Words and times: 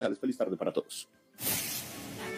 Feliz 0.00 0.36
tarde 0.36 0.56
para 0.56 0.72
todos. 0.72 1.08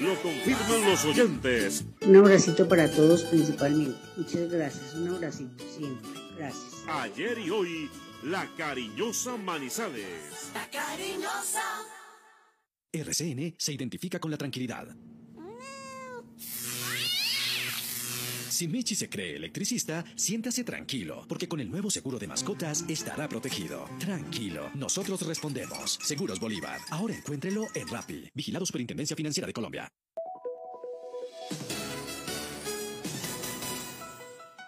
Lo 0.00 0.20
confirman 0.20 0.84
los 0.84 1.04
oyentes. 1.04 1.84
Un 2.00 2.16
abracito 2.16 2.68
para 2.68 2.90
todos 2.90 3.22
principalmente. 3.24 3.96
Muchas 4.16 4.50
gracias. 4.50 4.94
Un 4.94 5.08
abracito 5.08 5.64
siempre. 5.68 6.10
Gracias. 6.36 6.82
Ayer 6.88 7.38
y 7.38 7.50
hoy, 7.50 7.88
la 8.24 8.48
cariñosa 8.56 9.36
Manizales. 9.36 10.50
La 10.54 10.68
cariñosa. 10.70 11.62
RCN 12.92 13.54
se 13.56 13.72
identifica 13.72 14.18
con 14.18 14.32
la 14.32 14.36
tranquilidad. 14.36 14.88
Si 18.62 18.68
Mechi 18.68 18.94
se 18.94 19.08
cree 19.08 19.34
electricista, 19.34 20.04
siéntase 20.14 20.62
tranquilo, 20.62 21.24
porque 21.28 21.48
con 21.48 21.58
el 21.58 21.68
nuevo 21.68 21.90
seguro 21.90 22.16
de 22.16 22.28
mascotas 22.28 22.84
estará 22.88 23.28
protegido. 23.28 23.86
Tranquilo, 23.98 24.70
nosotros 24.74 25.20
respondemos. 25.26 25.98
Seguros 26.00 26.38
Bolívar. 26.38 26.78
Ahora 26.92 27.16
encuéntrelo 27.16 27.66
en 27.74 27.88
Rappi. 27.88 28.30
Vigilado 28.32 28.64
Superintendencia 28.64 29.16
Financiera 29.16 29.48
de 29.48 29.52
Colombia. 29.52 29.88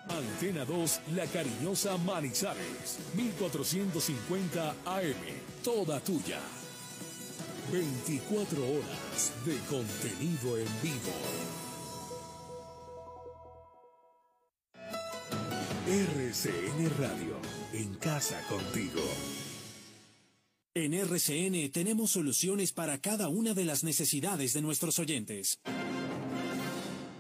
Antena 0.09 0.65
2, 0.65 1.01
La 1.15 1.27
Cariñosa 1.27 1.97
Manizales, 1.99 2.99
1450 3.15 4.71
AM, 4.87 5.15
toda 5.63 6.01
tuya. 6.01 6.41
24 7.71 8.61
horas 8.61 9.33
de 9.47 9.57
contenido 9.71 10.59
en 10.59 10.67
vivo. 10.83 11.64
RCN 15.87 16.89
Radio, 16.99 17.37
en 17.75 17.93
casa 17.97 18.41
contigo. 18.49 19.03
En 20.75 20.95
RCN 20.95 21.71
tenemos 21.73 22.13
soluciones 22.13 22.73
para 22.73 23.03
cada 23.03 23.29
una 23.29 23.53
de 23.53 23.67
las 23.67 23.85
necesidades 23.85 24.55
de 24.55 24.63
nuestros 24.63 24.99
oyentes. 24.99 25.61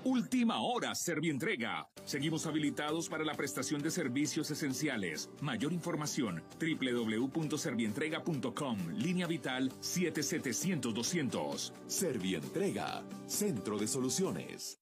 Última 0.03 0.63
hora, 0.63 0.95
Servientrega. 0.95 1.91
Seguimos 2.07 2.47
habilitados 2.47 3.11
para 3.11 3.27
la 3.27 3.35
prestación 3.35 3.83
de 3.83 3.91
servicios 3.91 4.51
esenciales. 4.51 5.29
Mayor 5.43 5.75
información, 5.75 6.43
www.servientrega.com, 6.59 8.79
línea 8.97 9.27
vital 9.27 9.71
7700-200. 9.81 11.71
Servientrega, 11.87 13.05
Centro 13.27 13.77
de 13.77 13.87
Soluciones. 13.87 14.81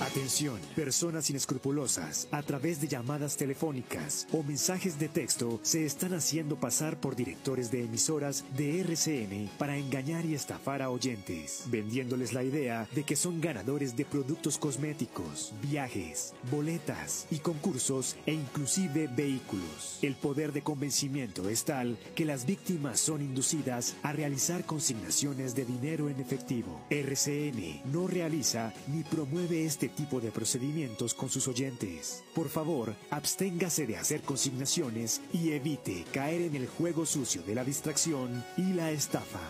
Atención, 0.00 0.58
personas 0.74 1.30
inescrupulosas, 1.30 2.26
a 2.32 2.42
través 2.42 2.80
de 2.80 2.88
llamadas 2.88 3.36
telefónicas 3.36 4.26
o 4.32 4.42
mensajes 4.42 4.98
de 4.98 5.08
texto, 5.08 5.60
se 5.62 5.86
están 5.86 6.14
haciendo 6.14 6.56
pasar 6.56 6.98
por 6.98 7.14
directores 7.14 7.70
de 7.70 7.84
emisoras 7.84 8.44
de 8.56 8.80
RCN 8.80 9.50
para 9.56 9.76
engañar 9.76 10.26
y 10.26 10.34
estafar 10.34 10.82
a 10.82 10.90
oyentes, 10.90 11.62
vendiéndoles 11.66 12.32
la 12.32 12.42
idea 12.42 12.88
de 12.92 13.04
que 13.04 13.14
son 13.14 13.40
ganadores 13.40 13.96
de 13.96 14.04
productos 14.04 14.58
cosméticos, 14.58 15.52
viajes, 15.62 16.34
boletas 16.50 17.26
y 17.30 17.38
concursos 17.38 18.16
e 18.26 18.32
inclusive 18.32 19.06
vehículos. 19.06 20.00
El 20.02 20.16
poder 20.16 20.52
de 20.52 20.62
convencimiento 20.62 21.48
es 21.48 21.64
tal 21.64 21.96
que 22.16 22.24
las 22.24 22.46
víctimas 22.46 22.98
son 22.98 23.22
inducidas 23.22 23.94
a 24.02 24.12
realizar 24.12 24.64
consignaciones 24.64 25.54
de 25.54 25.64
dinero 25.64 26.08
en 26.08 26.18
efectivo. 26.18 26.80
RCN 26.90 27.82
no 27.92 28.08
realiza 28.08 28.72
ni 28.88 29.04
promueve 29.04 29.64
este 29.64 29.83
tipo 29.88 30.20
de 30.20 30.30
procedimientos 30.30 31.14
con 31.14 31.28
sus 31.28 31.48
oyentes. 31.48 32.24
Por 32.34 32.48
favor, 32.48 32.94
absténgase 33.10 33.86
de 33.86 33.96
hacer 33.96 34.22
consignaciones 34.22 35.20
y 35.32 35.52
evite 35.52 36.04
caer 36.12 36.42
en 36.42 36.56
el 36.56 36.66
juego 36.66 37.06
sucio 37.06 37.42
de 37.42 37.54
la 37.54 37.64
distracción 37.64 38.44
y 38.56 38.72
la 38.72 38.90
estafa. 38.90 39.40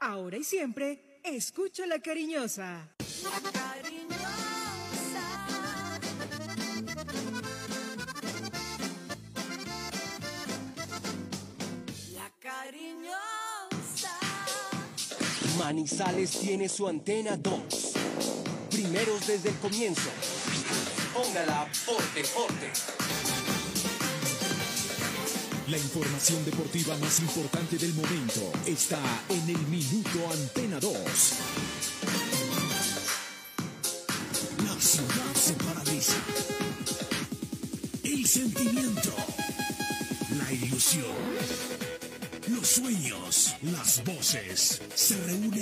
Ahora 0.00 0.36
y 0.36 0.44
siempre, 0.44 1.20
escucha 1.22 1.86
la 1.86 2.00
cariñosa. 2.00 2.88
La 12.12 12.30
cariñosa. 12.40 13.12
Manizales 15.58 16.30
tiene 16.40 16.68
su 16.68 16.88
antena 16.88 17.36
2. 17.36 17.91
Primeros 18.82 19.24
desde 19.28 19.50
el 19.50 19.56
comienzo. 19.58 20.10
Póngala 21.14 21.68
forte, 21.72 22.24
forte. 22.24 22.68
La 25.68 25.78
información 25.78 26.44
deportiva 26.44 26.96
más 26.98 27.20
importante 27.20 27.78
del 27.78 27.94
momento 27.94 28.40
está 28.66 28.98
en 29.28 29.50
el 29.50 29.66
Minuto 29.68 30.28
Antena 30.32 30.80
2. 30.80 30.92
La 34.66 34.80
ciudad 34.80 35.34
se 35.40 35.52
paraliza. 35.52 36.16
El 38.02 38.26
sentimiento. 38.26 39.14
La 40.38 40.52
ilusión. 40.52 41.06
Los 42.48 42.66
sueños, 42.66 43.54
las 43.62 44.02
voces 44.02 44.82
se 44.96 45.16
reúnen 45.22 45.61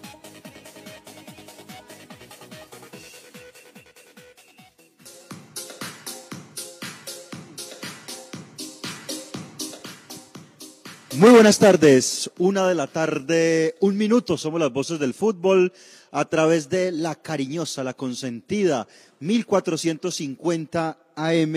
Muy 11.17 11.31
buenas 11.31 11.59
tardes, 11.59 12.31
una 12.37 12.65
de 12.69 12.73
la 12.73 12.87
tarde, 12.87 13.75
un 13.81 13.97
minuto, 13.97 14.37
somos 14.37 14.61
las 14.61 14.71
voces 14.71 14.97
del 14.97 15.13
fútbol 15.13 15.73
a 16.09 16.23
través 16.23 16.69
de 16.69 16.89
la 16.93 17.15
cariñosa, 17.15 17.83
la 17.83 17.93
consentida, 17.93 18.87
1450 19.19 20.97
AM 21.15 21.55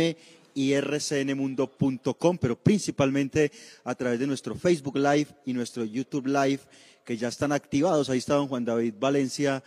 y 0.55 0.81
rcnmundo.com, 0.81 2.39
pero 2.39 2.59
principalmente 2.59 3.53
a 3.85 3.95
través 3.95 4.19
de 4.19 4.27
nuestro 4.27 4.57
Facebook 4.57 4.97
Live 4.97 5.29
y 5.47 5.53
nuestro 5.53 5.85
YouTube 5.85 6.27
Live, 6.27 6.61
que 7.05 7.17
ya 7.17 7.29
están 7.29 7.53
activados. 7.53 8.11
Ahí 8.11 8.19
está 8.19 8.35
don 8.35 8.49
Juan 8.49 8.65
David 8.65 8.95
Valencia 8.99 9.63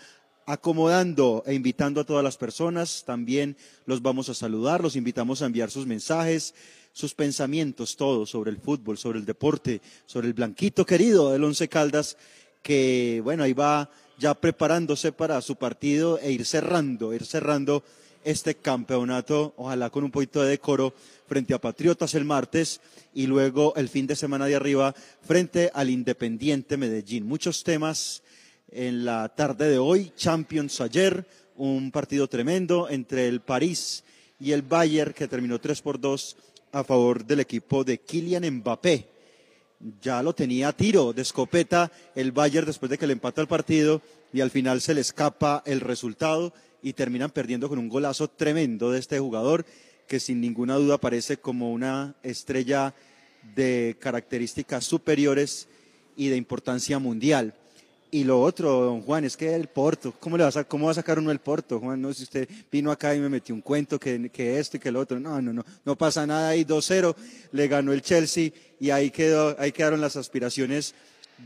acomodando 0.46 1.44
e 1.46 1.54
invitando 1.54 2.02
a 2.02 2.06
todas 2.06 2.24
las 2.24 2.38
personas. 2.38 3.04
También 3.06 3.56
los 3.86 4.02
vamos 4.02 4.28
a 4.28 4.34
saludar, 4.34 4.82
los 4.82 4.98
invitamos 4.98 5.42
a 5.42 5.46
enviar 5.46 5.72
sus 5.72 5.86
mensajes, 5.86 6.56
sus 6.98 7.14
pensamientos, 7.14 7.96
todo 7.96 8.26
sobre 8.26 8.50
el 8.50 8.58
fútbol, 8.58 8.98
sobre 8.98 9.20
el 9.20 9.26
deporte, 9.26 9.82
sobre 10.08 10.26
el 10.26 10.34
blanquito 10.34 10.84
querido 10.84 11.32
del 11.32 11.44
Once 11.44 11.68
Caldas, 11.68 12.18
que 12.64 13.22
bueno, 13.24 13.44
ahí 13.44 13.54
va 13.54 13.92
ya 14.18 14.34
preparándose 14.34 15.12
para 15.12 15.40
su 15.42 15.58
partido 15.58 16.18
e 16.18 16.32
ir 16.32 16.44
cerrando, 16.44 17.14
ir 17.14 17.24
cerrando 17.24 17.84
este 18.24 18.56
campeonato, 18.56 19.54
ojalá 19.58 19.92
con 19.92 20.06
un 20.06 20.10
poquito 20.10 20.42
de 20.42 20.50
decoro 20.50 20.96
frente 21.28 21.54
a 21.54 21.62
Patriotas 21.62 22.16
el 22.16 22.26
martes 22.26 22.82
y 23.14 23.28
luego 23.28 23.76
el 23.76 23.90
fin 23.90 24.08
de 24.08 24.16
semana 24.16 24.48
de 24.48 24.56
arriba 24.56 24.96
frente 25.22 25.70
al 25.76 25.92
Independiente 25.92 26.78
Medellín. 26.78 27.28
Muchos 27.28 27.64
temas 27.64 28.24
en 28.72 29.06
la 29.06 29.30
tarde 29.30 29.70
de 29.70 29.78
hoy, 29.78 30.14
Champions 30.16 30.82
ayer, 30.82 31.28
un 31.58 31.92
partido 31.92 32.28
tremendo 32.28 32.90
entre 32.90 33.28
el 33.28 33.42
París 33.42 34.04
y 34.40 34.52
el 34.52 34.64
Bayern 34.64 35.14
que 35.14 35.28
terminó 35.28 35.60
3 35.62 35.80
por 35.84 36.00
2 36.00 36.38
a 36.78 36.84
favor 36.84 37.26
del 37.26 37.40
equipo 37.40 37.84
de 37.84 37.98
Kylian 38.00 38.48
Mbappé. 38.58 39.08
Ya 40.02 40.22
lo 40.22 40.34
tenía 40.34 40.70
a 40.70 40.74
tiro 40.74 41.12
de 41.12 41.24
escopeta 41.24 41.92
el 42.16 42.32
Bayern 42.32 42.68
después 42.68 42.90
de 42.90 42.98
que 42.98 43.08
le 43.08 43.14
empata 43.14 43.42
el 43.42 43.48
partido 43.48 44.02
y 44.32 44.42
al 44.42 44.52
final 44.52 44.82
se 44.82 44.94
le 44.94 45.02
escapa 45.02 45.64
el 45.66 45.82
resultado 45.82 46.54
y 46.82 46.94
terminan 46.94 47.32
perdiendo 47.32 47.68
con 47.70 47.80
un 47.80 47.90
golazo 47.90 48.28
tremendo 48.28 48.92
de 48.92 49.00
este 49.00 49.20
jugador 49.20 49.66
que 50.08 50.20
sin 50.20 50.40
ninguna 50.40 50.76
duda 50.76 51.00
parece 51.00 51.38
como 51.38 51.72
una 51.72 52.16
estrella 52.24 52.94
de 53.56 53.96
características 54.00 54.86
superiores 54.86 55.68
y 56.16 56.30
de 56.30 56.38
importancia 56.38 57.00
mundial. 57.00 57.56
Y 58.10 58.24
lo 58.24 58.42
otro, 58.42 58.86
don 58.86 59.02
Juan, 59.02 59.26
es 59.26 59.36
que 59.36 59.54
el 59.54 59.68
Porto, 59.68 60.14
¿cómo, 60.20 60.38
le 60.38 60.44
va, 60.44 60.50
a, 60.54 60.64
¿cómo 60.64 60.86
va 60.86 60.92
a 60.92 60.96
sacar 60.96 61.20
uno 61.20 61.30
el 61.30 61.40
Porto, 61.40 61.80
Juan? 61.80 62.02
No, 62.02 62.14
si 62.14 62.24
usted 62.24 62.48
vino 62.72 62.90
acá 62.90 63.14
y 63.14 63.20
me 63.20 63.28
metió 63.28 63.54
un 63.54 63.62
cuento 63.62 64.00
que, 64.00 64.30
que 64.30 64.60
esto 64.60 64.78
y 64.78 64.80
que 64.80 64.92
lo 64.92 65.02
otro. 65.02 65.20
No, 65.20 65.42
no, 65.42 65.52
no, 65.52 65.66
no 65.84 65.98
pasa 65.98 66.26
nada 66.26 66.50
ahí, 66.50 66.64
2-0, 66.64 67.14
le 67.52 67.68
ganó 67.68 67.92
el 67.92 68.02
Chelsea 68.02 68.52
y 68.80 68.92
ahí, 68.92 69.12
quedó, 69.12 69.58
ahí 69.60 69.74
quedaron 69.74 70.00
las 70.00 70.16
aspiraciones 70.16 70.96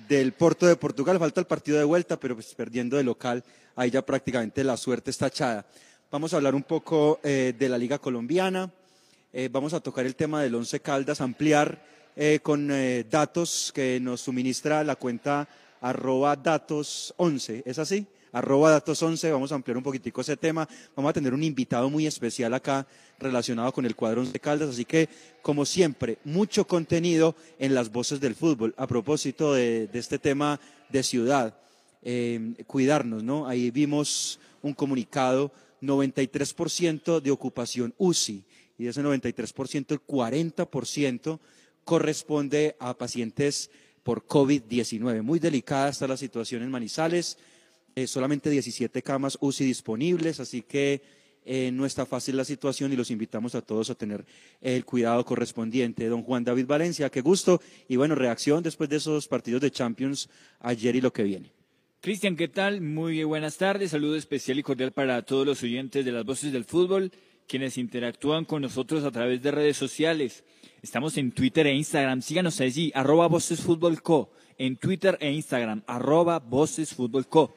del 0.08 0.34
Porto 0.34 0.68
de 0.68 0.76
Portugal. 0.76 1.18
Falta 1.18 1.42
el 1.42 1.48
partido 1.48 1.80
de 1.80 1.84
vuelta, 1.84 2.20
pero 2.20 2.36
pues 2.36 2.54
perdiendo 2.54 2.96
de 2.96 3.04
local, 3.04 3.44
ahí 3.76 3.90
ya 3.90 4.06
prácticamente 4.06 4.64
la 4.64 4.78
suerte 4.78 5.10
está 5.10 5.28
echada. 5.28 5.66
Vamos 6.12 6.34
a 6.34 6.38
hablar 6.38 6.54
un 6.54 6.64
poco 6.64 7.20
eh, 7.24 7.56
de 7.58 7.70
la 7.70 7.78
Liga 7.78 7.98
Colombiana. 7.98 8.72
Eh, 9.34 9.50
vamos 9.52 9.74
a 9.74 9.80
tocar 9.80 10.06
el 10.06 10.16
tema 10.16 10.44
del 10.44 10.54
Once 10.54 10.80
Caldas, 10.80 11.22
ampliar 11.22 11.82
eh, 12.18 12.40
con 12.44 12.70
eh, 12.70 13.06
datos 13.10 13.72
que 13.74 13.98
nos 14.02 14.20
suministra 14.20 14.84
la 14.84 14.98
cuenta 14.98 15.48
arroba 15.82 16.36
datos 16.36 17.14
11. 17.18 17.64
¿Es 17.66 17.80
así? 17.80 18.06
Arroba 18.32 18.72
datos 18.72 19.02
11. 19.02 19.32
Vamos 19.32 19.52
a 19.52 19.56
ampliar 19.56 19.78
un 19.78 19.84
poquitico 19.84 20.22
ese 20.22 20.38
tema. 20.38 20.68
Vamos 20.96 21.10
a 21.10 21.14
tener 21.14 21.34
un 21.34 21.44
invitado 21.44 21.90
muy 21.90 22.08
especial 22.08 22.54
acá 22.54 22.88
relacionado 23.20 23.74
con 23.74 23.86
el 23.86 23.96
cuadro 23.96 24.22
Once 24.22 24.40
Caldas. 24.40 24.70
Así 24.70 24.86
que, 24.86 25.10
como 25.42 25.66
siempre, 25.66 26.20
mucho 26.24 26.66
contenido 26.66 27.36
en 27.60 27.76
las 27.76 27.92
voces 27.92 28.22
del 28.22 28.36
fútbol. 28.36 28.74
A 28.78 28.88
propósito 28.88 29.54
de, 29.54 29.88
de 29.88 30.00
este 30.00 30.20
tema 30.20 30.60
de 30.90 31.04
ciudad, 31.04 31.58
eh, 32.04 32.54
cuidarnos, 32.68 33.24
¿no? 33.24 33.48
Ahí 33.48 33.72
vimos 33.72 34.40
un 34.62 34.74
comunicado, 34.74 35.52
93% 35.82 37.20
de 37.20 37.32
ocupación 37.32 37.94
UCI 37.98 38.44
y 38.78 38.84
de 38.84 38.90
ese 38.90 39.04
93%, 39.04 39.92
el 39.92 40.06
40% 40.06 41.40
corresponde 41.84 42.76
a 42.80 42.98
pacientes 42.98 43.70
por 44.04 44.26
COVID-19. 44.26 45.22
Muy 45.22 45.40
delicada 45.40 45.90
está 45.90 46.08
la 46.08 46.18
situación 46.18 46.64
en 46.64 46.72
Manizales, 46.72 47.38
eh, 47.96 48.08
solamente 48.08 48.50
17 48.50 49.02
camas 49.02 49.38
UCI 49.42 49.66
disponibles, 49.66 50.40
así 50.40 50.62
que 50.62 51.02
eh, 51.44 51.72
no 51.74 51.86
está 51.86 52.06
fácil 52.06 52.38
la 52.38 52.46
situación 52.46 52.94
y 52.94 52.96
los 52.96 53.10
invitamos 53.10 53.56
a 53.56 53.62
todos 53.62 53.90
a 53.90 53.96
tener 53.96 54.26
el 54.62 54.86
cuidado 54.86 55.26
correspondiente. 55.26 56.08
Don 56.08 56.24
Juan 56.24 56.44
David 56.44 56.68
Valencia, 56.68 57.10
qué 57.10 57.22
gusto 57.22 57.62
y 57.88 57.96
bueno, 57.96 58.16
reacción 58.16 58.64
después 58.64 58.90
de 58.90 58.98
esos 58.98 59.28
partidos 59.28 59.62
de 59.62 59.72
Champions 59.72 60.30
ayer 60.60 60.96
y 60.96 61.02
lo 61.02 61.12
que 61.12 61.24
viene. 61.24 61.52
Cristian, 62.00 62.36
¿qué 62.36 62.48
tal? 62.48 62.82
Muy 62.82 63.24
buenas 63.24 63.58
tardes. 63.58 63.92
Saludo 63.92 64.16
especial 64.16 64.58
y 64.58 64.64
cordial 64.64 64.92
para 64.92 65.22
todos 65.22 65.46
los 65.46 65.62
oyentes 65.62 66.04
de 66.04 66.12
las 66.12 66.26
voces 66.26 66.52
del 66.52 66.66
fútbol, 66.66 67.12
quienes 67.48 67.78
interactúan 67.78 68.46
con 68.46 68.62
nosotros 68.62 69.04
a 69.04 69.12
través 69.12 69.42
de 69.42 69.52
redes 69.52 69.78
sociales. 69.78 70.44
Estamos 70.82 71.16
en 71.18 71.32
Twitter 71.32 71.68
e 71.68 71.76
Instagram. 71.76 72.24
Síganos 72.24 72.60
allí, 72.60 72.92
arroba 72.96 73.28
Voces 73.28 73.62
Fútbol 73.62 74.02
Co. 74.02 74.32
En 74.58 74.78
Twitter 74.78 75.16
e 75.22 75.32
Instagram, 75.32 75.84
arroba 75.86 76.40
Voces 76.40 76.96
Fútbol 76.96 77.28
Co. 77.28 77.56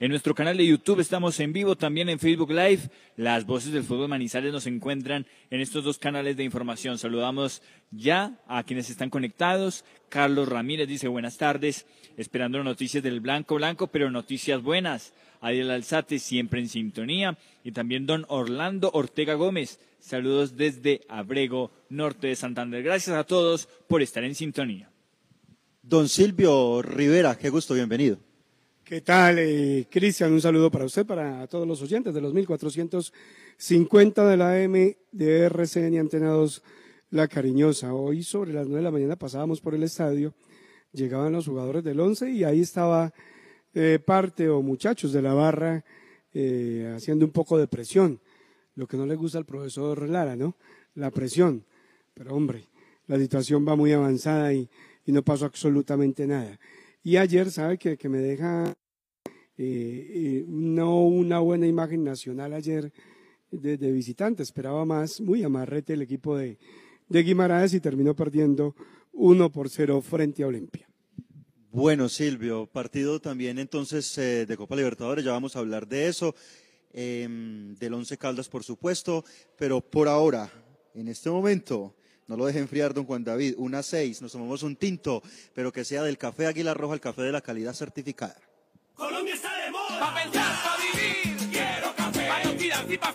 En 0.00 0.10
nuestro 0.10 0.34
canal 0.34 0.56
de 0.56 0.66
YouTube 0.66 0.98
estamos 0.98 1.38
en 1.38 1.52
vivo, 1.52 1.76
también 1.76 2.08
en 2.08 2.18
Facebook 2.18 2.50
Live. 2.50 2.90
Las 3.16 3.46
voces 3.46 3.72
del 3.72 3.84
fútbol 3.84 4.08
Manizales 4.08 4.52
nos 4.52 4.66
encuentran 4.66 5.26
en 5.50 5.60
estos 5.60 5.84
dos 5.84 5.98
canales 5.98 6.36
de 6.36 6.42
información. 6.42 6.98
Saludamos 6.98 7.62
ya 7.92 8.40
a 8.48 8.64
quienes 8.64 8.90
están 8.90 9.10
conectados. 9.10 9.84
Carlos 10.08 10.48
Ramírez 10.48 10.88
dice 10.88 11.06
buenas 11.06 11.38
tardes, 11.38 11.86
esperando 12.16 12.62
noticias 12.64 13.04
del 13.04 13.20
Blanco 13.20 13.54
Blanco, 13.54 13.86
pero 13.86 14.10
noticias 14.10 14.62
buenas. 14.62 15.14
Adiel 15.40 15.70
Alzate 15.70 16.18
siempre 16.18 16.60
en 16.60 16.68
sintonía. 16.68 17.38
Y 17.64 17.72
también 17.72 18.06
don 18.06 18.24
Orlando 18.28 18.90
Ortega 18.92 19.34
Gómez. 19.34 19.78
Saludos 20.00 20.56
desde 20.56 21.02
Abrego, 21.08 21.70
norte 21.88 22.28
de 22.28 22.36
Santander. 22.36 22.82
Gracias 22.82 23.16
a 23.16 23.24
todos 23.24 23.68
por 23.88 24.02
estar 24.02 24.24
en 24.24 24.34
sintonía. 24.34 24.90
Don 25.82 26.08
Silvio 26.08 26.82
Rivera, 26.82 27.36
qué 27.36 27.50
gusto, 27.50 27.74
bienvenido. 27.74 28.18
¿Qué 28.84 29.00
tal, 29.02 29.38
eh, 29.38 29.86
Cristian? 29.90 30.32
Un 30.32 30.40
saludo 30.40 30.70
para 30.70 30.86
usted, 30.86 31.04
para 31.04 31.46
todos 31.46 31.68
los 31.68 31.82
oyentes 31.82 32.14
de 32.14 32.22
los 32.22 32.32
1450 32.32 34.26
de 34.26 34.36
la 34.38 34.54
AM 34.54 34.96
de 35.12 35.40
RCN 35.44 35.98
Antenados 35.98 36.62
La 37.10 37.28
Cariñosa. 37.28 37.92
Hoy 37.92 38.22
sobre 38.22 38.54
las 38.54 38.66
9 38.66 38.78
de 38.78 38.84
la 38.84 38.90
mañana 38.90 39.16
pasábamos 39.16 39.60
por 39.60 39.74
el 39.74 39.82
estadio, 39.82 40.32
llegaban 40.92 41.32
los 41.32 41.46
jugadores 41.46 41.84
del 41.84 42.00
11 42.00 42.30
y 42.30 42.44
ahí 42.44 42.60
estaba 42.60 43.12
eh, 43.74 43.98
parte 44.04 44.48
o 44.48 44.62
muchachos 44.62 45.12
de 45.12 45.22
la 45.22 45.34
barra 45.34 45.84
eh, 46.32 46.92
haciendo 46.94 47.24
un 47.24 47.32
poco 47.32 47.58
de 47.58 47.68
presión. 47.68 48.20
Lo 48.74 48.86
que 48.86 48.96
no 48.96 49.06
le 49.06 49.16
gusta 49.16 49.38
al 49.38 49.44
profesor 49.44 50.08
Lara, 50.08 50.36
¿no? 50.36 50.56
La 50.94 51.10
presión. 51.10 51.64
Pero 52.14 52.34
hombre, 52.34 52.64
la 53.06 53.18
situación 53.18 53.66
va 53.66 53.76
muy 53.76 53.92
avanzada 53.92 54.52
y, 54.52 54.68
y 55.04 55.12
no 55.12 55.22
pasó 55.22 55.46
absolutamente 55.46 56.26
nada. 56.26 56.58
Y 57.02 57.16
ayer, 57.16 57.50
¿sabe 57.50 57.78
que, 57.78 57.96
que 57.96 58.08
me 58.08 58.18
deja 58.18 58.74
eh, 59.56 60.44
no 60.46 61.04
una 61.04 61.38
buena 61.40 61.66
imagen 61.66 62.04
nacional 62.04 62.52
ayer 62.52 62.92
de, 63.50 63.78
de, 63.78 63.92
visitante? 63.92 64.42
Esperaba 64.42 64.84
más, 64.84 65.20
muy 65.20 65.42
amarrete 65.42 65.94
el 65.94 66.02
equipo 66.02 66.36
de, 66.36 66.58
de 67.08 67.22
Guimaraes 67.22 67.74
y 67.74 67.80
terminó 67.80 68.14
perdiendo 68.14 68.74
1 69.12 69.50
por 69.50 69.68
0 69.68 70.02
frente 70.02 70.42
a 70.42 70.48
Olimpia. 70.48 70.87
Bueno, 71.70 72.08
Silvio, 72.08 72.66
partido 72.66 73.20
también 73.20 73.58
entonces 73.58 74.16
eh, 74.16 74.46
de 74.46 74.56
Copa 74.56 74.74
Libertadores, 74.74 75.22
ya 75.22 75.32
vamos 75.32 75.54
a 75.54 75.58
hablar 75.58 75.86
de 75.86 76.08
eso, 76.08 76.34
eh, 76.94 77.26
del 77.78 77.92
Once 77.92 78.16
Caldas 78.16 78.48
por 78.48 78.64
supuesto, 78.64 79.22
pero 79.58 79.82
por 79.82 80.08
ahora, 80.08 80.50
en 80.94 81.08
este 81.08 81.28
momento, 81.28 81.94
no 82.26 82.38
lo 82.38 82.46
deje 82.46 82.60
enfriar, 82.60 82.94
don 82.94 83.04
Juan 83.04 83.22
David. 83.22 83.54
Una 83.58 83.82
seis, 83.82 84.22
nos 84.22 84.32
tomamos 84.32 84.62
un 84.62 84.76
tinto, 84.76 85.22
pero 85.54 85.70
que 85.70 85.84
sea 85.84 86.02
del 86.02 86.16
café 86.16 86.46
Águila 86.46 86.72
Roja, 86.72 86.94
el 86.94 87.00
café 87.00 87.22
de 87.22 87.32
la 87.32 87.42
calidad 87.42 87.74
certificada. 87.74 88.36
Colombia 88.94 89.34
está 89.34 89.54
de 89.64 89.70
moda. 89.70 90.00
Pa' 90.00 90.14
pensar, 90.22 90.78
vivir. 90.80 91.50
Quiero 91.50 91.94
café. 91.94 92.28
Pa' 92.28 92.50
inspirar 92.50 92.92
y 92.92 92.98
pa' 92.98 93.14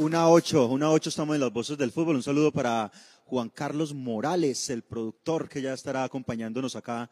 Una 0.00 0.30
ocho, 0.30 0.66
una 0.68 0.90
ocho 0.90 1.10
estamos 1.10 1.34
en 1.34 1.42
las 1.42 1.52
voces 1.52 1.76
del 1.76 1.92
fútbol. 1.92 2.16
Un 2.16 2.22
saludo 2.22 2.50
para 2.50 2.90
Juan 3.26 3.50
Carlos 3.50 3.92
Morales, 3.92 4.70
el 4.70 4.80
productor 4.80 5.46
que 5.46 5.60
ya 5.60 5.74
estará 5.74 6.04
acompañándonos 6.04 6.74
acá 6.74 7.10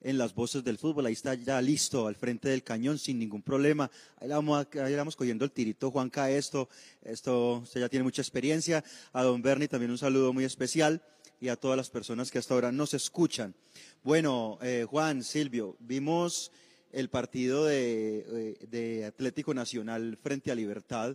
en 0.00 0.16
las 0.16 0.34
voces 0.34 0.64
del 0.64 0.78
fútbol. 0.78 1.04
Ahí 1.04 1.12
está 1.12 1.34
ya 1.34 1.60
listo 1.60 2.06
al 2.06 2.16
frente 2.16 2.48
del 2.48 2.62
cañón 2.62 2.98
sin 2.98 3.18
ningún 3.18 3.42
problema. 3.42 3.90
Ahí 4.16 4.28
le 4.28 4.34
vamos, 4.34 4.66
ahí 4.72 4.92
le 4.92 4.96
vamos 4.96 5.14
cogiendo 5.14 5.44
el 5.44 5.50
tirito, 5.50 5.90
Juanca, 5.90 6.30
esto, 6.30 6.70
esto, 7.02 7.58
usted 7.64 7.82
ya 7.82 7.90
tiene 7.90 8.02
mucha 8.02 8.22
experiencia. 8.22 8.82
A 9.12 9.24
don 9.24 9.42
Bernie 9.42 9.68
también 9.68 9.90
un 9.90 9.98
saludo 9.98 10.32
muy 10.32 10.44
especial 10.44 11.02
y 11.38 11.48
a 11.48 11.56
todas 11.56 11.76
las 11.76 11.90
personas 11.90 12.30
que 12.30 12.38
hasta 12.38 12.54
ahora 12.54 12.72
nos 12.72 12.94
escuchan. 12.94 13.54
Bueno, 14.02 14.58
eh, 14.62 14.86
Juan, 14.88 15.22
Silvio, 15.22 15.76
vimos 15.80 16.50
el 16.92 17.10
partido 17.10 17.66
de, 17.66 18.24
eh, 18.26 18.66
de 18.70 19.04
Atlético 19.04 19.52
Nacional 19.52 20.16
frente 20.22 20.50
a 20.50 20.54
Libertad. 20.54 21.14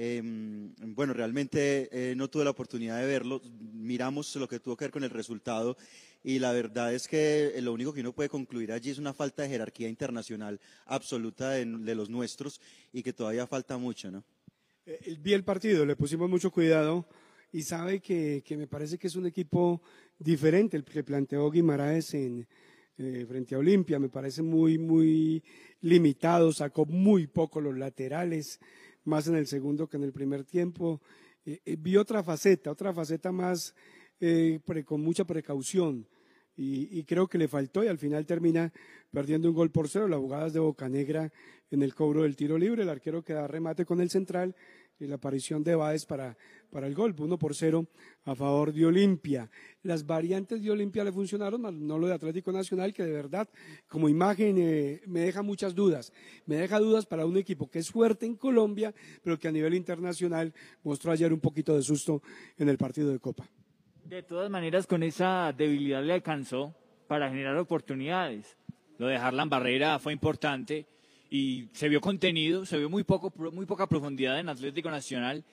Eh, 0.00 0.22
bueno, 0.22 1.12
realmente 1.12 1.88
eh, 1.90 2.14
no 2.14 2.30
tuve 2.30 2.44
la 2.44 2.50
oportunidad 2.50 3.00
de 3.00 3.06
verlo. 3.06 3.42
Miramos 3.72 4.36
lo 4.36 4.46
que 4.46 4.60
tuvo 4.60 4.76
que 4.76 4.84
ver 4.84 4.92
con 4.92 5.02
el 5.02 5.10
resultado 5.10 5.76
y 6.22 6.38
la 6.38 6.52
verdad 6.52 6.94
es 6.94 7.08
que 7.08 7.52
lo 7.60 7.72
único 7.72 7.92
que 7.92 8.02
uno 8.02 8.12
puede 8.12 8.28
concluir 8.28 8.70
allí 8.70 8.90
es 8.90 8.98
una 8.98 9.12
falta 9.12 9.42
de 9.42 9.48
jerarquía 9.48 9.88
internacional 9.88 10.60
absoluta 10.86 11.50
de, 11.50 11.64
los 11.96 12.10
nuestros 12.10 12.60
y 12.92 13.02
que 13.02 13.12
todavía 13.12 13.48
falta 13.48 13.76
mucho, 13.76 14.12
¿no? 14.12 14.22
Eh, 14.86 15.16
vi 15.20 15.32
el 15.32 15.42
partido, 15.42 15.84
le 15.84 15.96
pusimos 15.96 16.30
mucho 16.30 16.52
cuidado 16.52 17.04
y 17.52 17.62
sabe 17.62 17.98
que, 17.98 18.44
que, 18.46 18.56
me 18.56 18.68
parece 18.68 18.98
que 18.98 19.08
es 19.08 19.16
un 19.16 19.26
equipo 19.26 19.82
diferente 20.16 20.76
el 20.76 20.84
que 20.84 21.02
planteó 21.02 21.50
Guimaraes 21.50 22.14
en, 22.14 22.46
eh, 23.00 23.24
frente 23.28 23.54
a 23.54 23.58
Olimpia. 23.58 24.00
Me 24.00 24.08
parece 24.08 24.42
muy, 24.42 24.76
muy 24.76 25.42
limitado, 25.82 26.52
sacó 26.52 26.84
muy 26.84 27.28
poco 27.28 27.60
los 27.60 27.76
laterales 27.76 28.58
más 29.04 29.26
en 29.28 29.36
el 29.36 29.46
segundo 29.46 29.88
que 29.88 29.96
en 29.96 30.04
el 30.04 30.12
primer 30.12 30.44
tiempo. 30.44 31.00
Eh, 31.44 31.60
eh, 31.64 31.76
vi 31.78 31.96
otra 31.96 32.22
faceta, 32.22 32.70
otra 32.70 32.92
faceta 32.92 33.32
más 33.32 33.74
eh, 34.20 34.60
pre, 34.64 34.84
con 34.84 35.00
mucha 35.00 35.24
precaución. 35.24 36.06
Y, 36.60 37.04
creo 37.04 37.28
que 37.28 37.38
le 37.38 37.46
faltó 37.46 37.84
y 37.84 37.86
al 37.86 37.98
final 37.98 38.26
termina 38.26 38.72
perdiendo 39.12 39.48
un 39.48 39.54
gol 39.54 39.70
por 39.70 39.88
cero. 39.88 40.08
Las 40.08 40.18
jugadas 40.18 40.52
de 40.52 40.58
Bocanegra 40.58 41.32
en 41.70 41.82
el 41.84 41.94
cobro 41.94 42.22
del 42.22 42.34
tiro 42.34 42.58
libre, 42.58 42.82
el 42.82 42.88
arquero 42.88 43.22
que 43.22 43.32
da 43.32 43.46
remate 43.46 43.84
con 43.84 44.00
el 44.00 44.10
central 44.10 44.56
y 45.00 45.06
la 45.06 45.16
aparición 45.16 45.62
de 45.62 45.74
Báez 45.74 46.04
para, 46.04 46.36
para 46.70 46.86
el 46.86 46.94
gol, 46.94 47.14
uno 47.18 47.38
por 47.38 47.54
cero 47.54 47.86
a 48.24 48.34
favor 48.34 48.72
de 48.72 48.86
Olimpia. 48.86 49.50
Las 49.82 50.04
variantes 50.04 50.62
de 50.62 50.70
Olimpia 50.70 51.04
le 51.04 51.12
funcionaron, 51.12 51.62
no 51.86 51.98
lo 51.98 52.06
de 52.06 52.14
Atlético 52.14 52.52
Nacional, 52.52 52.92
que 52.92 53.04
de 53.04 53.12
verdad, 53.12 53.48
como 53.86 54.08
imagen, 54.08 54.56
eh, 54.58 55.00
me 55.06 55.20
deja 55.20 55.42
muchas 55.42 55.74
dudas. 55.74 56.12
Me 56.46 56.56
deja 56.56 56.78
dudas 56.78 57.06
para 57.06 57.26
un 57.26 57.36
equipo 57.36 57.70
que 57.70 57.78
es 57.78 57.90
fuerte 57.90 58.26
en 58.26 58.36
Colombia, 58.36 58.94
pero 59.22 59.38
que 59.38 59.48
a 59.48 59.52
nivel 59.52 59.74
internacional 59.74 60.52
mostró 60.82 61.12
ayer 61.12 61.32
un 61.32 61.40
poquito 61.40 61.74
de 61.74 61.82
susto 61.82 62.22
en 62.56 62.68
el 62.68 62.78
partido 62.78 63.10
de 63.10 63.18
Copa. 63.18 63.48
De 64.04 64.22
todas 64.22 64.50
maneras, 64.50 64.86
con 64.86 65.02
esa 65.02 65.52
debilidad 65.56 66.02
le 66.02 66.14
alcanzó 66.14 66.74
para 67.06 67.28
generar 67.28 67.56
oportunidades. 67.56 68.56
Lo 68.98 69.06
de 69.06 69.16
Harlan 69.16 69.48
Barrera 69.48 69.98
fue 69.98 70.12
importante 70.12 70.86
y 71.30 71.68
se 71.72 71.88
vio 71.88 72.00
contenido, 72.00 72.64
se 72.64 72.78
vio 72.78 72.88
muy, 72.88 73.04
poco, 73.04 73.32
muy 73.52 73.66
poca 73.66 73.86
profundidad 73.86 74.38
en 74.38 74.48
Atlético 74.48 74.90
Nacional, 74.90 75.44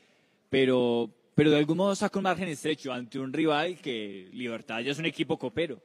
pero, 0.50 1.10
pero 1.34 1.52
de 1.52 1.58
algún 1.58 1.78
modo 1.78 1.96
saca 1.96 2.20
un 2.20 2.24
margen 2.24 2.48
estrecho 2.48 2.94
ante 2.94 3.20
un 3.20 3.34
rival 3.34 3.78
que 3.80 4.30
Libertad 4.32 4.80
ya 4.80 4.92
es 4.92 5.00
un 5.00 5.06
equipo 5.06 5.38
copero. 5.38 5.82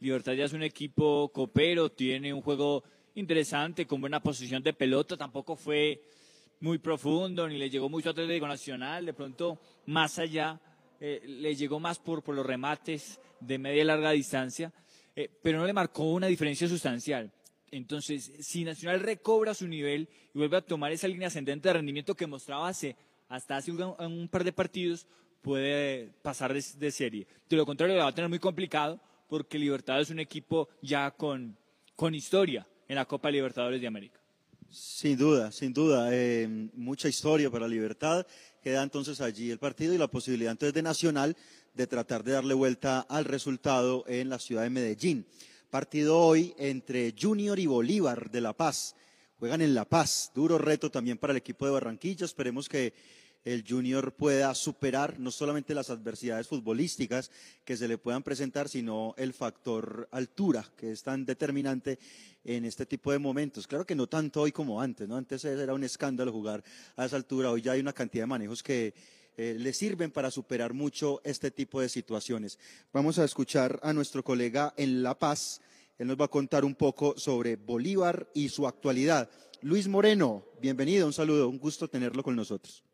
Libertad 0.00 0.32
ya 0.32 0.44
es 0.44 0.52
un 0.52 0.62
equipo 0.62 1.30
copero, 1.32 1.90
tiene 1.90 2.32
un 2.32 2.42
juego 2.42 2.84
interesante, 3.14 3.86
con 3.86 4.00
buena 4.00 4.20
posición 4.20 4.62
de 4.62 4.72
pelota, 4.72 5.16
tampoco 5.16 5.56
fue 5.56 6.02
muy 6.60 6.78
profundo, 6.78 7.48
ni 7.48 7.58
le 7.58 7.70
llegó 7.70 7.88
mucho 7.88 8.08
a 8.08 8.12
Atlético 8.12 8.48
Nacional, 8.48 9.04
de 9.04 9.12
pronto 9.12 9.58
más 9.86 10.18
allá 10.18 10.58
eh, 11.00 11.22
le 11.26 11.54
llegó 11.54 11.78
más 11.78 11.98
por, 11.98 12.22
por 12.22 12.34
los 12.34 12.46
remates 12.46 13.20
de 13.40 13.58
media 13.58 13.82
y 13.82 13.84
larga 13.84 14.10
distancia, 14.10 14.72
eh, 15.14 15.28
pero 15.42 15.58
no 15.58 15.66
le 15.66 15.72
marcó 15.72 16.04
una 16.04 16.26
diferencia 16.26 16.66
sustancial. 16.66 17.30
Entonces, 17.76 18.30
si 18.38 18.64
Nacional 18.64 19.00
recobra 19.00 19.52
su 19.52 19.66
nivel 19.66 20.08
y 20.32 20.38
vuelve 20.38 20.58
a 20.58 20.60
tomar 20.60 20.92
esa 20.92 21.08
línea 21.08 21.26
ascendente 21.26 21.68
de 21.68 21.72
rendimiento 21.72 22.14
que 22.14 22.24
mostraba 22.24 22.68
hace, 22.68 22.94
hasta 23.28 23.56
hace 23.56 23.72
un, 23.72 24.28
par 24.28 24.44
de 24.44 24.52
partidos, 24.52 25.08
puede 25.42 26.10
pasar 26.22 26.54
de, 26.54 26.90
serie. 26.92 27.26
De 27.48 27.56
lo 27.56 27.66
contrario, 27.66 27.96
va 27.96 28.06
a 28.06 28.14
tener 28.14 28.28
muy 28.28 28.38
complicado 28.38 29.00
porque 29.28 29.58
Libertad 29.58 30.00
es 30.00 30.10
un 30.10 30.20
equipo 30.20 30.68
ya 30.82 31.10
con, 31.10 31.56
con 31.96 32.14
historia 32.14 32.64
en 32.86 32.94
la 32.94 33.06
Copa 33.06 33.28
Libertadores 33.28 33.80
de 33.80 33.88
América. 33.88 34.20
Sin 34.70 35.18
duda, 35.18 35.50
sin 35.50 35.72
duda. 35.72 36.10
Eh, 36.12 36.46
mucha 36.74 37.08
historia 37.08 37.50
para 37.50 37.66
Libertad. 37.66 38.24
Queda 38.62 38.84
entonces 38.84 39.20
allí 39.20 39.50
el 39.50 39.58
partido 39.58 39.92
y 39.92 39.98
la 39.98 40.06
posibilidad 40.06 40.52
entonces 40.52 40.74
de 40.74 40.82
Nacional 40.82 41.36
de 41.74 41.88
tratar 41.88 42.22
de 42.22 42.32
darle 42.32 42.54
vuelta 42.54 43.00
al 43.00 43.24
resultado 43.24 44.04
en 44.06 44.28
la 44.28 44.38
ciudad 44.38 44.62
de 44.62 44.70
Medellín. 44.70 45.26
Partido 45.74 46.20
hoy 46.20 46.54
entre 46.56 47.12
Junior 47.20 47.58
y 47.58 47.66
Bolívar 47.66 48.30
de 48.30 48.40
La 48.40 48.52
Paz. 48.52 48.94
Juegan 49.40 49.60
en 49.60 49.74
La 49.74 49.84
Paz. 49.84 50.30
Duro 50.32 50.56
reto 50.56 50.88
también 50.88 51.18
para 51.18 51.32
el 51.32 51.36
equipo 51.36 51.66
de 51.66 51.72
Barranquilla. 51.72 52.26
Esperemos 52.26 52.68
que 52.68 52.94
el 53.44 53.64
Junior 53.68 54.12
pueda 54.12 54.54
superar 54.54 55.18
no 55.18 55.32
solamente 55.32 55.74
las 55.74 55.90
adversidades 55.90 56.46
futbolísticas 56.46 57.32
que 57.64 57.76
se 57.76 57.88
le 57.88 57.98
puedan 57.98 58.22
presentar, 58.22 58.68
sino 58.68 59.16
el 59.18 59.32
factor 59.34 60.08
altura, 60.12 60.64
que 60.76 60.92
es 60.92 61.02
tan 61.02 61.26
determinante 61.26 61.98
en 62.44 62.66
este 62.66 62.86
tipo 62.86 63.10
de 63.10 63.18
momentos. 63.18 63.66
Claro 63.66 63.84
que 63.84 63.96
no 63.96 64.06
tanto 64.06 64.42
hoy 64.42 64.52
como 64.52 64.80
antes, 64.80 65.08
¿no? 65.08 65.16
Antes 65.16 65.44
era 65.44 65.74
un 65.74 65.82
escándalo 65.82 66.30
jugar 66.30 66.62
a 66.94 67.04
esa 67.04 67.16
altura, 67.16 67.50
hoy 67.50 67.62
ya 67.62 67.72
hay 67.72 67.80
una 67.80 67.92
cantidad 67.92 68.22
de 68.22 68.28
manejos 68.28 68.62
que 68.62 68.94
eh, 69.36 69.56
le 69.58 69.72
sirven 69.72 70.10
para 70.10 70.30
superar 70.30 70.74
mucho 70.74 71.20
este 71.24 71.50
tipo 71.50 71.80
de 71.80 71.88
situaciones. 71.88 72.58
Vamos 72.92 73.18
a 73.18 73.24
escuchar 73.24 73.80
a 73.82 73.92
nuestro 73.92 74.22
colega 74.22 74.72
en 74.76 75.02
La 75.02 75.18
Paz. 75.18 75.60
Él 75.98 76.06
nos 76.06 76.20
va 76.20 76.26
a 76.26 76.28
contar 76.28 76.64
un 76.64 76.74
poco 76.74 77.14
sobre 77.16 77.56
Bolívar 77.56 78.28
y 78.34 78.48
su 78.48 78.66
actualidad. 78.66 79.28
Luis 79.62 79.88
Moreno, 79.88 80.44
bienvenido, 80.60 81.06
un 81.06 81.12
saludo, 81.12 81.48
un 81.48 81.58
gusto 81.58 81.88
tenerlo 81.88 82.22
con 82.22 82.36
nosotros. 82.36 82.84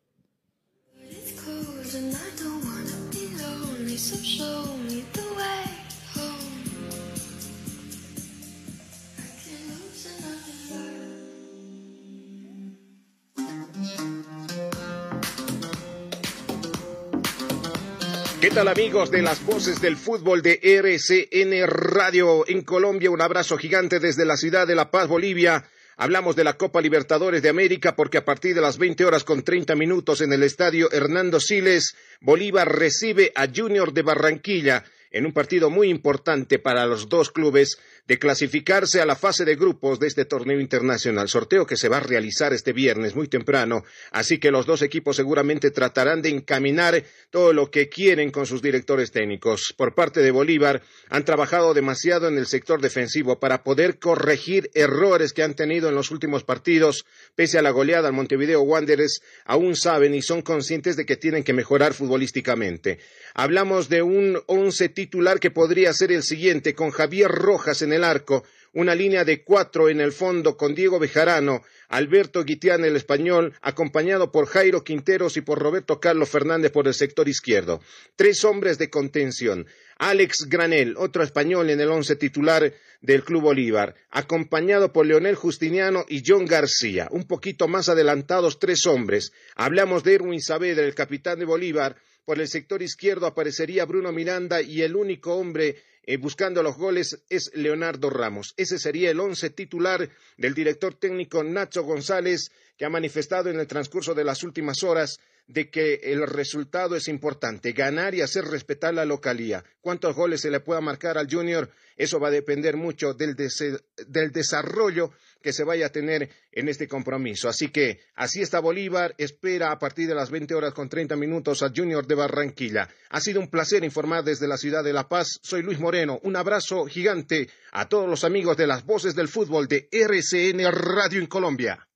¿Qué 18.41 18.49
tal 18.49 18.69
amigos 18.69 19.11
de 19.11 19.21
las 19.21 19.45
voces 19.45 19.79
del 19.81 19.95
fútbol 19.95 20.41
de 20.41 20.59
RCN 20.63 21.67
Radio 21.67 22.43
en 22.47 22.63
Colombia? 22.63 23.11
Un 23.11 23.21
abrazo 23.21 23.55
gigante 23.55 23.99
desde 23.99 24.25
la 24.25 24.35
ciudad 24.35 24.65
de 24.65 24.73
La 24.73 24.89
Paz, 24.89 25.07
Bolivia. 25.07 25.63
Hablamos 25.95 26.35
de 26.35 26.43
la 26.43 26.57
Copa 26.57 26.81
Libertadores 26.81 27.43
de 27.43 27.49
América 27.49 27.95
porque 27.95 28.17
a 28.17 28.25
partir 28.25 28.55
de 28.55 28.61
las 28.61 28.79
20 28.79 29.05
horas 29.05 29.23
con 29.23 29.43
30 29.43 29.75
minutos 29.75 30.21
en 30.21 30.33
el 30.33 30.41
estadio 30.41 30.91
Hernando 30.91 31.39
Siles, 31.39 31.95
Bolívar 32.19 32.67
recibe 32.67 33.31
a 33.35 33.45
Junior 33.47 33.93
de 33.93 34.01
Barranquilla 34.01 34.85
en 35.11 35.25
un 35.25 35.33
partido 35.33 35.69
muy 35.69 35.89
importante 35.89 36.59
para 36.59 36.85
los 36.85 37.09
dos 37.09 37.31
clubes 37.31 37.77
de 38.07 38.17
clasificarse 38.17 39.01
a 39.01 39.05
la 39.05 39.15
fase 39.15 39.45
de 39.45 39.55
grupos 39.55 39.99
de 39.99 40.07
este 40.07 40.25
torneo 40.25 40.59
internacional, 40.59 41.29
sorteo 41.29 41.65
que 41.65 41.77
se 41.77 41.89
va 41.89 41.97
a 41.97 42.01
realizar 42.01 42.53
este 42.53 42.73
viernes 42.73 43.15
muy 43.15 43.27
temprano, 43.27 43.83
así 44.11 44.39
que 44.39 44.51
los 44.51 44.65
dos 44.65 44.81
equipos 44.81 45.15
seguramente 45.15 45.71
tratarán 45.71 46.21
de 46.21 46.29
encaminar 46.29 47.03
todo 47.29 47.53
lo 47.53 47.69
que 47.69 47.89
quieren 47.89 48.31
con 48.31 48.45
sus 48.45 48.61
directores 48.61 49.11
técnicos. 49.11 49.73
Por 49.77 49.93
parte 49.93 50.21
de 50.21 50.31
Bolívar, 50.31 50.81
han 51.09 51.25
trabajado 51.25 51.73
demasiado 51.73 52.27
en 52.27 52.37
el 52.37 52.47
sector 52.47 52.81
defensivo 52.81 53.39
para 53.39 53.63
poder 53.63 53.99
corregir 53.99 54.69
errores 54.73 55.33
que 55.33 55.43
han 55.43 55.55
tenido 55.55 55.89
en 55.89 55.95
los 55.95 56.11
últimos 56.11 56.43
partidos, 56.43 57.05
pese 57.35 57.57
a 57.57 57.61
la 57.61 57.71
goleada 57.71 58.07
al 58.07 58.13
Montevideo 58.13 58.61
Wanderers, 58.61 59.21
aún 59.45 59.75
saben 59.75 60.15
y 60.15 60.21
son 60.21 60.41
conscientes 60.41 60.95
de 60.95 61.05
que 61.05 61.17
tienen 61.17 61.43
que 61.43 61.53
mejorar 61.53 61.93
futbolísticamente. 61.93 62.99
Hablamos 63.33 63.89
de 63.89 64.01
un 64.01 64.41
once 64.47 64.89
titular 65.01 65.39
que 65.39 65.49
podría 65.49 65.91
ser 65.93 66.11
el 66.11 66.21
siguiente, 66.21 66.75
con 66.75 66.91
Javier 66.91 67.31
Rojas 67.31 67.81
en 67.81 67.91
el 67.91 68.03
arco, 68.03 68.43
una 68.71 68.93
línea 68.93 69.25
de 69.25 69.43
cuatro 69.43 69.89
en 69.89 69.99
el 69.99 70.11
fondo 70.11 70.57
con 70.57 70.75
Diego 70.75 70.99
Bejarano, 70.99 71.63
Alberto 71.89 72.43
Guitián 72.43 72.85
el 72.85 72.95
español, 72.95 73.55
acompañado 73.63 74.31
por 74.31 74.45
Jairo 74.45 74.83
Quinteros 74.83 75.37
y 75.37 75.41
por 75.41 75.57
Roberto 75.57 75.99
Carlos 75.99 76.29
Fernández 76.29 76.71
por 76.71 76.87
el 76.87 76.93
sector 76.93 77.27
izquierdo. 77.27 77.81
Tres 78.15 78.45
hombres 78.45 78.77
de 78.77 78.91
contención. 78.91 79.65
Alex 79.97 80.47
Granel, 80.47 80.95
otro 80.97 81.23
español 81.23 81.71
en 81.71 81.81
el 81.81 81.89
once 81.89 82.15
titular 82.15 82.71
del 83.01 83.23
Club 83.23 83.41
Bolívar, 83.41 83.95
acompañado 84.11 84.93
por 84.93 85.07
Leonel 85.07 85.33
Justiniano 85.33 86.05
y 86.07 86.21
John 86.23 86.45
García. 86.45 87.07
Un 87.09 87.25
poquito 87.25 87.67
más 87.67 87.89
adelantados, 87.89 88.59
tres 88.59 88.85
hombres. 88.85 89.33
Hablamos 89.55 90.03
de 90.03 90.13
Erwin 90.13 90.41
Saavedra, 90.41 90.85
el 90.85 90.93
capitán 90.93 91.39
de 91.39 91.45
Bolívar. 91.45 91.97
Por 92.25 92.39
el 92.39 92.47
sector 92.47 92.81
izquierdo 92.81 93.25
aparecería 93.25 93.85
Bruno 93.85 94.11
Miranda 94.11 94.61
y 94.61 94.81
el 94.81 94.95
único 94.95 95.35
hombre 95.35 95.81
eh, 96.03 96.17
buscando 96.17 96.63
los 96.63 96.77
goles 96.77 97.23
es 97.29 97.51
Leonardo 97.53 98.09
Ramos. 98.09 98.53
Ese 98.57 98.79
sería 98.79 99.11
el 99.11 99.19
once 99.19 99.49
titular 99.49 100.09
del 100.37 100.53
director 100.53 100.93
técnico 100.93 101.43
Nacho 101.43 101.83
González, 101.83 102.51
que 102.81 102.85
ha 102.85 102.89
manifestado 102.89 103.51
en 103.51 103.59
el 103.59 103.67
transcurso 103.67 104.15
de 104.15 104.23
las 104.23 104.41
últimas 104.41 104.81
horas 104.81 105.19
de 105.45 105.69
que 105.69 105.99
el 106.01 106.25
resultado 106.25 106.95
es 106.95 107.09
importante, 107.09 107.73
ganar 107.73 108.15
y 108.15 108.21
hacer 108.21 108.43
respetar 108.45 108.91
la 108.91 109.05
localía. 109.05 109.63
¿Cuántos 109.81 110.15
goles 110.15 110.41
se 110.41 110.49
le 110.49 110.61
pueda 110.61 110.81
marcar 110.81 111.15
al 111.19 111.31
Junior? 111.31 111.69
Eso 111.95 112.19
va 112.19 112.29
a 112.29 112.31
depender 112.31 112.77
mucho 112.77 113.13
del, 113.13 113.35
del, 113.35 114.31
desarrollo 114.31 115.11
que 115.43 115.53
se 115.53 115.63
vaya 115.63 115.85
a 115.85 115.91
tener 115.91 116.27
en 116.51 116.69
este 116.69 116.87
compromiso. 116.87 117.47
Así 117.47 117.67
que 117.67 117.99
así 118.15 118.41
está 118.41 118.59
Bolívar, 118.59 119.13
espera 119.19 119.71
a 119.71 119.77
partir 119.77 120.07
de 120.07 120.15
las 120.15 120.31
20 120.31 120.55
horas 120.55 120.73
con 120.73 120.89
30 120.89 121.15
minutos 121.17 121.61
al 121.61 121.73
Junior 121.75 122.07
de 122.07 122.15
Barranquilla. 122.15 122.89
Ha 123.11 123.21
sido 123.21 123.41
un 123.41 123.51
placer 123.51 123.83
informar 123.83 124.23
desde 124.23 124.47
la 124.47 124.57
ciudad 124.57 124.83
de 124.83 124.93
La 124.93 125.07
Paz. 125.07 125.39
Soy 125.43 125.61
Luis 125.61 125.79
Moreno. 125.79 126.19
Un 126.23 126.35
abrazo 126.35 126.87
gigante 126.87 127.47
a 127.73 127.87
todos 127.87 128.09
los 128.09 128.23
amigos 128.23 128.57
de 128.57 128.65
las 128.65 128.83
voces 128.87 129.13
del 129.13 129.27
fútbol 129.27 129.67
de 129.67 129.87
RCN 129.91 130.63
Radio 130.71 131.19
en 131.19 131.27
Colombia. 131.27 131.87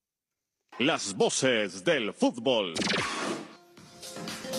Las 0.80 1.14
voces 1.14 1.86
del 1.86 2.14
fútbol. 2.14 2.74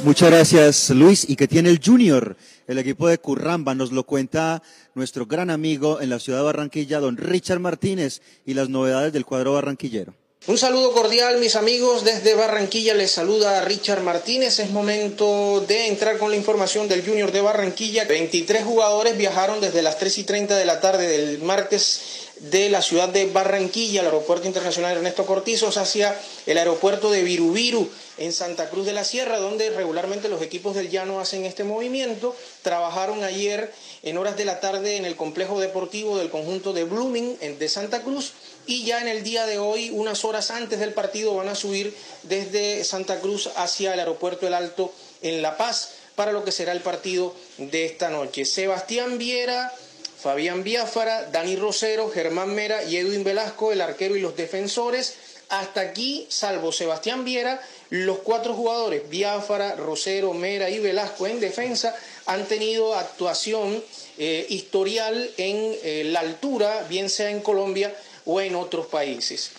Muchas 0.02 0.30
gracias, 0.30 0.88
Luis. 0.88 1.28
¿Y 1.28 1.36
qué 1.36 1.46
tiene 1.46 1.68
el 1.68 1.78
Junior? 1.84 2.38
El 2.66 2.78
equipo 2.78 3.06
de 3.06 3.18
Curramba 3.18 3.74
nos 3.74 3.92
lo 3.92 4.04
cuenta 4.04 4.62
nuestro 4.94 5.26
gran 5.26 5.50
amigo 5.50 6.00
en 6.00 6.08
la 6.08 6.18
ciudad 6.18 6.38
de 6.38 6.46
Barranquilla, 6.46 7.00
don 7.00 7.18
Richard 7.18 7.60
Martínez, 7.60 8.22
y 8.46 8.54
las 8.54 8.70
novedades 8.70 9.12
del 9.12 9.26
cuadro 9.26 9.52
barranquillero. 9.52 10.14
Un 10.46 10.56
saludo 10.56 10.92
cordial, 10.92 11.38
mis 11.38 11.54
amigos. 11.54 12.04
Desde 12.04 12.34
Barranquilla 12.34 12.94
les 12.94 13.10
saluda 13.10 13.62
Richard 13.64 14.02
Martínez. 14.02 14.58
Es 14.58 14.70
momento 14.70 15.64
de 15.68 15.88
entrar 15.88 16.16
con 16.18 16.30
la 16.30 16.36
información 16.36 16.88
del 16.88 17.04
Junior 17.04 17.30
de 17.30 17.42
Barranquilla. 17.42 18.04
23 18.04 18.64
jugadores 18.64 19.18
viajaron 19.18 19.60
desde 19.60 19.82
las 19.82 19.98
3 19.98 20.18
y 20.18 20.24
30 20.24 20.56
de 20.56 20.64
la 20.64 20.80
tarde 20.80 21.08
del 21.08 21.42
martes 21.42 22.25
de 22.38 22.68
la 22.68 22.82
ciudad 22.82 23.08
de 23.08 23.26
Barranquilla, 23.26 24.00
el 24.00 24.06
Aeropuerto 24.06 24.46
Internacional 24.46 24.96
Ernesto 24.96 25.24
Cortizos, 25.24 25.76
hacia 25.76 26.18
el 26.46 26.58
aeropuerto 26.58 27.10
de 27.10 27.22
Virubiru 27.22 27.88
en 28.18 28.32
Santa 28.32 28.68
Cruz 28.68 28.86
de 28.86 28.92
la 28.92 29.04
Sierra, 29.04 29.38
donde 29.38 29.70
regularmente 29.70 30.28
los 30.28 30.42
equipos 30.42 30.74
del 30.74 30.90
llano 30.90 31.20
hacen 31.20 31.44
este 31.44 31.64
movimiento. 31.64 32.36
Trabajaron 32.62 33.24
ayer 33.24 33.72
en 34.02 34.18
horas 34.18 34.36
de 34.36 34.44
la 34.44 34.60
tarde 34.60 34.96
en 34.96 35.04
el 35.04 35.16
complejo 35.16 35.60
deportivo 35.60 36.18
del 36.18 36.30
conjunto 36.30 36.72
de 36.72 36.84
Blooming 36.84 37.38
de 37.58 37.68
Santa 37.68 38.02
Cruz 38.02 38.32
y 38.66 38.84
ya 38.84 39.00
en 39.00 39.08
el 39.08 39.22
día 39.22 39.46
de 39.46 39.58
hoy, 39.58 39.90
unas 39.90 40.24
horas 40.24 40.50
antes 40.50 40.78
del 40.78 40.92
partido, 40.92 41.34
van 41.34 41.48
a 41.48 41.54
subir 41.54 41.94
desde 42.24 42.84
Santa 42.84 43.20
Cruz 43.20 43.48
hacia 43.56 43.94
el 43.94 44.00
aeropuerto 44.00 44.46
El 44.46 44.54
Alto 44.54 44.92
en 45.22 45.40
La 45.40 45.56
Paz 45.56 45.92
para 46.16 46.32
lo 46.32 46.44
que 46.44 46.52
será 46.52 46.72
el 46.72 46.80
partido 46.80 47.34
de 47.58 47.84
esta 47.84 48.10
noche. 48.10 48.44
Sebastián 48.44 49.18
Viera 49.18 49.72
Fabián 50.18 50.64
Biafara, 50.64 51.30
Dani 51.30 51.56
Rosero, 51.56 52.10
Germán 52.10 52.54
Mera 52.54 52.82
y 52.84 52.96
Edwin 52.96 53.24
Velasco, 53.24 53.72
el 53.72 53.80
arquero 53.80 54.16
y 54.16 54.20
los 54.20 54.36
defensores. 54.36 55.14
Hasta 55.48 55.80
aquí, 55.80 56.26
salvo 56.28 56.72
Sebastián 56.72 57.24
Viera, 57.24 57.60
los 57.90 58.18
cuatro 58.18 58.54
jugadores, 58.54 59.08
Biafara, 59.08 59.76
Rosero, 59.76 60.32
Mera 60.32 60.70
y 60.70 60.80
Velasco 60.80 61.26
en 61.26 61.38
defensa, 61.38 61.94
han 62.26 62.46
tenido 62.46 62.94
actuación 62.94 63.82
eh, 64.18 64.46
historial 64.48 65.30
en 65.36 65.76
eh, 65.84 66.02
la 66.06 66.20
altura, 66.20 66.84
bien 66.88 67.08
sea 67.08 67.30
en 67.30 67.40
Colombia 67.40 67.94
o 68.24 68.40
en 68.40 68.56
otros 68.56 68.86
países. 68.86 69.50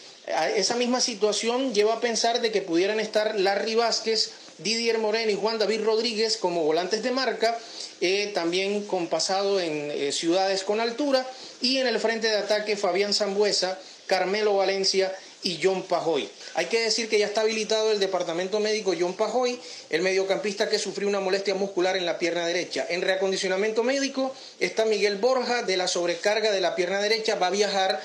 Esa 0.55 0.75
misma 0.75 0.99
situación 0.99 1.73
lleva 1.73 1.93
a 1.93 2.01
pensar 2.01 2.41
de 2.41 2.51
que 2.51 2.61
pudieran 2.61 2.99
estar 2.99 3.39
Larry 3.39 3.75
Vázquez, 3.75 4.33
Didier 4.59 4.97
Moreno 4.97 5.31
y 5.31 5.35
Juan 5.35 5.59
David 5.59 5.83
Rodríguez 5.83 6.37
como 6.37 6.63
volantes 6.63 7.03
de 7.03 7.11
marca, 7.11 7.57
eh, 8.01 8.31
también 8.33 8.85
con 8.85 9.07
pasado 9.07 9.59
en 9.59 9.91
eh, 9.91 10.11
ciudades 10.11 10.63
con 10.63 10.79
altura, 10.79 11.25
y 11.61 11.77
en 11.77 11.87
el 11.87 11.99
frente 11.99 12.27
de 12.27 12.37
ataque 12.37 12.77
Fabián 12.77 13.13
Zambuesa, 13.13 13.79
Carmelo 14.07 14.55
Valencia 14.55 15.13
y 15.43 15.59
John 15.61 15.83
Pajoy. 15.83 16.27
Hay 16.55 16.65
que 16.65 16.81
decir 16.81 17.07
que 17.09 17.19
ya 17.19 17.27
está 17.27 17.41
habilitado 17.41 17.91
el 17.91 17.99
departamento 17.99 18.59
médico 18.59 18.93
John 18.99 19.13
Pajoy, 19.13 19.59
el 19.89 20.01
mediocampista 20.01 20.69
que 20.69 20.79
sufrió 20.79 21.07
una 21.07 21.19
molestia 21.19 21.55
muscular 21.55 21.95
en 21.95 22.05
la 22.05 22.17
pierna 22.17 22.47
derecha. 22.47 22.85
En 22.89 23.01
reacondicionamiento 23.01 23.83
médico 23.83 24.33
está 24.59 24.85
Miguel 24.85 25.17
Borja, 25.17 25.63
de 25.63 25.77
la 25.77 25.87
sobrecarga 25.87 26.51
de 26.51 26.61
la 26.61 26.75
pierna 26.75 26.99
derecha, 27.01 27.35
va 27.35 27.47
a 27.47 27.51
viajar 27.51 28.01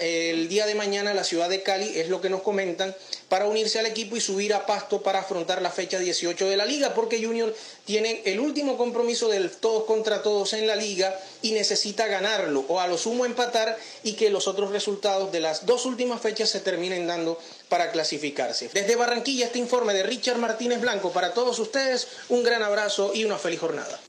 el 0.00 0.48
día 0.48 0.66
de 0.66 0.74
mañana 0.74 1.14
la 1.14 1.24
ciudad 1.24 1.48
de 1.48 1.62
Cali, 1.62 1.98
es 1.98 2.08
lo 2.08 2.20
que 2.20 2.30
nos 2.30 2.42
comentan, 2.42 2.94
para 3.28 3.46
unirse 3.46 3.78
al 3.78 3.86
equipo 3.86 4.16
y 4.16 4.20
subir 4.20 4.52
a 4.54 4.66
Pasto 4.66 5.02
para 5.02 5.20
afrontar 5.20 5.62
la 5.62 5.70
fecha 5.70 5.98
18 5.98 6.48
de 6.48 6.56
la 6.56 6.66
liga, 6.66 6.94
porque 6.94 7.24
Junior 7.24 7.54
tiene 7.84 8.22
el 8.26 8.40
último 8.40 8.76
compromiso 8.76 9.28
del 9.28 9.50
todos 9.50 9.84
contra 9.84 10.22
todos 10.22 10.52
en 10.52 10.66
la 10.66 10.76
liga 10.76 11.18
y 11.40 11.52
necesita 11.52 12.06
ganarlo 12.06 12.64
o 12.68 12.80
a 12.80 12.86
lo 12.86 12.98
sumo 12.98 13.24
empatar 13.24 13.78
y 14.02 14.12
que 14.14 14.30
los 14.30 14.48
otros 14.48 14.70
resultados 14.70 15.32
de 15.32 15.40
las 15.40 15.66
dos 15.66 15.86
últimas 15.86 16.20
fechas 16.20 16.50
se 16.50 16.60
terminen 16.60 17.06
dando 17.06 17.38
para 17.68 17.90
clasificarse. 17.90 18.70
Desde 18.72 18.96
Barranquilla 18.96 19.46
este 19.46 19.58
informe 19.58 19.94
de 19.94 20.02
Richard 20.02 20.38
Martínez 20.38 20.80
Blanco 20.80 21.12
para 21.12 21.32
todos 21.32 21.58
ustedes, 21.58 22.08
un 22.28 22.42
gran 22.42 22.62
abrazo 22.62 23.12
y 23.14 23.24
una 23.24 23.38
feliz 23.38 23.60
jornada. 23.60 24.00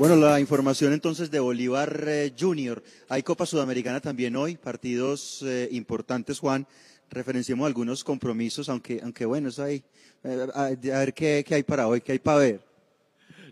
Bueno, 0.00 0.16
la 0.16 0.40
información 0.40 0.94
entonces 0.94 1.30
de 1.30 1.40
Bolívar 1.40 2.04
eh, 2.08 2.32
Junior. 2.34 2.82
Hay 3.10 3.22
Copa 3.22 3.44
Sudamericana 3.44 4.00
también 4.00 4.34
hoy, 4.34 4.56
partidos 4.56 5.42
eh, 5.42 5.68
importantes, 5.72 6.38
Juan. 6.38 6.66
Referenciemos 7.10 7.66
algunos 7.66 8.02
compromisos, 8.02 8.70
aunque, 8.70 8.98
aunque 9.02 9.26
bueno, 9.26 9.50
eso 9.50 9.62
hay. 9.62 9.84
Eh, 10.24 10.46
a, 10.54 10.70
ver 10.70 11.12
qué, 11.12 11.44
qué 11.46 11.56
hay 11.56 11.64
para 11.64 11.86
hoy, 11.86 12.00
qué 12.00 12.12
hay 12.12 12.18
para 12.18 12.38
ver. 12.38 12.60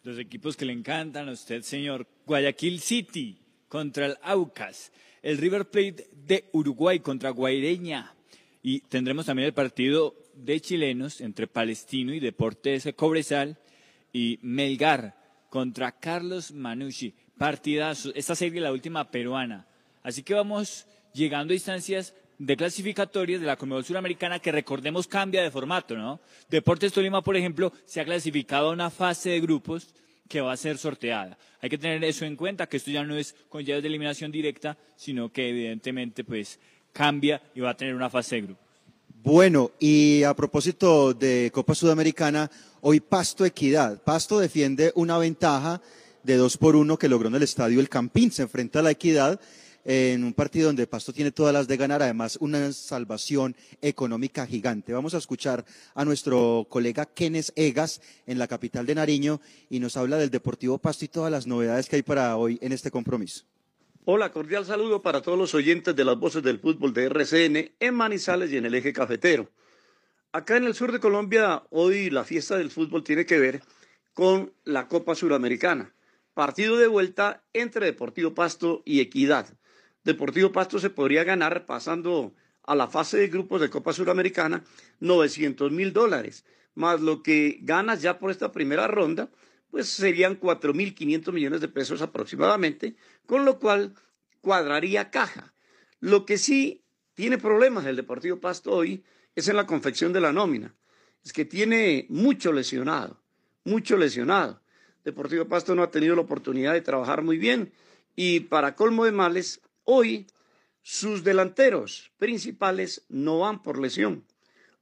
Los 0.02 0.18
equipos 0.18 0.56
que 0.56 0.64
le 0.64 0.72
encantan 0.72 1.28
a 1.28 1.32
usted, 1.32 1.60
señor. 1.60 2.06
Guayaquil 2.24 2.80
City 2.80 3.38
contra 3.68 4.06
el 4.06 4.16
Aucas. 4.22 4.90
El 5.20 5.36
River 5.36 5.68
Plate 5.68 6.08
de 6.26 6.48
Uruguay 6.52 7.00
contra 7.00 7.28
Guaireña. 7.28 8.14
Y 8.62 8.80
tendremos 8.80 9.26
también 9.26 9.48
el 9.48 9.52
partido 9.52 10.14
de 10.34 10.58
chilenos 10.62 11.20
entre 11.20 11.46
Palestino 11.46 12.14
y 12.14 12.20
Deportes 12.20 12.88
Cobresal 12.96 13.58
y 14.14 14.38
Melgar 14.40 15.27
contra 15.48 15.92
Carlos 15.92 16.52
Manucci. 16.52 17.14
Partidazo. 17.36 18.12
Esta 18.14 18.34
serie 18.34 18.60
la 18.60 18.72
última 18.72 19.10
peruana. 19.10 19.66
Así 20.02 20.22
que 20.22 20.34
vamos 20.34 20.86
llegando 21.12 21.52
a 21.52 21.56
instancias 21.56 22.14
de 22.38 22.56
clasificatorias 22.56 23.40
de 23.40 23.46
la 23.46 23.56
Conmebol 23.56 23.84
Suramericana 23.84 24.38
que 24.38 24.52
recordemos 24.52 25.08
cambia 25.08 25.42
de 25.42 25.50
formato, 25.50 25.96
¿no? 25.96 26.20
Deportes 26.48 26.92
Tolima, 26.92 27.22
por 27.22 27.36
ejemplo, 27.36 27.72
se 27.84 28.00
ha 28.00 28.04
clasificado 28.04 28.68
a 28.70 28.72
una 28.72 28.90
fase 28.90 29.30
de 29.30 29.40
grupos 29.40 29.94
que 30.28 30.40
va 30.40 30.52
a 30.52 30.56
ser 30.56 30.78
sorteada. 30.78 31.38
Hay 31.60 31.70
que 31.70 31.78
tener 31.78 32.02
eso 32.04 32.24
en 32.24 32.36
cuenta, 32.36 32.68
que 32.68 32.76
esto 32.76 32.90
ya 32.90 33.02
no 33.02 33.16
es 33.16 33.34
con 33.48 33.64
llaves 33.64 33.82
de 33.82 33.88
eliminación 33.88 34.30
directa, 34.30 34.76
sino 34.96 35.32
que 35.32 35.48
evidentemente 35.48 36.22
pues 36.22 36.60
cambia 36.92 37.42
y 37.54 37.60
va 37.60 37.70
a 37.70 37.76
tener 37.76 37.94
una 37.94 38.10
fase 38.10 38.36
de 38.36 38.42
grupos. 38.42 38.68
Bueno, 39.22 39.72
y 39.80 40.22
a 40.22 40.34
propósito 40.34 41.12
de 41.12 41.50
Copa 41.52 41.74
Sudamericana, 41.74 42.48
hoy 42.80 43.00
Pasto 43.00 43.44
Equidad. 43.44 44.02
Pasto 44.02 44.38
defiende 44.38 44.92
una 44.94 45.18
ventaja 45.18 45.80
de 46.22 46.36
dos 46.36 46.56
por 46.56 46.76
uno 46.76 46.98
que 46.98 47.08
logró 47.08 47.28
en 47.28 47.34
el 47.34 47.42
estadio 47.42 47.80
El 47.80 47.88
Campín. 47.88 48.30
Se 48.30 48.42
enfrenta 48.42 48.80
a 48.80 48.82
la 48.82 48.90
Equidad 48.90 49.40
en 49.84 50.24
un 50.24 50.34
partido 50.34 50.66
donde 50.66 50.86
Pasto 50.86 51.12
tiene 51.12 51.30
todas 51.30 51.54
las 51.54 51.66
de 51.66 51.76
ganar, 51.76 52.02
además 52.02 52.36
una 52.40 52.72
salvación 52.72 53.56
económica 53.80 54.46
gigante. 54.46 54.92
Vamos 54.92 55.14
a 55.14 55.18
escuchar 55.18 55.64
a 55.94 56.04
nuestro 56.04 56.66
colega 56.68 57.06
Kenes 57.06 57.52
Egas 57.56 58.02
en 58.26 58.38
la 58.38 58.46
capital 58.46 58.84
de 58.84 58.94
Nariño 58.94 59.40
y 59.70 59.80
nos 59.80 59.96
habla 59.96 60.18
del 60.18 60.30
Deportivo 60.30 60.78
Pasto 60.78 61.06
y 61.06 61.08
todas 61.08 61.32
las 61.32 61.46
novedades 61.46 61.88
que 61.88 61.96
hay 61.96 62.02
para 62.02 62.36
hoy 62.36 62.58
en 62.60 62.72
este 62.72 62.90
compromiso. 62.90 63.44
Hola, 64.04 64.32
cordial 64.32 64.64
saludo 64.64 65.02
para 65.02 65.22
todos 65.22 65.38
los 65.38 65.54
oyentes 65.54 65.94
de 65.94 66.04
las 66.04 66.18
voces 66.18 66.42
del 66.42 66.60
fútbol 66.60 66.92
de 66.92 67.04
RCN 67.04 67.72
en 67.78 67.94
Manizales 67.94 68.50
y 68.50 68.56
en 68.56 68.66
el 68.66 68.74
eje 68.74 68.92
cafetero. 68.92 69.50
Acá 70.30 70.58
en 70.58 70.64
el 70.64 70.74
sur 70.74 70.92
de 70.92 71.00
Colombia, 71.00 71.64
hoy 71.70 72.10
la 72.10 72.22
fiesta 72.22 72.58
del 72.58 72.70
fútbol 72.70 73.02
tiene 73.02 73.24
que 73.24 73.38
ver 73.38 73.62
con 74.12 74.52
la 74.64 74.86
Copa 74.86 75.14
Suramericana. 75.14 75.94
Partido 76.34 76.76
de 76.76 76.86
vuelta 76.86 77.42
entre 77.54 77.86
Deportivo 77.86 78.34
Pasto 78.34 78.82
y 78.84 79.00
Equidad. 79.00 79.48
Deportivo 80.04 80.52
Pasto 80.52 80.78
se 80.80 80.90
podría 80.90 81.24
ganar 81.24 81.64
pasando 81.64 82.34
a 82.62 82.74
la 82.74 82.88
fase 82.88 83.16
de 83.16 83.28
grupos 83.28 83.62
de 83.62 83.70
Copa 83.70 83.94
Suramericana 83.94 84.64
900 85.00 85.72
mil 85.72 85.94
dólares, 85.94 86.44
más 86.74 87.00
lo 87.00 87.22
que 87.22 87.60
ganas 87.62 88.02
ya 88.02 88.18
por 88.18 88.30
esta 88.30 88.52
primera 88.52 88.86
ronda 88.86 89.30
pues 89.70 89.88
serían 89.88 90.38
4.500 90.38 91.32
millones 91.32 91.62
de 91.62 91.68
pesos 91.68 92.02
aproximadamente, 92.02 92.96
con 93.24 93.46
lo 93.46 93.58
cual 93.58 93.94
cuadraría 94.42 95.10
caja. 95.10 95.54
Lo 96.00 96.26
que 96.26 96.36
sí 96.36 96.84
tiene 97.14 97.38
problemas 97.38 97.86
el 97.86 97.96
Deportivo 97.96 98.40
Pasto 98.40 98.72
hoy 98.72 99.04
es 99.38 99.48
en 99.48 99.56
la 99.56 99.66
confección 99.66 100.12
de 100.12 100.20
la 100.20 100.32
nómina. 100.32 100.74
Es 101.24 101.32
que 101.32 101.44
tiene 101.44 102.06
mucho 102.08 102.52
lesionado, 102.52 103.20
mucho 103.64 103.96
lesionado. 103.96 104.60
Deportivo 105.04 105.46
Pasto 105.46 105.74
no 105.74 105.82
ha 105.82 105.90
tenido 105.90 106.16
la 106.16 106.22
oportunidad 106.22 106.72
de 106.72 106.80
trabajar 106.80 107.22
muy 107.22 107.38
bien 107.38 107.72
y 108.16 108.40
para 108.40 108.74
colmo 108.74 109.04
de 109.04 109.12
males, 109.12 109.60
hoy 109.84 110.26
sus 110.82 111.22
delanteros 111.22 112.10
principales 112.18 113.04
no 113.08 113.40
van 113.40 113.62
por 113.62 113.78
lesión. 113.78 114.24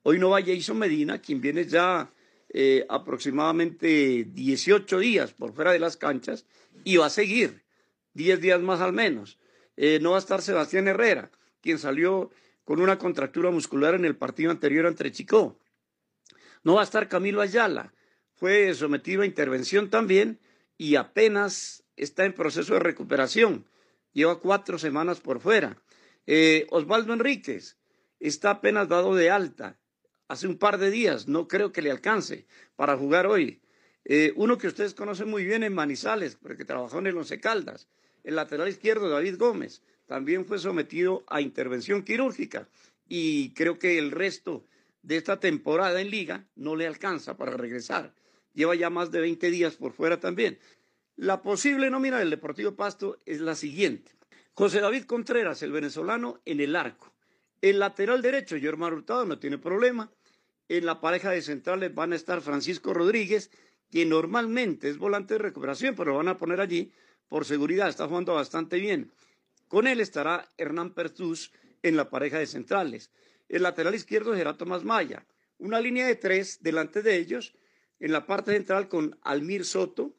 Hoy 0.02 0.18
no 0.18 0.30
va 0.30 0.42
Jason 0.42 0.78
Medina, 0.78 1.20
quien 1.20 1.40
viene 1.40 1.66
ya 1.66 2.10
eh, 2.48 2.86
aproximadamente 2.88 4.24
18 4.24 4.98
días 5.00 5.32
por 5.32 5.52
fuera 5.52 5.72
de 5.72 5.80
las 5.80 5.98
canchas 5.98 6.46
y 6.82 6.96
va 6.96 7.06
a 7.06 7.10
seguir 7.10 7.62
10 8.14 8.40
días 8.40 8.60
más 8.62 8.80
al 8.80 8.94
menos. 8.94 9.38
Eh, 9.76 9.98
no 10.00 10.12
va 10.12 10.16
a 10.16 10.20
estar 10.20 10.40
Sebastián 10.40 10.88
Herrera, 10.88 11.30
quien 11.60 11.78
salió 11.78 12.30
con 12.66 12.80
una 12.80 12.98
contractura 12.98 13.52
muscular 13.52 13.94
en 13.94 14.04
el 14.04 14.16
partido 14.16 14.50
anterior 14.50 14.86
ante 14.86 15.12
Chicó. 15.12 15.56
No 16.64 16.74
va 16.74 16.80
a 16.80 16.84
estar 16.84 17.08
Camilo 17.08 17.40
Ayala, 17.40 17.94
fue 18.34 18.74
sometido 18.74 19.22
a 19.22 19.26
intervención 19.26 19.88
también 19.88 20.40
y 20.76 20.96
apenas 20.96 21.84
está 21.94 22.24
en 22.24 22.34
proceso 22.34 22.74
de 22.74 22.80
recuperación. 22.80 23.70
Lleva 24.12 24.40
cuatro 24.40 24.78
semanas 24.78 25.20
por 25.20 25.38
fuera. 25.38 25.80
Eh, 26.26 26.66
Osvaldo 26.70 27.12
Enríquez 27.12 27.78
está 28.18 28.50
apenas 28.50 28.88
dado 28.88 29.14
de 29.14 29.30
alta 29.30 29.78
hace 30.26 30.48
un 30.48 30.58
par 30.58 30.78
de 30.78 30.90
días. 30.90 31.28
No 31.28 31.46
creo 31.46 31.70
que 31.70 31.82
le 31.82 31.92
alcance 31.92 32.48
para 32.74 32.96
jugar 32.96 33.28
hoy. 33.28 33.62
Eh, 34.04 34.32
uno 34.34 34.58
que 34.58 34.66
ustedes 34.66 34.92
conocen 34.94 35.30
muy 35.30 35.44
bien 35.44 35.62
en 35.62 35.72
Manizales, 35.72 36.34
porque 36.34 36.64
trabajó 36.64 36.98
en 36.98 37.06
el 37.06 37.16
Once 37.16 37.38
Caldas. 37.38 37.88
El 38.24 38.34
lateral 38.34 38.68
izquierdo, 38.68 39.08
David 39.08 39.38
Gómez, 39.38 39.82
también 40.06 40.46
fue 40.46 40.58
sometido 40.58 41.24
a 41.28 41.40
intervención 41.40 42.02
quirúrgica. 42.02 42.68
Y 43.08 43.52
creo 43.54 43.78
que 43.78 43.98
el 43.98 44.10
resto 44.10 44.64
de 45.02 45.16
esta 45.16 45.38
temporada 45.38 46.00
en 46.00 46.10
liga 46.10 46.46
no 46.56 46.74
le 46.74 46.86
alcanza 46.86 47.36
para 47.36 47.56
regresar. 47.56 48.14
Lleva 48.54 48.74
ya 48.74 48.90
más 48.90 49.10
de 49.10 49.20
20 49.20 49.50
días 49.50 49.76
por 49.76 49.92
fuera 49.92 50.18
también. 50.18 50.58
La 51.16 51.42
posible 51.42 51.90
nómina 51.90 52.18
del 52.18 52.30
Deportivo 52.30 52.74
Pasto 52.74 53.18
es 53.24 53.40
la 53.40 53.54
siguiente. 53.54 54.12
José 54.54 54.80
David 54.80 55.04
Contreras, 55.04 55.62
el 55.62 55.72
venezolano, 55.72 56.40
en 56.44 56.60
el 56.60 56.74
arco. 56.76 57.12
El 57.60 57.78
lateral 57.78 58.22
derecho, 58.22 58.58
Germán 58.58 58.94
Hurtado, 58.94 59.24
no 59.24 59.38
tiene 59.38 59.58
problema. 59.58 60.10
En 60.68 60.86
la 60.86 61.00
pareja 61.00 61.30
de 61.30 61.42
centrales 61.42 61.94
van 61.94 62.12
a 62.12 62.16
estar 62.16 62.40
Francisco 62.40 62.92
Rodríguez, 62.92 63.50
que 63.90 64.04
normalmente 64.04 64.88
es 64.88 64.98
volante 64.98 65.34
de 65.34 65.38
recuperación, 65.38 65.94
pero 65.94 66.12
lo 66.12 66.16
van 66.18 66.28
a 66.28 66.38
poner 66.38 66.60
allí 66.60 66.92
por 67.28 67.44
seguridad, 67.44 67.88
está 67.88 68.08
jugando 68.08 68.34
bastante 68.34 68.78
bien. 68.78 69.12
Con 69.68 69.86
él 69.86 70.00
estará 70.00 70.52
Hernán 70.56 70.94
Pertús 70.94 71.52
en 71.82 71.96
la 71.96 72.10
pareja 72.10 72.38
de 72.38 72.46
centrales. 72.46 73.10
El 73.48 73.62
lateral 73.62 73.94
izquierdo 73.94 74.34
será 74.34 74.56
Tomás 74.56 74.84
Maya. 74.84 75.26
Una 75.58 75.80
línea 75.80 76.06
de 76.06 76.16
tres 76.16 76.62
delante 76.62 77.02
de 77.02 77.16
ellos, 77.16 77.54
en 77.98 78.12
la 78.12 78.26
parte 78.26 78.52
central 78.52 78.88
con 78.88 79.18
Almir 79.22 79.64
Soto, 79.64 80.14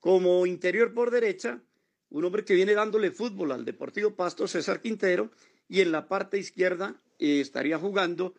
como 0.00 0.44
interior 0.46 0.92
por 0.92 1.10
derecha, 1.10 1.62
un 2.10 2.24
hombre 2.24 2.44
que 2.44 2.54
viene 2.54 2.74
dándole 2.74 3.10
fútbol 3.10 3.52
al 3.52 3.64
Deportivo 3.64 4.14
Pasto, 4.14 4.46
César 4.46 4.80
Quintero, 4.80 5.30
y 5.68 5.80
en 5.80 5.92
la 5.92 6.08
parte 6.08 6.38
izquierda 6.38 7.00
eh, 7.18 7.40
estaría 7.40 7.78
jugando 7.78 8.34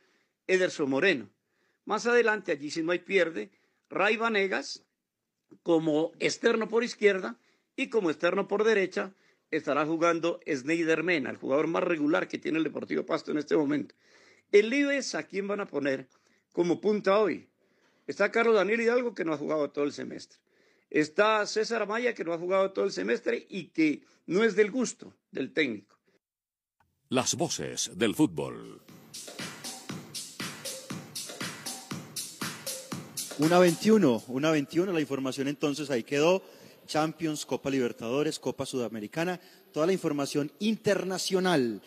Ederson 0.48 0.90
Moreno. 0.90 1.30
Más 1.86 2.06
adelante, 2.06 2.52
allí 2.52 2.70
si 2.70 2.84
no 2.84 2.92
hay 2.92 3.00
pierde, 3.00 3.52
Ray 3.90 4.18
Vanegas 4.18 4.84
como 5.64 6.12
externo 6.20 6.68
por 6.68 6.84
izquierda 6.84 7.40
y 7.76 7.90
como 7.90 8.10
externo 8.10 8.48
por 8.48 8.64
derecha 8.64 9.14
estará 9.58 9.86
jugando 9.86 10.40
Sneider 10.48 11.04
Mena, 11.04 11.30
el 11.30 11.38
jugador 11.38 11.68
más 11.68 11.84
regular 11.84 12.28
que 12.28 12.38
tiene 12.38 12.58
el 12.58 12.64
Deportivo 12.64 13.06
Pasto 13.06 13.32
en 13.32 13.38
este 13.38 13.56
momento. 13.56 13.96
El 14.52 14.70
lío 14.70 14.92
es 14.92 15.16
a 15.16 15.24
quién 15.24 15.48
van 15.48 15.60
a 15.60 15.68
poner 15.68 16.08
como 16.52 16.80
punta 16.80 17.18
hoy. 17.20 17.48
Está 18.08 18.32
Carlos 18.32 18.56
Daniel 18.56 18.82
Hidalgo, 18.82 19.16
que 19.16 19.26
no 19.26 19.34
ha 19.34 19.38
jugado 19.38 19.70
todo 19.72 19.86
el 19.86 19.92
semestre. 19.92 20.40
Está 20.90 21.46
César 21.46 21.82
Amaya, 21.82 22.14
que 22.14 22.24
no 22.24 22.34
ha 22.34 22.38
jugado 22.38 22.72
todo 22.72 22.86
el 22.86 22.92
semestre 22.92 23.46
y 23.50 23.66
que 23.66 24.04
no 24.28 24.44
es 24.44 24.56
del 24.56 24.72
gusto 24.72 25.14
del 25.32 25.52
técnico. 25.52 25.98
Las 27.10 27.36
voces 27.36 27.92
del 27.96 28.16
fútbol. 28.16 28.82
Una 33.38 33.60
21, 33.60 34.24
una 34.28 34.52
21, 34.52 34.94
la 34.94 35.02
información 35.02 35.50
entonces 35.50 35.90
ahí 35.90 36.04
quedó. 36.04 36.42
Champions, 36.86 37.46
Copa 37.46 37.70
Libertadores, 37.70 38.40
Copa 38.40 38.66
Sudamericana, 38.66 39.40
toda 39.72 39.86
la 39.86 39.94
información 39.94 40.52
internacional. 40.60 41.82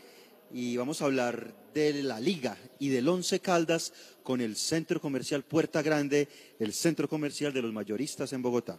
Y 0.53 0.77
vamos 0.77 1.03
a 1.03 1.07
hablar 1.07 1.55
de 1.75 2.03
la 2.03 2.21
Liga 2.21 2.57
y 2.79 2.89
del 2.89 3.09
Once 3.09 3.41
Caldas 3.41 3.93
con 4.23 4.41
el 4.41 4.57
Centro 4.57 5.01
Comercial 5.01 5.43
Puerta 5.43 5.83
Grande, 5.83 6.29
el 6.59 6.73
Centro 6.73 7.09
Comercial 7.09 7.53
de 7.53 7.63
los 7.63 7.73
Mayoristas 7.73 8.33
en 8.33 8.43
Bogotá. 8.43 8.79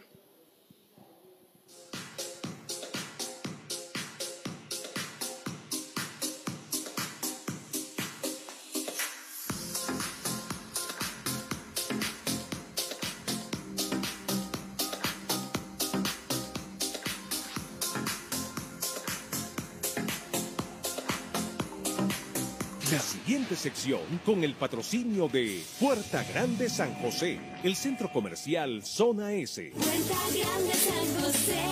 Sección 23.60 24.00
con 24.24 24.42
el 24.42 24.54
patrocinio 24.54 25.28
de 25.28 25.62
Puerta 25.78 26.24
Grande 26.24 26.70
San 26.70 26.94
José, 26.94 27.38
el 27.62 27.76
centro 27.76 28.10
comercial 28.10 28.82
Zona 28.82 29.34
S. 29.34 29.72
Puerta 29.74 30.16
Grande 30.34 30.72
San 30.72 31.22
José, 31.22 31.62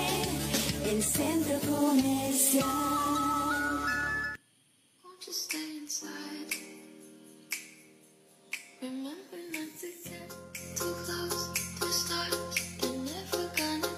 el 0.91 1.03
centro 1.03 1.59
comercial. 1.61 2.67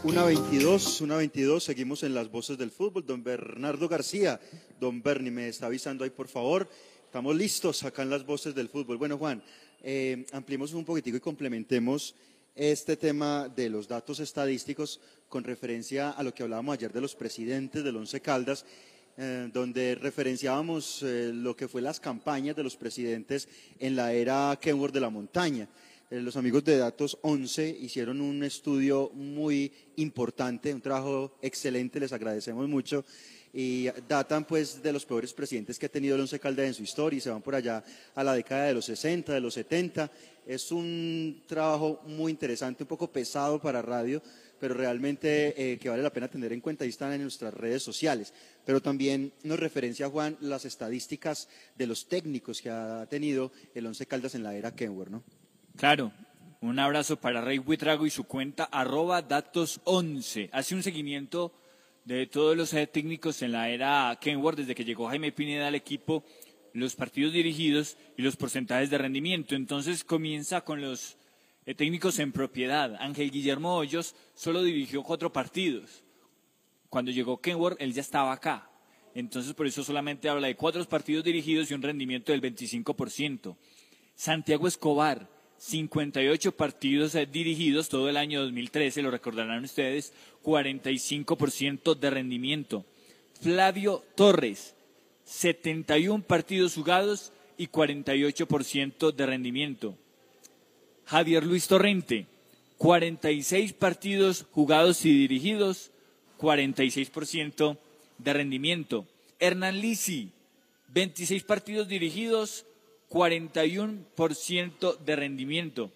Una 0.05 0.25
22, 0.25 1.01
una 1.01 1.17
22, 1.17 1.65
seguimos 1.65 2.05
en 2.05 2.15
las 2.15 2.31
voces 2.31 2.57
del 2.57 2.71
fútbol. 2.71 3.05
Don 3.05 3.25
Bernardo 3.25 3.89
García, 3.89 4.41
don 4.79 5.03
Bernie, 5.03 5.33
me 5.33 5.49
está 5.49 5.67
avisando 5.67 6.05
ahí, 6.05 6.11
por 6.11 6.29
favor. 6.29 6.69
Estamos 7.11 7.35
listos 7.35 7.83
acá 7.83 8.03
en 8.03 8.11
las 8.11 8.25
voces 8.25 8.55
del 8.55 8.69
fútbol. 8.69 8.97
Bueno, 8.97 9.19
Juan, 9.19 9.43
eh, 9.83 10.25
ampliemos 10.31 10.73
un 10.75 10.85
poquitico 10.85 11.17
y 11.17 11.21
complementemos 11.21 12.15
este 12.55 12.97
tema 12.97 13.49
de 13.49 13.69
los 13.69 13.89
datos 13.89 14.21
estadísticos 14.21 15.01
con 15.29 15.43
referencia 15.43 16.11
a 16.11 16.23
lo 16.23 16.33
que 16.33 16.45
hablábamos 16.45 16.75
ayer 16.75 16.93
de 16.93 17.01
los 17.01 17.17
presidentes 17.17 17.83
del 17.83 17.97
Once 17.97 18.21
Caldas, 18.21 18.65
eh, 19.17 19.51
donde 19.53 19.97
referenciábamos 19.97 21.03
eh, 21.03 21.33
lo 21.35 21.57
que 21.57 21.67
fue 21.67 21.83
las 21.83 21.99
campañas 21.99 22.55
de 22.55 22.63
los 22.63 22.77
presidentes 22.77 23.49
en 23.81 23.97
la 23.97 24.13
era 24.13 24.57
Kenworth 24.63 24.95
de 24.95 25.01
la 25.01 25.11
montaña. 25.11 25.69
Eh, 26.13 26.21
los 26.21 26.37
amigos 26.37 26.63
de 26.63 26.77
Datos 26.77 27.19
11 27.23 27.77
hicieron 27.81 28.21
un 28.21 28.45
estudio 28.45 29.11
muy 29.15 29.73
importante, 29.97 30.73
un 30.73 30.81
trabajo 30.81 31.37
excelente, 31.43 31.99
les 31.99 32.13
agradecemos 32.13 32.69
mucho 32.69 33.05
y 33.53 33.89
datan 34.09 34.45
pues 34.45 34.83
de 34.83 34.93
los 34.93 35.05
peores 35.05 35.33
presidentes 35.33 35.79
que 35.79 35.87
ha 35.87 35.91
tenido 35.91 36.15
el 36.15 36.21
Once 36.21 36.39
Caldas 36.39 36.67
en 36.67 36.75
su 36.75 36.83
historia 36.83 37.19
y 37.19 37.21
se 37.21 37.31
van 37.31 37.43
por 37.43 37.55
allá 37.55 37.83
a 38.15 38.23
la 38.23 38.35
década 38.35 38.67
de 38.67 38.75
los 38.75 38.85
60, 38.85 39.33
de 39.33 39.41
los 39.41 39.55
70. 39.55 40.11
Es 40.47 40.71
un 40.71 41.43
trabajo 41.47 42.01
muy 42.07 42.31
interesante, 42.31 42.85
un 42.85 42.89
poco 42.89 43.11
pesado 43.11 43.61
para 43.61 43.83
radio, 43.83 44.23
pero 44.59 44.75
realmente 44.75 45.73
eh, 45.73 45.79
que 45.79 45.89
vale 45.89 46.03
la 46.03 46.13
pena 46.13 46.29
tener 46.29 46.53
en 46.53 46.61
cuenta 46.61 46.85
y 46.85 46.91
están 46.91 47.13
en 47.13 47.23
nuestras 47.23 47.53
redes 47.55 47.83
sociales. 47.83 48.33
Pero 48.65 48.81
también 48.81 49.33
nos 49.43 49.59
referencia, 49.59 50.09
Juan, 50.09 50.37
las 50.41 50.65
estadísticas 50.65 51.49
de 51.77 51.87
los 51.87 52.09
técnicos 52.09 52.61
que 52.61 52.71
ha 52.71 53.07
tenido 53.09 53.53
el 53.75 53.87
Once 53.87 54.07
Caldas 54.07 54.35
en 54.35 54.43
la 54.43 54.55
era 54.55 54.75
Kenworth, 54.75 55.11
¿no? 55.11 55.25
Claro, 55.77 56.13
un 56.61 56.79
abrazo 56.79 57.17
para 57.17 57.41
Rey 57.41 57.59
Buitrago 57.59 58.07
y 58.07 58.11
su 58.11 58.25
cuenta 58.25 58.65
arroba 58.65 59.23
datos 59.23 59.81
11. 59.85 60.51
Hace 60.53 60.75
un 60.75 60.83
seguimiento 60.83 61.53
de 62.17 62.27
todos 62.27 62.57
los 62.57 62.71
técnicos 62.91 63.41
en 63.43 63.53
la 63.53 63.69
era 63.69 64.19
Kenworth 64.21 64.59
desde 64.59 64.75
que 64.75 64.85
llegó 64.85 65.07
Jaime 65.07 65.31
Pineda 65.31 65.69
al 65.69 65.77
equipo, 65.77 66.25
los 66.73 66.97
partidos 66.97 67.33
dirigidos 67.33 67.97
y 68.17 68.23
los 68.23 68.37
porcentajes 68.37 68.91
de 68.91 68.99
rendimiento. 68.99 69.55
Entonces 69.55 70.03
comienza 70.03 70.63
con 70.63 70.81
los 70.81 71.17
eh, 71.67 71.75
técnicos 71.75 72.19
en 72.19 72.33
propiedad. 72.33 72.97
Ángel 72.99 73.31
Guillermo 73.31 73.77
Hoyos 73.77 74.17
solo 74.35 74.65
dirigió 74.65 75.05
cuatro 75.05 75.33
partidos. 75.33 76.03
Cuando 76.89 77.13
llegó 77.13 77.41
Kenworth, 77.41 77.81
él 77.81 77.93
ya 77.93 78.01
estaba 78.01 78.33
acá. 78.33 78.69
Entonces 79.15 79.55
por 79.55 79.69
eso 79.69 79.85
solamente 79.85 80.29
habla 80.29 80.49
de 80.49 80.57
cuatro 80.57 80.85
partidos 80.87 81.23
dirigidos 81.23 81.71
y 81.71 81.75
un 81.75 81.83
rendimiento 81.83 82.33
del 82.33 82.43
25%. 82.43 83.57
Santiago 84.17 84.67
Escobar, 84.67 85.31
58 85.61 86.53
partidos 86.53 87.15
eh, 87.15 87.27
dirigidos 87.27 87.91
todo 87.91 88.09
el 88.09 88.17
año 88.17 88.41
2013, 88.41 89.03
lo 89.03 89.11
recordarán 89.11 89.63
ustedes, 89.63 90.15
45% 90.43 91.95
de 91.95 92.11
rendimiento. 92.11 92.87
Flavio 93.43 94.03
Torres, 94.15 94.75
71 95.25 96.25
partidos 96.25 96.75
jugados 96.75 97.33
y 97.59 97.69
48% 97.69 99.13
de 99.13 99.27
rendimiento. 99.27 99.99
Javier 101.05 101.45
Luis 101.45 101.67
Torrente, 101.67 102.27
46 102.79 103.75
partidos 103.75 104.47
jugados 104.53 105.05
y 105.05 105.13
dirigidos, 105.13 105.91
46% 106.39 107.77
de 108.17 108.33
rendimiento. 108.33 109.07
Hernán 109.39 109.79
Lisi, 109.79 110.31
26 110.89 111.43
partidos 111.45 111.87
dirigidos, 111.87 112.65
41% 113.11 114.99
de 114.99 115.17
rendimiento. 115.17 115.91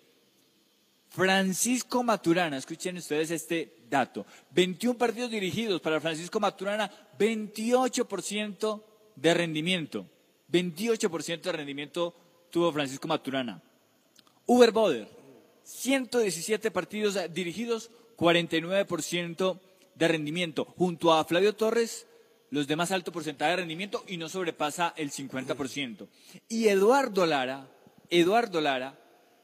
Francisco 1.08 2.02
Maturana, 2.02 2.56
escuchen 2.56 2.96
ustedes 2.96 3.30
este 3.30 3.72
dato. 3.88 4.26
21 4.50 4.98
partidos 4.98 5.30
dirigidos 5.30 5.80
para 5.80 6.00
Francisco 6.00 6.40
Maturana, 6.40 6.90
28% 7.16 8.82
de 9.14 9.34
rendimiento. 9.34 10.06
28% 10.50 11.40
de 11.40 11.52
rendimiento 11.52 12.14
tuvo 12.50 12.72
Francisco 12.72 13.06
Maturana. 13.06 13.62
Uber 14.46 14.72
Boder, 14.72 15.08
117 15.62 16.72
partidos 16.72 17.16
dirigidos, 17.32 17.90
49% 18.16 19.60
de 19.94 20.08
rendimiento. 20.08 20.64
Junto 20.76 21.12
a 21.12 21.24
Flavio 21.24 21.54
Torres, 21.54 22.08
los 22.54 22.66
de 22.68 22.76
más 22.76 22.92
alto 22.92 23.10
porcentaje 23.12 23.50
de 23.50 23.56
rendimiento 23.58 24.04
y 24.06 24.16
no 24.16 24.28
sobrepasa 24.28 24.94
el 24.96 25.10
50%. 25.10 26.06
Y 26.48 26.68
Eduardo 26.68 27.26
Lara, 27.26 27.68
Eduardo 28.10 28.60
Lara, 28.60 28.98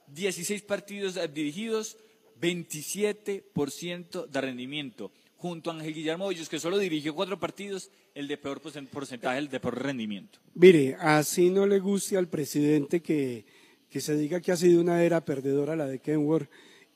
16 0.08 0.62
partidos 0.62 1.18
dirigidos, 1.34 1.96
27% 2.40 4.26
de 4.26 4.40
rendimiento. 4.40 5.12
Junto 5.36 5.70
a 5.70 5.74
Ángel 5.74 5.94
Guillermo 5.94 6.26
Hoyos, 6.26 6.48
que 6.48 6.60
solo 6.60 6.76
dirigió 6.78 7.14
cuatro 7.14 7.38
partidos, 7.40 7.90
el 8.14 8.28
de 8.28 8.36
peor 8.36 8.60
porcen- 8.62 8.86
porcentaje, 8.88 9.38
el 9.38 9.48
de 9.48 9.58
peor 9.58 9.82
rendimiento. 9.82 10.38
Mire, 10.54 10.96
así 11.00 11.48
no 11.50 11.66
le 11.66 11.78
guste 11.78 12.16
al 12.18 12.28
presidente 12.28 13.00
que, 13.00 13.46
que 13.88 14.00
se 14.00 14.14
diga 14.16 14.40
que 14.40 14.52
ha 14.52 14.56
sido 14.56 14.80
una 14.80 15.02
era 15.02 15.24
perdedora 15.24 15.76
la 15.76 15.86
de 15.86 15.98
Kenworth. 15.98 16.50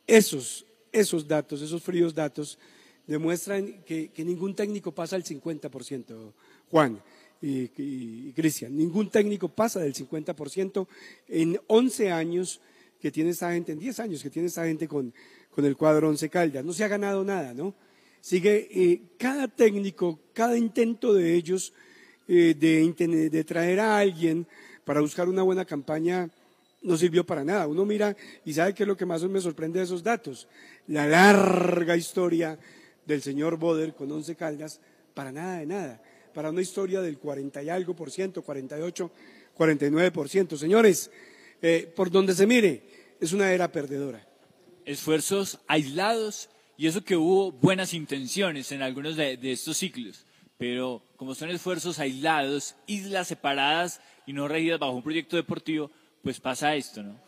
Esos, 0.06 0.66
esos 0.92 1.26
datos, 1.26 1.62
esos 1.62 1.82
fríos 1.82 2.14
datos, 2.14 2.58
demuestran 3.06 3.82
que, 3.84 4.08
que 4.08 4.24
ningún 4.24 4.54
técnico 4.54 4.92
pasa 4.92 5.16
el 5.16 5.24
50%, 5.24 6.32
Juan 6.70 7.00
y, 7.40 8.32
Cristian. 8.32 8.76
Ningún 8.76 9.10
técnico 9.10 9.48
pasa 9.48 9.80
del 9.80 9.94
50% 9.94 10.86
en 11.28 11.60
11 11.66 12.10
años 12.10 12.60
que 13.00 13.10
tiene 13.10 13.30
esta 13.30 13.52
gente, 13.52 13.72
en 13.72 13.78
10 13.78 14.00
años 14.00 14.22
que 14.22 14.30
tiene 14.30 14.48
esta 14.48 14.64
gente 14.64 14.88
con, 14.88 15.12
con 15.50 15.64
el 15.64 15.76
cuadro 15.76 16.08
Once 16.08 16.28
Caldas. 16.30 16.64
No 16.64 16.72
se 16.72 16.84
ha 16.84 16.88
ganado 16.88 17.22
nada, 17.24 17.52
¿no? 17.52 17.74
Sigue 18.20 18.68
eh, 18.70 19.02
cada 19.18 19.48
técnico, 19.48 20.18
cada 20.32 20.56
intento 20.56 21.12
de 21.12 21.34
ellos 21.34 21.74
eh, 22.26 22.54
de, 22.58 23.28
de 23.30 23.44
traer 23.44 23.80
a 23.80 23.98
alguien 23.98 24.46
para 24.84 25.00
buscar 25.00 25.28
una 25.28 25.42
buena 25.42 25.66
campaña 25.66 26.30
no 26.80 26.96
sirvió 26.96 27.24
para 27.24 27.44
nada. 27.44 27.66
Uno 27.66 27.84
mira 27.84 28.16
y 28.44 28.54
sabe 28.54 28.74
qué 28.74 28.84
es 28.84 28.88
lo 28.88 28.96
que 28.96 29.06
más 29.06 29.22
me 29.24 29.40
sorprende 29.40 29.78
de 29.78 29.84
esos 29.84 30.02
datos. 30.02 30.48
La 30.86 31.06
larga 31.06 31.96
historia 31.96 32.58
del 33.06 33.22
señor 33.22 33.56
Boder 33.56 33.94
con 33.94 34.10
Once 34.10 34.34
Caldas, 34.36 34.80
para 35.14 35.32
nada 35.32 35.58
de 35.58 35.66
nada. 35.66 36.02
Para 36.32 36.50
una 36.50 36.62
historia 36.62 37.00
del 37.00 37.18
40 37.18 37.62
y 37.62 37.68
algo 37.68 37.94
por 37.94 38.10
ciento, 38.10 38.42
48, 38.42 39.10
49 39.54 40.10
por 40.10 40.28
ciento. 40.28 40.56
Señores, 40.56 41.10
eh, 41.62 41.92
por 41.94 42.10
donde 42.10 42.34
se 42.34 42.46
mire, 42.46 42.82
es 43.20 43.32
una 43.32 43.52
era 43.52 43.70
perdedora. 43.70 44.26
esfuerzos 44.84 45.60
aislados 45.66 46.50
y 46.76 46.88
eso 46.88 47.04
que 47.04 47.16
hubo 47.16 47.52
buenas 47.52 47.94
intenciones 47.94 48.72
en 48.72 48.82
algunos 48.82 49.16
de, 49.16 49.36
de 49.36 49.52
estos 49.52 49.78
ciclos, 49.78 50.26
pero 50.58 51.02
como 51.16 51.34
son 51.34 51.50
esfuerzos 51.50 51.98
aislados, 51.98 52.74
islas 52.86 53.28
separadas 53.28 54.00
y 54.26 54.32
no 54.32 54.48
regidas 54.48 54.80
bajo 54.80 54.92
un 54.92 55.02
proyecto 55.02 55.36
deportivo, 55.36 55.90
pues 56.22 56.40
pasa 56.40 56.74
esto, 56.74 57.02
¿no? 57.02 57.18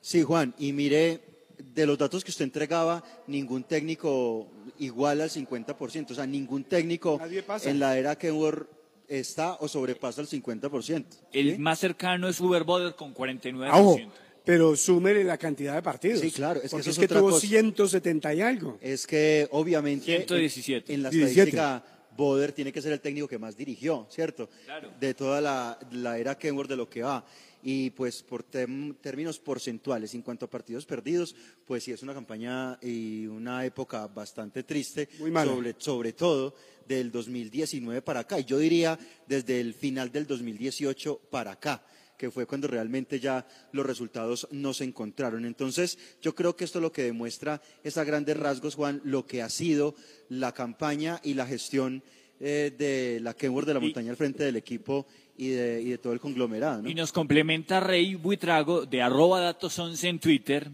Sí, 0.00 0.22
Juan, 0.22 0.54
y 0.58 0.72
mire, 0.72 1.20
de 1.58 1.86
los 1.86 1.98
datos 1.98 2.24
que 2.24 2.30
usted 2.30 2.44
entregaba, 2.44 3.02
ningún 3.26 3.64
técnico 3.64 4.48
igual 4.78 5.20
al 5.20 5.30
50%, 5.30 6.10
o 6.10 6.14
sea, 6.14 6.26
ningún 6.26 6.64
técnico 6.64 7.20
en 7.64 7.78
la 7.78 7.98
era 7.98 8.16
Kenworth 8.16 8.68
está 9.08 9.54
o 9.54 9.68
sobrepasa 9.68 10.20
el 10.20 10.28
50%. 10.28 11.04
El 11.32 11.58
más 11.58 11.78
cercano 11.78 12.28
es 12.28 12.40
Uber 12.40 12.64
Boder 12.64 12.94
con 12.94 13.14
49%. 13.14 13.68
Ah, 13.70 13.80
Ojo, 13.80 13.98
pero 14.44 14.76
súmele 14.76 15.24
la 15.24 15.36
cantidad 15.36 15.74
de 15.74 15.82
partidos. 15.82 16.20
Sí, 16.20 16.30
claro, 16.30 16.60
es 16.62 16.70
que 16.70 16.78
eso 16.78 16.78
es 16.78 16.86
es 16.88 16.98
que 16.98 17.04
otra 17.04 17.20
tuvo 17.20 17.30
cosa. 17.30 17.46
170 17.46 18.34
y 18.34 18.40
algo. 18.40 18.78
Es 18.80 19.06
que 19.06 19.48
obviamente 19.50 20.06
117. 20.06 20.94
en 20.94 21.02
la 21.02 21.10
17. 21.10 21.50
estadística 21.50 21.84
Boder 22.16 22.52
tiene 22.52 22.72
que 22.72 22.82
ser 22.82 22.92
el 22.92 23.00
técnico 23.00 23.28
que 23.28 23.38
más 23.38 23.56
dirigió, 23.56 24.06
¿cierto? 24.10 24.48
Claro. 24.64 24.90
De 24.98 25.14
toda 25.14 25.40
la, 25.40 25.78
la 25.92 26.18
era 26.18 26.36
Kenworth 26.36 26.68
de 26.68 26.76
lo 26.76 26.88
que 26.88 27.02
va. 27.02 27.24
Y 27.62 27.90
pues 27.90 28.22
por 28.22 28.44
términos 28.44 29.38
porcentuales, 29.38 30.14
en 30.14 30.22
cuanto 30.22 30.46
a 30.46 30.50
partidos 30.50 30.86
perdidos, 30.86 31.34
pues 31.66 31.84
sí 31.84 31.92
es 31.92 32.02
una 32.02 32.14
campaña 32.14 32.78
y 32.80 33.26
una 33.26 33.64
época 33.64 34.06
bastante 34.06 34.62
triste, 34.62 35.08
Muy 35.18 35.32
sobre, 35.32 35.74
sobre 35.78 36.12
todo 36.12 36.54
del 36.86 37.10
2019 37.10 38.02
para 38.02 38.20
acá. 38.20 38.38
Y 38.38 38.44
yo 38.44 38.58
diría 38.58 38.98
desde 39.26 39.60
el 39.60 39.74
final 39.74 40.12
del 40.12 40.26
2018 40.26 41.20
para 41.30 41.52
acá 41.52 41.84
que 42.18 42.30
fue 42.32 42.46
cuando 42.46 42.66
realmente 42.66 43.20
ya 43.20 43.46
los 43.72 43.86
resultados 43.86 44.48
no 44.50 44.74
se 44.74 44.84
encontraron. 44.84 45.46
Entonces, 45.46 45.98
yo 46.20 46.34
creo 46.34 46.56
que 46.56 46.64
esto 46.64 46.80
lo 46.80 46.92
que 46.92 47.04
demuestra 47.04 47.62
es 47.84 47.96
a 47.96 48.04
grandes 48.04 48.36
rasgos, 48.36 48.74
Juan, 48.74 49.00
lo 49.04 49.24
que 49.24 49.40
ha 49.40 49.48
sido 49.48 49.94
la 50.28 50.52
campaña 50.52 51.20
y 51.22 51.34
la 51.34 51.46
gestión 51.46 52.02
eh, 52.40 52.74
de 52.76 53.20
la 53.20 53.34
Kenworth 53.34 53.66
de 53.66 53.74
la 53.74 53.80
Montaña 53.80 54.10
al 54.10 54.16
frente 54.16 54.44
del 54.44 54.56
equipo 54.56 55.06
y 55.38 55.50
de, 55.50 55.80
y 55.80 55.90
de 55.90 55.98
todo 55.98 56.12
el 56.12 56.20
conglomerado. 56.20 56.82
¿no? 56.82 56.90
Y 56.90 56.94
nos 56.94 57.12
complementa 57.12 57.80
Rey 57.80 58.16
Buitrago 58.16 58.84
de 58.84 59.00
arroba 59.00 59.40
datos 59.40 59.78
11 59.78 60.08
en 60.08 60.18
Twitter 60.18 60.68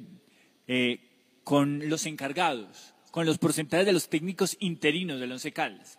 eh, 0.66 0.98
con 1.44 1.88
los 1.88 2.07
encargados, 2.07 2.94
con 3.11 3.27
los 3.27 3.38
porcentajes 3.38 3.87
de 3.87 3.92
los 3.92 4.09
técnicos 4.09 4.57
interinos 4.61 5.20
del 5.20 5.31
Once 5.31 5.53
Caldas. 5.53 5.98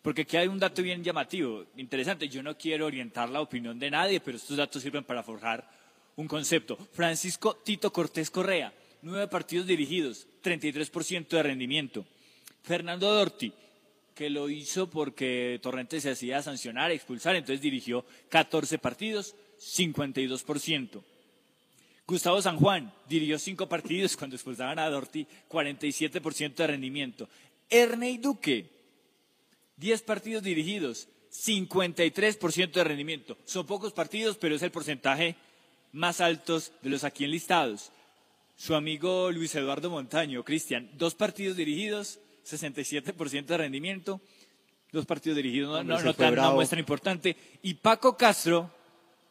Porque 0.00 0.22
aquí 0.22 0.36
hay 0.36 0.48
un 0.48 0.58
dato 0.58 0.82
bien 0.82 1.04
llamativo, 1.04 1.66
interesante. 1.76 2.28
Yo 2.28 2.42
no 2.42 2.56
quiero 2.56 2.86
orientar 2.86 3.28
la 3.28 3.42
opinión 3.42 3.78
de 3.78 3.90
nadie, 3.90 4.20
pero 4.20 4.38
estos 4.38 4.56
datos 4.56 4.82
sirven 4.82 5.04
para 5.04 5.22
forjar 5.22 5.68
un 6.16 6.26
concepto. 6.26 6.78
Francisco 6.92 7.56
Tito 7.56 7.92
Cortés 7.92 8.30
Correa, 8.30 8.72
nueve 9.02 9.28
partidos 9.28 9.66
dirigidos, 9.66 10.26
33% 10.42 11.28
de 11.28 11.42
rendimiento. 11.42 12.06
Fernando 12.62 13.12
Dorti, 13.12 13.52
que 14.16 14.30
lo 14.30 14.48
hizo 14.48 14.88
porque 14.88 15.60
Torrente 15.62 16.00
se 16.00 16.10
hacía 16.10 16.42
sancionar, 16.42 16.90
expulsar, 16.90 17.36
entonces 17.36 17.60
dirigió 17.60 18.06
14 18.30 18.78
partidos, 18.78 19.36
52%. 19.60 21.02
Gustavo 22.06 22.40
San 22.40 22.56
Juan 22.56 22.94
dirigió 23.08 23.38
cinco 23.38 23.68
partidos 23.68 24.16
cuando 24.16 24.34
expulsaban 24.34 24.78
a 24.78 24.88
Dorti, 24.88 25.26
47% 25.50 26.54
de 26.54 26.66
rendimiento. 26.66 27.28
Ernei 27.68 28.16
Duque, 28.16 28.70
10 29.76 30.02
partidos 30.02 30.42
dirigidos, 30.42 31.08
53% 31.30 32.72
de 32.72 32.84
rendimiento. 32.84 33.36
Son 33.44 33.66
pocos 33.66 33.92
partidos, 33.92 34.38
pero 34.38 34.54
es 34.54 34.62
el 34.62 34.70
porcentaje 34.70 35.36
más 35.92 36.22
alto 36.22 36.58
de 36.80 36.88
los 36.88 37.04
aquí 37.04 37.24
enlistados. 37.24 37.92
Su 38.56 38.74
amigo 38.74 39.30
Luis 39.30 39.54
Eduardo 39.54 39.90
Montaño, 39.90 40.42
Cristian, 40.42 40.88
dos 40.94 41.14
partidos 41.14 41.58
dirigidos, 41.58 42.18
67% 42.46 43.46
de 43.46 43.56
rendimiento. 43.56 44.20
Dos 44.92 45.04
partidos 45.04 45.36
dirigidos, 45.36 45.84
no, 45.84 46.00
no, 46.00 46.14
tan 46.14 46.32
una 46.34 46.50
muestra 46.50 46.78
importante. 46.78 47.36
Y 47.62 47.74
Paco 47.74 48.16
Castro, 48.16 48.70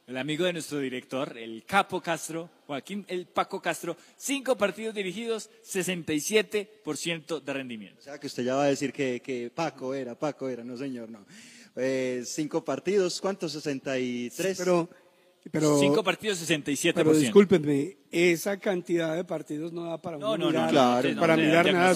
el 0.06 0.17
amigo 0.17 0.45
de 0.45 0.54
nuestro 0.54 0.80
director, 0.80 1.38
el 1.38 1.63
Capo 1.65 2.01
Castro, 2.01 2.49
Joaquín 2.67 3.06
el 3.08 3.25
Paco 3.25 3.62
Castro, 3.62 3.95
cinco 4.17 4.58
partidos 4.58 4.93
dirigidos, 4.93 5.49
67% 5.65 7.41
de 7.41 7.54
rendimiento. 7.54 7.99
O 7.99 8.04
sea, 8.04 8.19
que 8.19 8.28
usted 8.28 8.43
ya 8.43 8.56
va 8.56 8.63
a 8.63 8.67
decir 8.67 8.91
que, 8.91 9.21
que 9.21 9.49
Paco 9.49 9.93
era, 9.93 10.13
Paco 10.13 10.49
era, 10.49 10.63
no 10.63 10.75
señor, 10.78 11.10
no. 11.10 11.25
Eh, 11.78 12.23
cinco 12.25 12.63
partidos, 12.63 13.19
¿cuántos? 13.19 13.51
63. 13.54 14.58
Pero, 14.58 14.89
pero, 15.51 15.79
Cinco 15.79 16.03
partidos, 16.03 16.39
67%. 16.39 16.93
pero 16.93 17.13
discúlpenme, 17.13 17.97
esa 18.12 18.60
cantidad 18.60 19.15
de 19.15 19.23
partidos 19.23 19.71
no 19.71 19.86
da 19.86 20.01
para 20.01 20.17
No, 20.17 20.34
uno 20.34 20.38
no, 20.38 20.51
no, 20.51 20.67
mirar, 20.67 20.69
claro, 20.71 21.19
para 21.19 21.38
mirar 21.38 21.71
nada. 21.73 21.93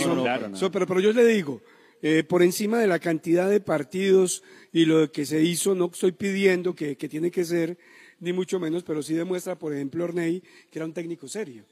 son- 0.56 0.72
pero, 0.72 0.86
pero 0.88 1.00
yo 1.00 1.12
le 1.14 1.26
digo, 1.26 1.62
eh, 2.02 2.24
por 2.24 2.44
encima 2.44 2.80
de 2.80 2.88
la 2.88 3.00
cantidad 3.00 3.50
de 3.50 3.60
partidos 3.60 4.44
y 4.72 4.86
lo 4.86 5.12
que 5.12 5.26
se 5.26 5.42
hizo, 5.42 5.76
no 5.76 5.90
estoy 5.92 6.12
pidiendo 6.12 6.74
que, 6.76 6.96
que 6.96 7.10
tiene 7.10 7.32
que 7.32 7.44
ser, 7.44 7.78
ni 8.20 8.34
mucho 8.34 8.60
menos, 8.60 8.84
pero 8.84 9.02
sí 9.02 9.14
demuestra, 9.14 9.58
por 9.58 9.74
ejemplo, 9.74 10.04
Ornei, 10.04 10.42
que 10.70 10.80
era 10.80 10.86
un 10.86 10.94
técnico 10.94 11.28
serio. 11.28 11.64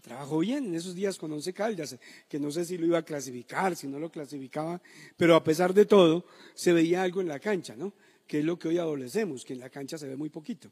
Trabajó 0.00 0.40
bien 0.40 0.66
en 0.66 0.74
esos 0.74 0.94
días 0.96 1.16
con 1.16 1.30
Once 1.30 1.52
Caldas, 1.52 1.96
que 2.28 2.40
no 2.40 2.50
sé 2.50 2.64
si 2.64 2.76
lo 2.76 2.86
iba 2.86 2.98
a 2.98 3.04
clasificar, 3.04 3.76
si 3.76 3.86
no 3.86 4.00
lo 4.00 4.10
clasificaba, 4.10 4.80
pero 5.16 5.36
a 5.36 5.44
pesar 5.44 5.72
de 5.74 5.84
todo, 5.86 6.24
se 6.54 6.72
veía 6.72 7.02
algo 7.02 7.20
en 7.20 7.28
la 7.28 7.38
cancha, 7.38 7.76
¿no? 7.76 7.92
Que 8.26 8.40
es 8.40 8.44
lo 8.44 8.58
que 8.58 8.66
hoy 8.68 8.78
adolecemos, 8.78 9.44
que 9.44 9.52
en 9.52 9.60
la 9.60 9.70
cancha 9.70 9.98
se 9.98 10.08
ve 10.08 10.16
muy 10.16 10.28
poquito. 10.28 10.70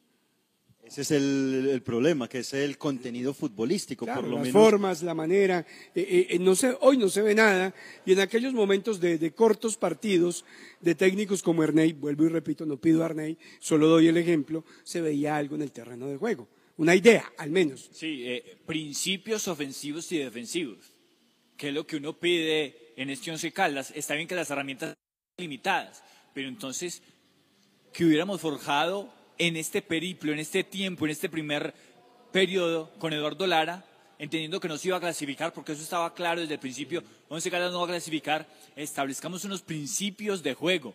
Ese 0.85 1.03
es 1.03 1.11
el, 1.13 1.69
el 1.71 1.83
problema, 1.83 2.29
que 2.29 2.39
es 2.41 2.53
el 2.53 2.77
contenido 2.77 3.33
futbolístico, 3.33 4.07
Claro, 4.07 4.23
por 4.23 4.31
lo 4.31 4.37
las 4.39 4.47
menos. 4.47 4.61
formas, 4.61 5.03
la 5.05 5.15
manera. 5.15 5.65
eh, 5.95 6.27
eh, 6.31 6.39
no 6.41 6.57
se, 6.57 6.77
hoy 6.81 6.97
no 6.97 7.09
se 7.09 7.23
ve 7.23 7.35
nada. 7.35 7.73
Y 8.05 8.13
en 8.13 8.21
aquellos 8.21 8.53
momentos 8.53 8.99
de, 8.99 9.17
de 9.19 9.31
cortos 9.33 9.77
partidos 9.77 10.45
de 10.81 10.97
técnicos 10.97 11.43
como 11.45 11.63
Ernei, 11.63 11.93
vuelvo 11.93 12.25
y 12.25 12.29
repito, 12.29 12.67
no 12.67 12.77
pido 12.77 13.03
a 13.03 13.07
Ernei, 13.07 13.39
solo 13.61 13.87
doy 13.87 14.09
el 14.09 14.17
ejemplo, 14.17 14.65
se 14.83 15.01
veía 15.01 15.37
algo 15.37 15.55
en 15.55 15.63
el 15.63 15.71
terreno 15.71 16.09
de 16.09 16.17
juego. 16.17 16.49
Una 16.77 16.97
idea, 16.97 17.31
al 17.39 17.51
menos. 17.51 17.89
Sí, 17.93 18.23
eh, 18.27 18.57
principios 18.67 19.47
ofensivos 19.47 20.11
y 20.11 20.19
defensivos, 20.19 20.79
que 21.57 21.69
es 21.69 21.75
lo 21.75 21.87
que 21.87 21.97
uno 21.99 22.19
pide 22.19 22.95
en 22.97 23.11
este 23.11 23.31
Once 23.31 23.53
Caldas. 23.53 23.93
Está 23.95 24.15
bien 24.15 24.27
que 24.27 24.35
las 24.35 24.51
herramientas 24.51 24.89
son 24.89 24.97
limitadas, 25.45 26.03
pero 26.35 26.49
entonces 26.49 27.01
que 27.93 28.05
hubiéramos 28.07 28.41
forjado 28.41 29.13
en 29.41 29.57
este 29.57 29.81
periplo, 29.81 30.33
en 30.33 30.39
este 30.39 30.65
tiempo, 30.65 31.07
en 31.07 31.13
este 31.13 31.31
primer 31.31 31.73
periodo 32.31 32.91
con 32.99 33.15
Eduardo 33.15 33.47
Lara, 33.47 33.83
entendiendo 34.19 34.61
que 34.61 34.69
no 34.69 34.77
se 34.77 34.89
iba 34.89 34.99
a 34.99 35.01
clasificar, 35.01 35.55
porque 35.55 35.73
eso 35.73 35.83
estaba 35.83 36.13
claro 36.13 36.43
desde 36.43 36.55
el 36.55 36.61
principio, 36.61 37.03
Once 37.31 37.51
Caldas 37.51 37.73
no 37.73 37.79
va 37.79 37.87
a 37.87 37.89
clasificar, 37.89 38.47
establezcamos 38.77 39.43
unos 39.47 39.63
principios 39.63 40.43
de 40.43 40.53
juego, 40.53 40.95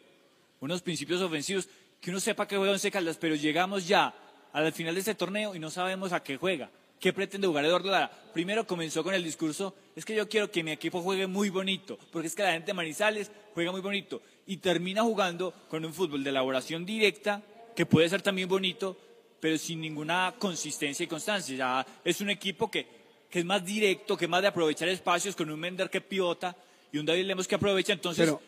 unos 0.60 0.84
principios 0.84 1.24
ofensivos, 1.24 1.68
que 2.00 2.12
uno 2.12 2.20
sepa 2.20 2.48
que 2.48 2.56
juega 2.56 2.74
Once 2.74 2.92
Caldas, 2.92 3.18
pero 3.18 3.34
llegamos 3.34 3.88
ya 3.88 4.14
al 4.54 4.72
final 4.72 4.94
de 4.94 5.00
este 5.00 5.16
torneo 5.16 5.56
y 5.56 5.60
no 5.60 5.72
sabemos 5.72 6.14
a 6.14 6.22
qué 6.22 6.38
juega. 6.38 6.70
¿Qué 7.00 7.14
pretende 7.14 7.48
jugar 7.48 7.66
Eduardo 7.66 7.90
Lara? 7.90 8.12
Primero 8.32 8.68
comenzó 8.68 9.04
con 9.04 9.16
el 9.16 9.24
discurso, 9.24 9.74
es 9.96 10.06
que 10.06 10.16
yo 10.16 10.30
quiero 10.30 10.52
que 10.52 10.64
mi 10.64 10.72
equipo 10.72 11.02
juegue 11.02 11.26
muy 11.26 11.50
bonito, 11.50 11.98
porque 12.12 12.28
es 12.28 12.36
que 12.36 12.44
la 12.44 12.54
gente 12.54 12.68
de 12.68 12.74
Manizales 12.76 13.32
juega 13.56 13.72
muy 13.72 13.82
bonito. 13.82 14.22
Y 14.46 14.58
termina 14.58 15.02
jugando 15.02 15.52
con 15.68 15.84
un 15.84 15.94
fútbol 15.96 16.24
de 16.24 16.30
elaboración 16.30 16.86
directa, 16.86 17.42
que 17.76 17.86
puede 17.86 18.10
ser 18.10 18.22
también 18.22 18.48
bonito, 18.48 18.98
pero 19.40 19.58
sin 19.58 19.82
ninguna 19.82 20.34
consistencia 20.40 21.04
y 21.04 21.08
constancia. 21.08 21.56
Ya 21.56 21.86
es 22.04 22.22
un 22.22 22.30
equipo 22.30 22.72
que, 22.72 22.88
que 23.30 23.40
es 23.40 23.46
más 23.46 23.64
directo, 23.66 24.16
que 24.18 24.26
es 24.26 24.30
más 24.32 24.42
de 24.42 24.48
aprovechar 24.48 24.88
espacios, 24.90 25.36
con 25.36 25.50
un 25.50 25.60
Mender 25.60 25.90
que 25.90 26.02
pivota 26.02 26.56
y 26.92 26.98
un 26.98 27.06
David 27.06 27.26
Lemos 27.26 27.48
que 27.48 27.56
aprovecha. 27.56 27.94
Entonces, 27.94 28.26
Pero- 28.26 28.42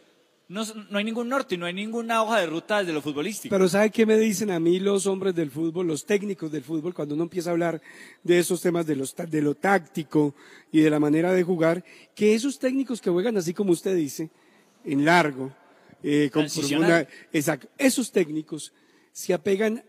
no, 0.49 0.63
no 0.89 0.97
hay 0.97 1.03
ningún 1.03 1.27
norte, 1.27 1.57
no 1.57 1.65
hay 1.65 1.73
ninguna 1.73 2.23
hoja 2.23 2.39
de 2.39 2.45
ruta 2.45 2.79
desde 2.79 2.93
lo 2.93 3.01
futbolístico. 3.01 3.53
Pero 3.53 3.67
¿sabe 3.67 3.89
qué 3.91 4.05
me 4.05 4.17
dicen 4.17 4.49
a 4.49 4.61
mí 4.61 4.79
los 4.79 5.05
hombres 5.05 5.35
del 5.35 5.51
fútbol, 5.51 5.87
los 5.87 6.05
técnicos 6.05 6.49
del 6.53 6.63
fútbol, 6.63 6.93
cuando 6.93 7.15
uno 7.15 7.23
empieza 7.23 7.49
a 7.49 7.51
hablar 7.51 7.81
de 8.23 8.39
esos 8.39 8.61
temas 8.61 8.87
de, 8.87 8.95
los, 8.95 9.13
de 9.13 9.41
lo 9.41 9.55
táctico 9.55 10.33
y 10.71 10.79
de 10.79 10.89
la 10.89 11.01
manera 11.01 11.33
de 11.33 11.43
jugar? 11.43 11.83
Que 12.15 12.33
esos 12.33 12.57
técnicos 12.59 13.01
que 13.01 13.09
juegan 13.09 13.35
así 13.35 13.53
como 13.53 13.73
usted 13.73 13.93
dice, 13.93 14.29
en 14.85 15.03
largo, 15.03 15.51
eh, 16.01 16.29
con 16.31 16.47
una- 16.77 17.05
exacto, 17.33 17.67
esos 17.77 18.09
técnicos 18.13 18.71
se 19.17 19.33
apegan 19.33 19.83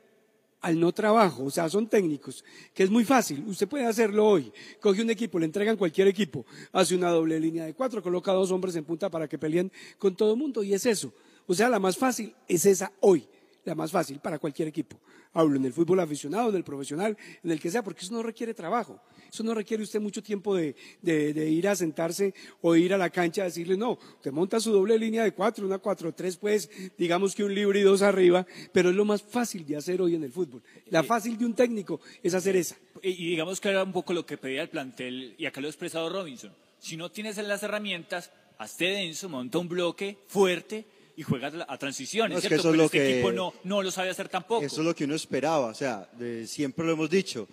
al 0.62 0.80
no 0.80 0.90
trabajo, 0.90 1.44
o 1.44 1.50
sea, 1.50 1.68
son 1.68 1.86
técnicos, 1.86 2.42
que 2.72 2.82
es 2.82 2.88
muy 2.88 3.04
fácil, 3.04 3.44
usted 3.46 3.68
puede 3.68 3.84
hacerlo 3.84 4.26
hoy, 4.26 4.50
coge 4.80 5.02
un 5.02 5.10
equipo, 5.10 5.38
le 5.38 5.44
entregan 5.44 5.76
cualquier 5.76 6.08
equipo, 6.08 6.46
hace 6.72 6.96
una 6.96 7.10
doble 7.10 7.38
línea 7.38 7.66
de 7.66 7.74
cuatro, 7.74 8.02
coloca 8.02 8.32
dos 8.32 8.50
hombres 8.52 8.74
en 8.76 8.86
punta 8.86 9.10
para 9.10 9.28
que 9.28 9.38
peleen 9.38 9.70
con 9.98 10.16
todo 10.16 10.32
el 10.32 10.38
mundo 10.38 10.62
y 10.62 10.72
es 10.72 10.86
eso. 10.86 11.12
O 11.46 11.52
sea, 11.52 11.68
la 11.68 11.78
más 11.78 11.98
fácil 11.98 12.34
es 12.48 12.64
esa 12.64 12.90
hoy, 13.00 13.28
la 13.68 13.74
más 13.74 13.90
fácil 13.92 14.18
para 14.18 14.38
cualquier 14.38 14.68
equipo. 14.68 14.98
Hablo 15.32 15.56
en 15.56 15.64
el 15.66 15.72
fútbol 15.72 16.00
aficionado, 16.00 16.48
en 16.50 16.56
el 16.56 16.64
profesional, 16.64 17.16
en 17.44 17.50
el 17.50 17.60
que 17.60 17.70
sea, 17.70 17.82
porque 17.82 18.04
eso 18.04 18.12
no 18.14 18.22
requiere 18.22 18.54
trabajo. 18.54 19.00
Eso 19.30 19.42
no 19.44 19.52
requiere 19.54 19.82
usted 19.82 20.00
mucho 20.00 20.22
tiempo 20.22 20.54
de, 20.56 20.74
de- 21.02 21.32
de 21.34 21.50
ir 21.50 21.68
a 21.68 21.76
sentarse 21.76 22.32
o 22.62 22.74
ir 22.74 22.94
a 22.94 22.98
la 22.98 23.10
cancha 23.10 23.42
a 23.42 23.44
decirle, 23.44 23.76
no, 23.76 23.92
usted 24.16 24.32
monta 24.32 24.58
su 24.58 24.72
doble 24.72 24.98
línea 24.98 25.22
de 25.22 25.32
cuatro, 25.32 25.66
una 25.66 25.78
cuatro, 25.78 26.12
tres, 26.14 26.36
pues, 26.38 26.70
digamos 26.96 27.34
que 27.34 27.44
un 27.44 27.54
libre 27.54 27.80
y 27.80 27.82
dos 27.82 28.00
arriba, 28.02 28.46
pero 28.72 28.88
es 28.90 28.96
lo 28.96 29.04
más 29.04 29.22
fácil 29.22 29.66
de 29.66 29.76
hacer 29.76 30.00
hoy 30.00 30.14
en 30.14 30.24
el 30.24 30.32
fútbol. 30.32 30.62
La 30.86 31.02
fácil 31.02 31.36
de 31.36 31.44
un 31.44 31.54
técnico 31.54 32.00
es 32.22 32.32
hacer 32.34 32.56
esa. 32.56 32.76
Y, 33.02 33.10
y 33.10 33.30
digamos 33.30 33.60
que 33.60 33.68
era 33.68 33.82
un 33.84 33.92
poco 33.92 34.12
lo 34.14 34.24
que 34.24 34.38
pedía 34.38 34.62
el 34.62 34.70
plantel, 34.70 35.34
y 35.36 35.44
acá 35.44 35.60
lo 35.60 35.66
ha 35.66 35.70
expresado 35.70 36.08
Robinson. 36.08 36.52
Si 36.78 36.96
no 36.96 37.10
tienes 37.10 37.36
las 37.36 37.62
herramientas, 37.62 38.30
hazte 38.56 38.86
denso, 38.86 39.28
monta 39.28 39.58
un 39.58 39.68
bloque 39.68 40.16
fuerte 40.26 40.86
y 41.18 41.22
juega 41.24 41.50
a 41.68 41.76
transiciones, 41.78 42.30
No, 42.30 42.38
es 42.38 42.42
que 42.42 42.48
¿cierto? 42.48 42.60
eso 42.60 42.68
es 42.68 42.72
Pero 42.74 42.78
lo 42.78 42.84
este 42.84 42.98
que- 42.98 43.12
equipo 43.14 43.32
no, 43.32 43.52
no 43.64 43.82
lo 43.82 43.90
sabe 43.90 44.08
hacer 44.10 44.28
tampoco. 44.28 44.64
Eso 44.64 44.80
es 44.82 44.86
lo 44.86 44.94
que 44.94 45.02
uno 45.04 45.16
esperaba, 45.16 45.66
o 45.66 45.74
sea, 45.74 46.08
de- 46.16 46.46
siempre 46.46 46.86
lo 46.86 46.92
hemos 46.92 47.10
dicho. 47.10 47.48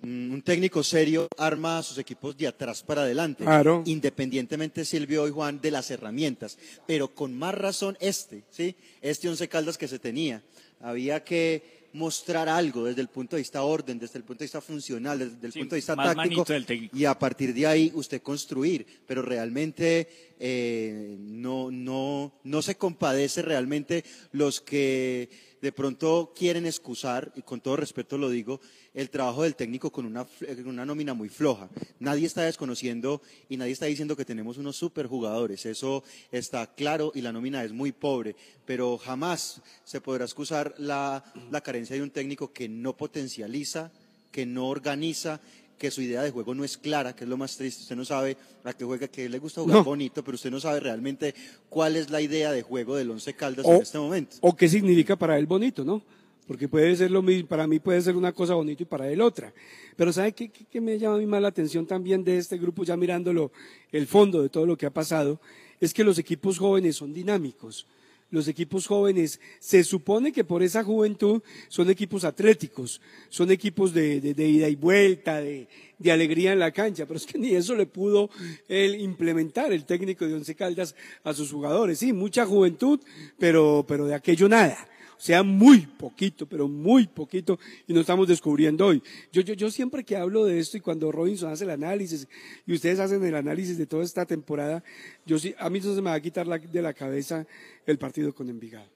mm, 0.00 0.32
Un 0.32 0.42
técnico 0.42 0.82
serio 0.82 1.28
arma 1.38 1.78
a 1.78 1.82
sus 1.82 1.98
equipos 1.98 2.36
de 2.36 2.46
atrás 2.46 2.82
para 2.82 3.02
adelante, 3.02 3.44
Claro. 3.44 3.82
independientemente 3.86 4.84
Silvio 4.84 5.26
y 5.28 5.30
Juan 5.30 5.60
de 5.60 5.70
las 5.70 5.90
herramientas, 5.90 6.56
pero 6.86 7.14
con 7.14 7.34
más 7.34 7.54
razón 7.54 7.96
este, 8.00 8.44
¿sí? 8.50 8.74
Este 9.02 9.28
Once 9.28 9.46
Caldas 9.48 9.76
que 9.78 9.86
se 9.88 9.98
tenía. 9.98 10.42
Había 10.80 11.22
que 11.24 11.84
mostrar 11.94 12.48
algo 12.48 12.84
desde 12.84 13.00
el 13.02 13.08
punto 13.08 13.36
de 13.36 13.42
vista 13.42 13.62
orden, 13.62 13.98
desde 14.00 14.18
el 14.18 14.24
punto 14.24 14.40
de 14.40 14.46
vista 14.46 14.60
funcional, 14.60 15.16
desde 15.20 15.46
el 15.46 15.52
Sí, 15.52 15.58
punto 15.60 15.74
de 15.76 15.78
vista 15.78 15.94
más 15.94 16.06
táctico 16.14 16.34
manito 16.40 16.52
del 16.52 16.66
técnico. 16.66 16.96
y 16.96 17.04
a 17.04 17.16
partir 17.16 17.54
de 17.54 17.66
ahí 17.68 17.92
usted 17.94 18.20
construir, 18.20 18.84
pero 19.06 19.22
realmente 19.22 20.33
eh, 20.38 21.16
no, 21.18 21.70
no, 21.70 22.32
no 22.42 22.62
se 22.62 22.76
compadece 22.76 23.42
realmente 23.42 24.04
los 24.32 24.60
que 24.60 25.28
de 25.64 25.72
pronto 25.72 26.34
quieren 26.36 26.66
excusar, 26.66 27.32
y 27.36 27.40
con 27.40 27.62
todo 27.62 27.76
respeto 27.76 28.18
lo 28.18 28.28
digo, 28.28 28.60
el 28.92 29.08
trabajo 29.08 29.44
del 29.44 29.56
técnico 29.56 29.90
con 29.90 30.04
una, 30.04 30.26
con 30.26 30.68
una 30.68 30.84
nómina 30.84 31.14
muy 31.14 31.30
floja. 31.30 31.70
Nadie 32.00 32.26
está 32.26 32.42
desconociendo 32.42 33.22
y 33.48 33.56
nadie 33.56 33.72
está 33.72 33.86
diciendo 33.86 34.14
que 34.14 34.26
tenemos 34.26 34.58
unos 34.58 34.76
superjugadores, 34.76 35.64
eso 35.64 36.04
está 36.30 36.74
claro 36.74 37.12
y 37.14 37.22
la 37.22 37.32
nómina 37.32 37.64
es 37.64 37.72
muy 37.72 37.92
pobre, 37.92 38.36
pero 38.66 38.98
jamás 38.98 39.62
se 39.84 40.02
podrá 40.02 40.26
excusar 40.26 40.74
la, 40.76 41.24
la 41.50 41.62
carencia 41.62 41.96
de 41.96 42.02
un 42.02 42.10
técnico 42.10 42.52
que 42.52 42.68
no 42.68 42.94
potencializa, 42.94 43.90
que 44.30 44.44
no 44.44 44.68
organiza, 44.68 45.40
que 45.78 45.90
su 45.90 46.00
idea 46.02 46.22
de 46.22 46.30
juego 46.30 46.54
no 46.54 46.64
es 46.64 46.76
clara, 46.78 47.14
que 47.14 47.24
es 47.24 47.30
lo 47.30 47.36
más 47.36 47.56
triste. 47.56 47.82
Usted 47.82 47.96
no 47.96 48.04
sabe 48.04 48.36
a 48.62 48.72
qué 48.72 48.84
juega, 48.84 49.08
que 49.08 49.28
le 49.28 49.38
gusta 49.38 49.60
jugar 49.60 49.78
No. 49.78 49.84
bonito, 49.84 50.22
pero 50.24 50.36
usted 50.36 50.50
no 50.50 50.60
sabe 50.60 50.80
realmente 50.80 51.34
cuál 51.68 51.96
es 51.96 52.10
la 52.10 52.20
idea 52.20 52.52
de 52.52 52.62
juego 52.62 52.96
del 52.96 53.10
Once 53.10 53.34
Caldas 53.34 53.66
O- 53.66 53.74
en 53.76 53.82
este 53.82 53.98
momento. 53.98 54.36
O 54.40 54.54
qué 54.56 54.68
significa 54.68 55.16
para 55.16 55.38
él 55.38 55.46
bonito, 55.46 55.84
¿no? 55.84 56.02
Porque 56.46 56.68
puede 56.68 56.94
ser 56.94 57.10
lo 57.10 57.22
mismo, 57.22 57.48
para 57.48 57.66
mí 57.66 57.78
puede 57.78 58.00
ser 58.02 58.16
una 58.16 58.32
cosa 58.32 58.54
bonita 58.54 58.82
y 58.82 58.86
para 58.86 59.08
él 59.10 59.20
otra. 59.22 59.52
Pero 59.96 60.12
¿sabe 60.12 60.32
qué, 60.32 60.50
qué- 60.50 60.66
qué 60.70 60.80
me 60.80 60.98
llama 60.98 61.16
a 61.16 61.18
mí 61.18 61.26
más 61.26 61.40
la 61.40 61.48
atención 61.48 61.86
también 61.86 62.22
de 62.22 62.36
este 62.38 62.58
grupo, 62.58 62.84
ya 62.84 62.96
mirándolo, 62.96 63.50
el 63.92 64.06
fondo 64.06 64.42
de 64.42 64.48
todo 64.50 64.66
lo 64.66 64.76
que 64.76 64.84
ha 64.86 64.90
pasado? 64.92 65.40
Es 65.80 65.92
que 65.94 66.04
los 66.04 66.18
equipos 66.18 66.58
jóvenes 66.58 66.96
son 66.96 67.12
dinámicos. 67.12 67.86
Los 68.30 68.48
equipos 68.48 68.86
jóvenes, 68.88 69.38
se 69.60 69.84
supone 69.84 70.32
que 70.32 70.42
por 70.42 70.62
esa 70.62 70.82
juventud 70.82 71.40
son 71.68 71.88
equipos 71.88 72.24
atléticos, 72.24 73.00
son 73.28 73.50
equipos 73.52 73.94
de, 73.94 74.20
de- 74.20 74.34
de 74.34 74.48
ida 74.48 74.68
y 74.68 74.74
vuelta, 74.74 75.40
de, 75.40 75.68
de 75.98 76.10
alegría 76.12 76.52
en 76.52 76.58
la 76.58 76.72
cancha, 76.72 77.06
pero 77.06 77.16
es 77.18 77.26
que 77.26 77.38
ni 77.38 77.54
eso 77.54 77.76
le 77.76 77.86
pudo 77.86 78.30
él 78.66 79.00
implementar 79.00 79.72
el 79.72 79.84
técnico 79.84 80.26
de 80.26 80.34
Once 80.34 80.54
Caldas 80.56 80.96
a 81.22 81.32
sus 81.32 81.52
jugadores. 81.52 81.98
Sí, 82.00 82.12
mucha 82.12 82.44
juventud, 82.44 82.98
pero, 83.38 83.84
pero 83.86 84.06
de 84.06 84.14
aquello 84.14 84.48
nada. 84.48 84.88
Sea, 85.16 85.42
muy 85.42 85.80
poquito, 85.80 86.46
pero 86.46 86.68
muy 86.68 87.06
poquito, 87.06 87.58
y 87.86 87.92
no 87.92 88.00
estamos 88.00 88.28
descubriendo 88.28 88.86
hoy. 88.86 89.02
Yo, 89.32 89.42
yo, 89.42 89.70
siempre 89.70 90.04
que 90.04 90.16
hablo 90.16 90.44
de 90.44 90.58
esto 90.58 90.76
y 90.76 90.80
cuando 90.80 91.10
Robinson 91.12 91.52
hace 91.52 91.64
el 91.64 91.70
análisis 91.70 92.28
y 92.66 92.74
ustedes 92.74 92.98
hacen 92.98 93.24
el 93.24 93.34
análisis 93.34 93.78
de 93.78 93.86
toda 93.86 94.04
esta 94.04 94.26
temporada, 94.26 94.82
yo 95.24 95.36
a 95.58 95.70
mí 95.70 95.80
no 95.80 95.94
se 95.94 96.02
me 96.02 96.10
va 96.10 96.14
a 96.14 96.20
quitar 96.20 96.46
de 96.46 96.82
la 96.82 96.92
cabeza 96.92 97.46
el 97.86 97.98
partido 97.98 98.34
con 98.34 98.48
Envigado. 98.48 98.88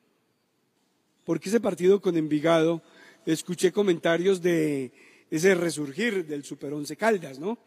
Porque 1.24 1.48
ese 1.48 1.60
partido 1.60 2.00
con 2.00 2.16
Envigado, 2.16 2.82
escuché 3.26 3.72
comentarios 3.72 4.40
de 4.40 4.92
ese 5.30 5.54
resurgir 5.54 6.26
del 6.26 6.44
Super 6.44 6.72
Once 6.72 6.96
Caldas, 6.96 7.38
¿no? 7.38 7.58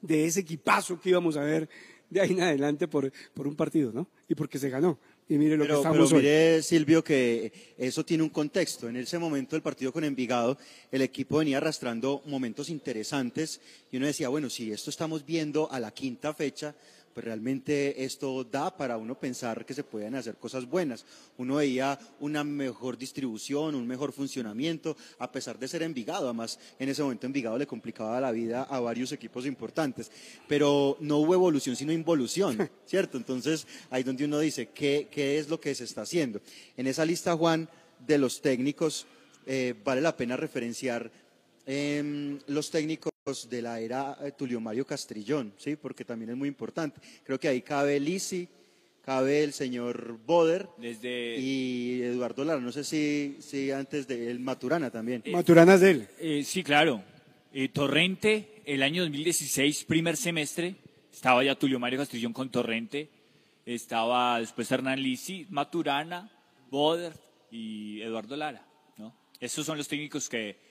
De 0.00 0.24
ese 0.24 0.40
equipazo 0.40 1.00
que 1.00 1.10
íbamos 1.10 1.36
a 1.36 1.42
ver 1.42 1.68
de 2.10 2.20
ahí 2.20 2.32
en 2.32 2.40
adelante 2.40 2.88
por, 2.88 3.12
por 3.34 3.46
un 3.46 3.56
partido, 3.56 3.92
¿no? 3.92 4.08
Y 4.28 4.34
porque 4.34 4.58
se 4.58 4.70
ganó. 4.70 4.98
Y 5.30 5.36
mire 5.36 5.56
lo 5.58 5.64
que 5.64 5.68
Pero, 5.68 5.78
estamos 5.78 6.08
pero 6.08 6.18
hoy. 6.18 6.24
mire, 6.24 6.62
Silvio, 6.62 7.04
que 7.04 7.74
eso 7.76 8.02
tiene 8.04 8.22
un 8.22 8.30
contexto. 8.30 8.88
En 8.88 8.96
ese 8.96 9.18
momento 9.18 9.56
del 9.56 9.62
partido 9.62 9.92
con 9.92 10.02
Envigado, 10.04 10.56
el 10.90 11.02
equipo 11.02 11.38
venía 11.38 11.58
arrastrando 11.58 12.22
momentos 12.24 12.70
interesantes 12.70 13.60
y 13.92 13.98
uno 13.98 14.06
decía, 14.06 14.30
bueno, 14.30 14.48
si 14.48 14.72
esto 14.72 14.88
estamos 14.88 15.26
viendo 15.26 15.70
a 15.70 15.80
la 15.80 15.90
quinta 15.90 16.32
fecha, 16.32 16.74
pues 17.18 17.24
realmente 17.24 18.04
esto 18.04 18.44
da 18.44 18.76
para 18.76 18.96
uno 18.96 19.18
pensar 19.18 19.66
que 19.66 19.74
se 19.74 19.82
pueden 19.82 20.14
hacer 20.14 20.36
cosas 20.36 20.66
buenas. 20.66 21.04
Uno 21.36 21.56
veía 21.56 21.98
una 22.20 22.44
mejor 22.44 22.96
distribución, 22.96 23.74
un 23.74 23.88
mejor 23.88 24.12
funcionamiento, 24.12 24.96
a 25.18 25.32
pesar 25.32 25.58
de 25.58 25.66
ser 25.66 25.82
Envigado. 25.82 26.26
Además, 26.26 26.60
en 26.78 26.88
ese 26.88 27.02
momento 27.02 27.26
Envigado 27.26 27.58
le 27.58 27.66
complicaba 27.66 28.20
la 28.20 28.30
vida 28.30 28.62
a 28.62 28.78
varios 28.78 29.10
equipos 29.10 29.46
importantes. 29.46 30.12
Pero 30.46 30.96
no 31.00 31.16
hubo 31.16 31.34
evolución, 31.34 31.74
sino 31.74 31.90
involución, 31.90 32.70
¿cierto? 32.86 33.18
Entonces, 33.18 33.66
ahí 33.90 34.04
donde 34.04 34.24
uno 34.24 34.38
dice, 34.38 34.68
¿qué, 34.68 35.08
qué 35.10 35.40
es 35.40 35.48
lo 35.48 35.60
que 35.60 35.74
se 35.74 35.82
está 35.82 36.02
haciendo? 36.02 36.40
En 36.76 36.86
esa 36.86 37.04
lista, 37.04 37.36
Juan, 37.36 37.68
de 38.06 38.16
los 38.18 38.40
técnicos, 38.40 39.08
eh, 39.44 39.74
vale 39.84 40.02
la 40.02 40.16
pena 40.16 40.36
referenciar 40.36 41.10
em, 41.66 42.38
los 42.46 42.70
técnicos 42.70 43.10
de 43.28 43.62
la 43.62 43.78
era 43.80 44.16
eh, 44.22 44.32
Tulio 44.32 44.60
Mario 44.60 44.86
Castrillón, 44.86 45.52
¿sí? 45.58 45.76
porque 45.76 46.04
también 46.04 46.30
es 46.30 46.36
muy 46.36 46.48
importante. 46.48 47.00
Creo 47.24 47.38
que 47.38 47.48
ahí 47.48 47.60
cabe 47.60 48.00
Lisi, 48.00 48.48
cabe 49.04 49.44
el 49.44 49.52
señor 49.52 50.18
Boder 50.24 50.68
Desde 50.78 51.36
y 51.38 52.00
Eduardo 52.02 52.44
Lara. 52.44 52.60
No 52.60 52.72
sé 52.72 52.84
si, 52.84 53.36
si 53.40 53.70
antes 53.70 54.08
de 54.08 54.30
él, 54.30 54.40
Maturana 54.40 54.90
también. 54.90 55.22
Maturana 55.30 55.74
es 55.74 55.80
de 55.80 55.90
él. 55.90 56.08
Eh, 56.18 56.42
sí, 56.44 56.62
claro. 56.62 57.02
Eh, 57.52 57.68
Torrente, 57.68 58.62
el 58.64 58.82
año 58.82 59.02
2016, 59.02 59.84
primer 59.84 60.16
semestre, 60.16 60.76
estaba 61.12 61.44
ya 61.44 61.54
Tulio 61.54 61.78
Mario 61.78 61.98
Castrillón 61.98 62.32
con 62.32 62.50
Torrente, 62.50 63.10
estaba 63.66 64.40
después 64.40 64.70
Hernán 64.70 65.02
Lisi, 65.02 65.46
Maturana, 65.50 66.30
Boder 66.70 67.12
y 67.50 68.00
Eduardo 68.00 68.36
Lara. 68.36 68.66
¿no? 68.96 69.14
Esos 69.38 69.66
son 69.66 69.76
los 69.76 69.88
técnicos 69.88 70.28
que, 70.28 70.67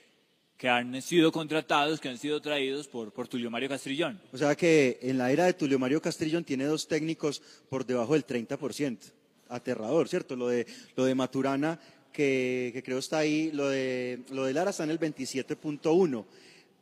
que 0.58 0.68
han 0.68 1.00
sido 1.00 1.30
contratados, 1.30 2.00
que 2.00 2.08
han 2.08 2.18
sido 2.18 2.42
traídos 2.42 2.88
por, 2.88 3.12
por 3.12 3.28
Tulio 3.28 3.48
Mario 3.48 3.68
Castrillón. 3.68 4.20
O 4.32 4.36
sea 4.36 4.56
que 4.56 4.98
en 5.00 5.16
la 5.16 5.30
era 5.30 5.44
de 5.44 5.54
Tulio 5.54 5.78
Mario 5.78 6.02
Castrillón 6.02 6.42
tiene 6.42 6.64
dos 6.64 6.88
técnicos 6.88 7.40
por 7.68 7.86
debajo 7.86 8.14
del 8.14 8.26
30%. 8.26 8.98
Aterrador, 9.50 10.08
¿cierto? 10.08 10.36
Lo 10.36 10.48
de, 10.48 10.66
lo 10.94 11.04
de 11.04 11.14
Maturana, 11.14 11.80
que, 12.12 12.70
que 12.74 12.82
creo 12.82 12.98
está 12.98 13.18
ahí, 13.18 13.50
lo 13.52 13.68
de, 13.68 14.20
lo 14.30 14.44
de 14.44 14.52
Lara 14.52 14.70
está 14.70 14.84
en 14.84 14.90
el 14.90 15.00
27.1, 15.00 16.24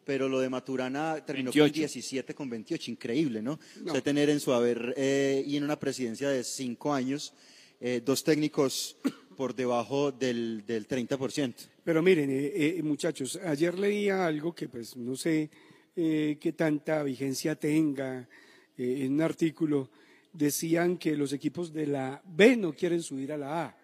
pero 0.04 0.28
lo 0.28 0.40
de 0.40 0.48
Maturana 0.48 1.22
terminó 1.24 1.52
28. 1.52 1.64
con 1.64 1.72
17 1.72 2.34
con 2.34 2.50
28, 2.50 2.90
increíble, 2.90 3.42
¿no? 3.42 3.60
No. 3.82 3.90
O 3.90 3.94
sea, 3.94 4.00
tener 4.00 4.30
en 4.30 4.40
su 4.40 4.52
haber 4.52 4.94
eh, 4.96 5.44
y 5.46 5.56
en 5.56 5.64
una 5.64 5.78
presidencia 5.78 6.28
de 6.28 6.42
cinco 6.42 6.92
años 6.92 7.34
eh, 7.80 8.02
dos 8.04 8.24
técnicos 8.24 8.96
por 9.36 9.54
debajo 9.54 10.10
del, 10.10 10.64
del 10.66 10.88
30%. 10.88 11.54
Pero 11.86 12.02
miren, 12.02 12.28
eh, 12.30 12.52
eh, 12.52 12.82
muchachos, 12.82 13.38
ayer 13.44 13.78
leía 13.78 14.26
algo 14.26 14.52
que 14.52 14.68
pues 14.68 14.96
no 14.96 15.14
sé 15.14 15.48
eh, 15.94 16.36
qué 16.40 16.52
tanta 16.52 17.04
vigencia 17.04 17.54
tenga. 17.54 18.28
eh, 18.76 19.04
en 19.04 19.12
un 19.12 19.20
artículo 19.22 19.88
decían 20.32 20.98
que 20.98 21.16
los 21.16 21.32
equipos 21.32 21.72
de 21.72 21.86
la 21.86 22.20
B 22.24 22.56
no 22.56 22.72
quieren 22.72 23.00
subir 23.00 23.30
a 23.30 23.36
la 23.36 23.66
A. 23.66 23.76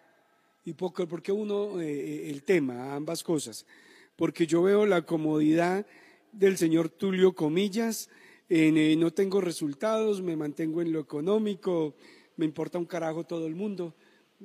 ¿Y 0.64 0.72
por 0.72 0.92
por 1.06 1.22
qué 1.22 1.30
uno 1.30 1.80
eh, 1.80 2.28
el 2.28 2.42
tema, 2.42 2.92
ambas 2.92 3.22
cosas? 3.22 3.66
Porque 4.16 4.48
yo 4.48 4.62
veo 4.62 4.84
la 4.84 5.02
comodidad 5.02 5.86
del 6.32 6.56
señor 6.58 6.88
Tulio 6.88 7.36
Comillas 7.36 8.10
en 8.48 8.98
no 8.98 9.12
tengo 9.12 9.40
resultados, 9.40 10.22
me 10.22 10.34
mantengo 10.34 10.82
en 10.82 10.92
lo 10.92 10.98
económico, 10.98 11.94
me 12.36 12.46
importa 12.46 12.80
un 12.80 12.84
carajo 12.84 13.22
todo 13.22 13.46
el 13.46 13.54
mundo 13.54 13.94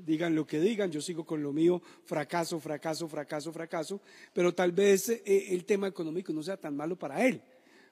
digan 0.06 0.36
lo 0.36 0.46
que 0.46 0.60
digan, 0.60 0.92
yo 0.92 1.02
sigo 1.02 1.26
con 1.26 1.42
lo 1.42 1.52
mío, 1.52 1.82
fracaso, 2.06 2.60
fracaso, 2.60 3.08
fracaso, 3.08 3.52
fracaso, 3.52 4.02
pero 4.34 4.54
tal 4.54 4.72
vez 4.72 5.10
eh, 5.10 5.48
el 5.50 5.66
tema 5.66 5.88
económico 5.88 6.32
no 6.34 6.44
sea 6.44 6.58
tan 6.58 6.76
malo 6.76 6.96
para 6.96 7.26
él, 7.26 7.42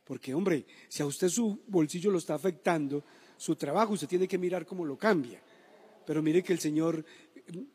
porque 0.04 0.34
hombre, 0.34 0.66
si 0.88 1.02
a 1.02 1.06
usted 1.06 1.30
su 1.30 1.62
bolsillo 1.68 2.12
lo 2.12 2.18
está 2.18 2.36
afectando, 2.36 3.04
su 3.38 3.56
trabajo, 3.56 3.94
usted 3.94 4.08
tiene 4.08 4.28
que 4.28 4.38
mirar 4.38 4.66
cómo 4.66 4.86
lo 4.86 4.98
cambia. 4.98 5.42
Pero 6.06 6.22
mire 6.22 6.44
que 6.44 6.54
el 6.54 6.60
señor, 6.60 7.04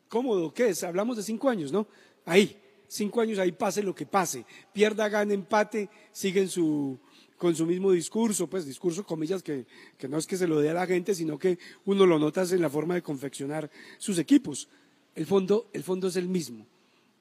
cómodo, 0.07 0.53
¿qué 0.53 0.69
es? 0.69 0.83
Hablamos 0.83 1.17
de 1.17 1.23
cinco 1.23 1.49
años, 1.49 1.71
¿no? 1.71 1.87
Ahí, 2.25 2.57
cinco 2.87 3.21
años, 3.21 3.39
ahí 3.39 3.51
pase 3.51 3.83
lo 3.83 3.93
que 3.93 4.05
pase, 4.05 4.45
pierda, 4.73 5.09
gane, 5.09 5.33
empate, 5.33 5.89
siguen 6.11 6.47
su, 6.47 6.99
con 7.41 7.55
su 7.55 7.65
mismo 7.65 7.91
discurso, 7.91 8.45
pues 8.47 8.67
discurso 8.67 9.03
comillas 9.03 9.41
que, 9.41 9.65
que 9.97 10.07
no 10.07 10.19
es 10.19 10.27
que 10.27 10.37
se 10.37 10.45
lo 10.47 10.59
dé 10.61 10.69
a 10.69 10.73
la 10.75 10.85
gente, 10.85 11.15
sino 11.15 11.39
que 11.39 11.57
uno 11.85 12.05
lo 12.05 12.19
notas 12.19 12.51
en 12.51 12.61
la 12.61 12.69
forma 12.69 12.93
de 12.93 13.01
confeccionar 13.01 13.67
sus 13.97 14.19
equipos. 14.19 14.69
El 15.15 15.25
fondo, 15.25 15.67
el 15.73 15.81
fondo 15.81 16.07
es 16.09 16.15
el 16.17 16.27
mismo. 16.27 16.67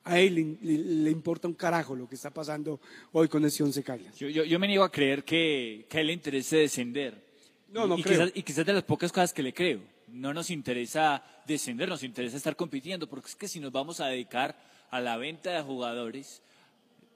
A 0.05 0.19
él 0.21 0.35
le, 0.35 0.43
le- 0.77 0.85
le 1.05 1.11
importa 1.11 1.49
un 1.49 1.55
carajo 1.55 1.97
lo 1.97 2.07
que 2.07 2.17
está 2.17 2.29
pasando 2.31 2.81
hoy 3.13 3.29
con 3.29 3.43
ese 3.47 3.63
Once 3.63 3.83
Caldas. 3.83 4.15
Yo, 4.19 4.29
yo, 4.29 4.45
yo 4.45 4.59
me 4.59 4.67
niego 4.67 4.85
a 4.85 4.93
creer 4.93 5.25
que, 5.25 5.87
que 5.89 5.97
a 5.97 6.01
él 6.03 6.09
le 6.09 6.13
interese 6.13 6.59
descender. 6.59 7.25
No, 7.73 7.87
no 7.87 7.97
y, 7.97 8.03
creo. 8.03 8.19
Quizás, 8.27 8.33
y 8.37 8.43
quizás 8.43 8.67
de 8.67 8.75
las 8.75 8.83
pocas 8.85 9.11
cosas 9.13 9.33
que 9.33 9.43
le 9.43 9.55
creo. 9.55 9.81
No 10.09 10.35
nos 10.35 10.51
interesa 10.51 11.25
descender, 11.47 11.89
nos 11.89 12.03
interesa 12.03 12.37
estar 12.37 12.57
compitiendo, 12.57 13.09
porque 13.09 13.29
es 13.29 13.37
que 13.37 13.49
si 13.49 13.59
nos 13.59 13.73
vamos 13.73 14.01
a 14.01 14.07
dedicar 14.09 14.55
a 14.91 15.01
la 15.01 15.17
venta 15.17 15.51
de 15.53 15.63
jugadores, 15.63 16.43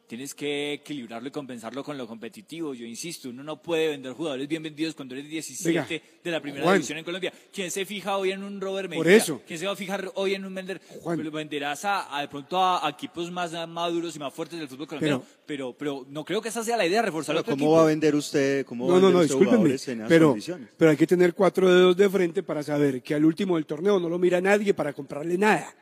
tienes 0.07 0.34
que 0.34 0.74
equilibrarlo 0.74 1.28
y 1.28 1.30
compensarlo 1.30 1.82
con 1.82 1.96
lo 1.96 2.07
competitivo. 2.07 2.74
Yo 2.74 2.84
insisto, 2.86 3.30
uno 3.30 3.42
no 3.42 3.61
puede 3.62 3.88
vender 3.88 4.12
jugadores 4.12 4.46
bien 4.46 4.62
vendidos 4.62 4.94
cuando 4.94 5.14
eres 5.14 5.28
17 5.30 5.70
Venga, 5.72 6.05
de 6.22 6.30
la 6.30 6.40
primera 6.40 6.64
Juan. 6.64 6.74
división 6.76 6.98
en 6.98 7.05
Colombia. 7.05 7.32
¿Quién 7.52 7.70
se 7.70 7.84
fija 7.86 8.16
hoy 8.18 8.32
en 8.32 8.42
un 8.42 8.61
Robert 8.61 8.88
Por 8.92 9.05
Mejía? 9.05 9.16
eso. 9.16 9.42
¿Quién 9.46 9.59
se 9.59 9.66
va 9.66 9.72
a 9.72 9.76
fijar 9.76 10.11
hoy 10.14 10.34
en 10.34 10.44
un 10.44 10.55
vender? 10.55 10.80
Juan. 11.00 11.22
Lo 11.24 11.30
venderás 11.30 11.84
a, 11.84 12.16
a 12.16 12.20
de 12.20 12.28
pronto 12.28 12.59
a, 12.59 12.86
a 12.86 12.90
equipos 12.90 13.30
más 13.30 13.52
maduros 13.68 14.14
y 14.14 14.18
más 14.18 14.32
fuertes 14.32 14.59
del 14.59 14.68
fútbol 14.68 14.86
colombiano. 14.86 15.22
Pero, 15.46 15.74
pero, 15.76 16.07
no 16.09 16.24
creo 16.24 16.40
que 16.40 16.48
esa 16.48 16.62
sea 16.64 16.76
la 16.76 16.86
idea, 16.86 17.02
reforzar 17.02 17.34
¿Cómo 17.44 17.52
equipo. 17.55 17.72
va 17.72 17.82
a 17.82 17.86
vender 17.86 18.14
usted? 18.14 18.64
¿Cómo 18.66 18.86
va 18.86 18.92
No, 18.92 18.96
a 18.96 19.00
no, 19.00 19.07
vender 19.09 19.14
no, 19.14 19.20
usted 19.20 19.34
discúlpenme, 19.34 19.57
jugadores 19.59 19.88
en 19.88 19.98
esas 19.98 20.09
pero, 20.09 20.28
condiciones? 20.28 20.68
pero 20.76 20.90
hay 20.90 20.96
que 20.96 21.07
tener 21.07 21.34
cuatro 21.34 21.74
dedos 21.74 21.96
de 21.96 22.09
frente 22.09 22.42
para 22.42 22.62
saber 22.62 23.02
que 23.02 23.14
al 23.14 23.24
último 23.24 23.57
del 23.57 23.66
torneo 23.66 23.98
no 24.00 24.09
lo 24.09 24.18
mira 24.18 24.40
nadie 24.40 24.72
para 24.74 24.92
comprarle 24.92 25.36
nada, 25.36 25.74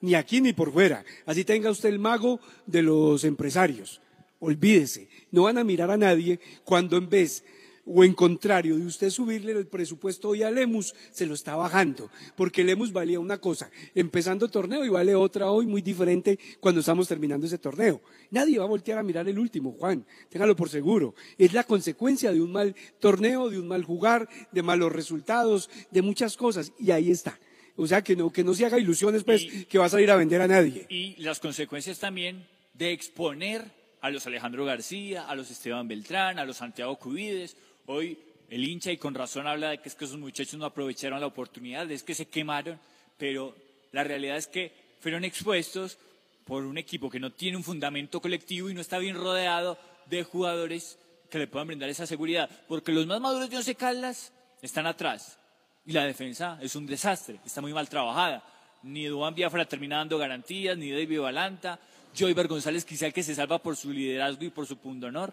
ni 0.00 0.14
aquí 0.14 0.40
ni 0.40 0.52
por 0.52 0.72
fuera. 0.72 1.04
Así 1.24 1.44
tenga 1.44 1.70
usted 1.70 1.88
el 1.88 1.98
mago 1.98 2.40
de 2.66 2.82
los 2.82 3.24
empresarios. 3.24 4.00
Olvídese, 4.38 5.08
no 5.30 5.44
van 5.44 5.58
a 5.58 5.64
mirar 5.64 5.90
a 5.90 5.96
nadie 5.96 6.40
cuando 6.64 6.96
en 6.96 7.08
vez 7.08 7.42
o 7.86 8.02
en 8.02 8.12
contrario 8.12 8.76
de 8.76 8.84
usted 8.84 9.10
subirle 9.10 9.52
el 9.52 9.68
presupuesto 9.68 10.30
hoy 10.30 10.42
a 10.42 10.50
Lemus, 10.50 10.92
se 11.12 11.24
lo 11.24 11.34
está 11.34 11.54
bajando, 11.54 12.10
porque 12.36 12.64
Lemus 12.64 12.92
valía 12.92 13.20
una 13.20 13.38
cosa, 13.38 13.70
empezando 13.94 14.48
torneo 14.48 14.84
y 14.84 14.88
vale 14.88 15.14
otra 15.14 15.50
hoy 15.50 15.66
muy 15.66 15.82
diferente 15.82 16.38
cuando 16.58 16.80
estamos 16.80 17.06
terminando 17.06 17.46
ese 17.46 17.58
torneo. 17.58 18.00
Nadie 18.30 18.58
va 18.58 18.64
a 18.64 18.68
voltear 18.68 18.98
a 18.98 19.04
mirar 19.04 19.28
el 19.28 19.38
último, 19.38 19.76
Juan, 19.78 20.04
téngalo 20.28 20.56
por 20.56 20.68
seguro. 20.68 21.14
Es 21.38 21.52
la 21.52 21.62
consecuencia 21.62 22.32
de 22.32 22.42
un 22.42 22.50
mal 22.50 22.74
torneo, 22.98 23.48
de 23.48 23.60
un 23.60 23.68
mal 23.68 23.84
jugar, 23.84 24.28
de 24.50 24.62
malos 24.62 24.92
resultados, 24.92 25.70
de 25.90 26.02
muchas 26.02 26.36
cosas, 26.36 26.72
y 26.78 26.90
ahí 26.90 27.12
está. 27.12 27.38
O 27.76 27.86
sea, 27.86 28.02
que 28.02 28.16
no, 28.16 28.32
que 28.32 28.42
no 28.42 28.54
se 28.54 28.64
haga 28.64 28.78
ilusiones, 28.78 29.22
pues, 29.22 29.66
que 29.66 29.78
va 29.78 29.84
a 29.84 29.88
salir 29.90 30.10
a 30.10 30.16
vender 30.16 30.40
a 30.40 30.48
nadie. 30.48 30.86
Y 30.88 31.14
las 31.18 31.40
consecuencias 31.40 31.98
también 31.98 32.46
de 32.72 32.92
exponer 32.92 33.64
a 34.00 34.10
los 34.10 34.26
Alejandro 34.26 34.64
García, 34.64 35.28
a 35.28 35.34
los 35.34 35.50
Esteban 35.50 35.86
Beltrán, 35.86 36.38
a 36.38 36.44
los 36.44 36.56
Santiago 36.56 36.96
Cubides. 36.96 37.56
Hoy 37.86 38.18
el 38.48 38.64
hincha, 38.64 38.92
y 38.92 38.96
con 38.96 39.14
razón, 39.14 39.46
habla 39.46 39.70
de 39.70 39.78
que 39.78 39.88
es 39.88 39.94
que 39.94 40.06
esos 40.06 40.18
muchachos 40.18 40.58
no 40.58 40.64
aprovecharon 40.64 41.20
la 41.20 41.26
oportunidad, 41.26 41.90
es 41.90 42.02
que 42.02 42.14
se 42.14 42.26
quemaron, 42.26 42.78
pero 43.18 43.54
la 43.92 44.04
realidad 44.04 44.36
es 44.36 44.46
que 44.46 44.72
fueron 45.00 45.24
expuestos 45.24 45.98
por 46.44 46.64
un 46.64 46.78
equipo 46.78 47.10
que 47.10 47.20
no 47.20 47.32
tiene 47.32 47.56
un 47.56 47.64
fundamento 47.64 48.20
colectivo 48.20 48.70
y 48.70 48.74
no 48.74 48.80
está 48.80 48.98
bien 48.98 49.16
rodeado 49.16 49.78
de 50.06 50.22
jugadores 50.22 50.98
que 51.28 51.38
le 51.38 51.46
puedan 51.46 51.66
brindar 51.66 51.90
esa 51.90 52.06
seguridad. 52.06 52.48
Porque 52.68 52.92
los 52.92 53.06
más 53.06 53.20
maduros 53.20 53.50
de 53.50 53.56
Once 53.56 53.74
Caldas 53.74 54.32
están 54.62 54.86
atrás 54.86 55.38
y 55.86 55.92
la 55.92 56.04
defensa 56.04 56.58
es 56.60 56.74
un 56.74 56.86
desastre, 56.86 57.38
está 57.44 57.60
muy 57.60 57.72
mal 57.72 57.88
trabajada. 57.88 58.42
Ni 58.82 59.06
Duván 59.06 59.34
Biafra 59.34 59.64
termina 59.64 59.98
dando 59.98 60.18
garantías, 60.18 60.76
ni 60.76 60.90
David 60.90 61.20
Valanta. 61.20 61.78
Joyver 62.16 62.48
González 62.48 62.84
quizá 62.84 63.06
el 63.06 63.12
que 63.12 63.22
se 63.22 63.34
salva 63.34 63.62
por 63.62 63.76
su 63.76 63.92
liderazgo 63.92 64.44
y 64.44 64.50
por 64.50 64.66
su 64.66 64.76
pundonor. 64.78 65.32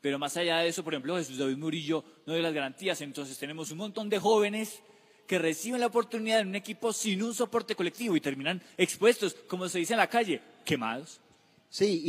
Pero 0.00 0.18
más 0.18 0.36
allá 0.36 0.58
de 0.58 0.68
eso, 0.68 0.84
por 0.84 0.94
ejemplo, 0.94 1.16
Jesús 1.16 1.38
David 1.38 1.56
Murillo 1.56 2.04
no 2.26 2.34
dio 2.34 2.42
las 2.42 2.52
garantías. 2.52 3.00
Entonces 3.00 3.38
tenemos 3.38 3.70
un 3.70 3.78
montón 3.78 4.08
de 4.08 4.18
jóvenes 4.18 4.80
que 5.26 5.38
reciben 5.38 5.80
la 5.80 5.86
oportunidad 5.86 6.40
en 6.40 6.48
un 6.48 6.54
equipo 6.54 6.92
sin 6.92 7.22
un 7.22 7.34
soporte 7.34 7.74
colectivo 7.74 8.16
y 8.16 8.20
terminan 8.20 8.62
expuestos, 8.76 9.34
como 9.48 9.68
se 9.68 9.78
dice 9.78 9.94
en 9.94 9.98
la 9.98 10.06
calle, 10.06 10.40
quemados. 10.64 11.20
Sí, 11.68 12.02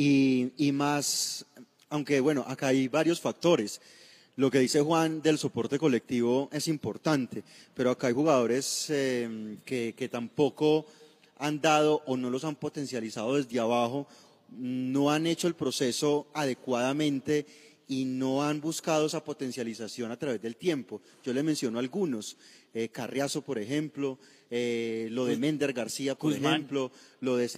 y, 0.57 0.67
y 0.67 0.71
más, 0.71 1.45
aunque 1.89 2.19
bueno, 2.19 2.45
acá 2.47 2.67
hay 2.67 2.87
varios 2.87 3.19
factores. 3.19 3.81
Lo 4.37 4.51
que 4.51 4.59
dice 4.59 4.81
Juan 4.81 5.23
del 5.23 5.39
soporte 5.39 5.79
colectivo 5.79 6.47
es 6.51 6.67
importante, 6.67 7.43
pero 7.73 7.89
acá 7.89 8.05
hay 8.05 8.13
jugadores 8.13 8.85
eh, 8.89 9.57
que, 9.65 9.95
que 9.97 10.09
tampoco 10.09 10.85
han 11.39 11.59
dado 11.59 12.03
o 12.05 12.15
no 12.17 12.29
los 12.29 12.43
han 12.43 12.55
potencializado 12.55 13.35
desde 13.35 13.59
abajo, 13.59 14.07
no 14.51 15.09
han 15.09 15.25
hecho 15.25 15.47
el 15.47 15.55
proceso 15.55 16.27
adecuadamente 16.35 17.47
y 17.87 18.05
no 18.05 18.43
han 18.43 18.61
buscado 18.61 19.07
esa 19.07 19.23
potencialización 19.23 20.11
a 20.11 20.17
través 20.17 20.39
del 20.39 20.55
tiempo. 20.55 21.01
Yo 21.23 21.33
le 21.33 21.41
menciono 21.41 21.79
algunos, 21.79 22.37
eh, 22.75 22.89
Carriazo, 22.89 23.41
por 23.41 23.57
ejemplo, 23.57 24.19
eh, 24.51 25.07
lo 25.09 25.25
de 25.25 25.37
Mender 25.37 25.73
García, 25.73 26.13
por 26.13 26.33
Guzmán. 26.33 26.53
ejemplo, 26.53 26.91
lo 27.21 27.37
de 27.37 27.49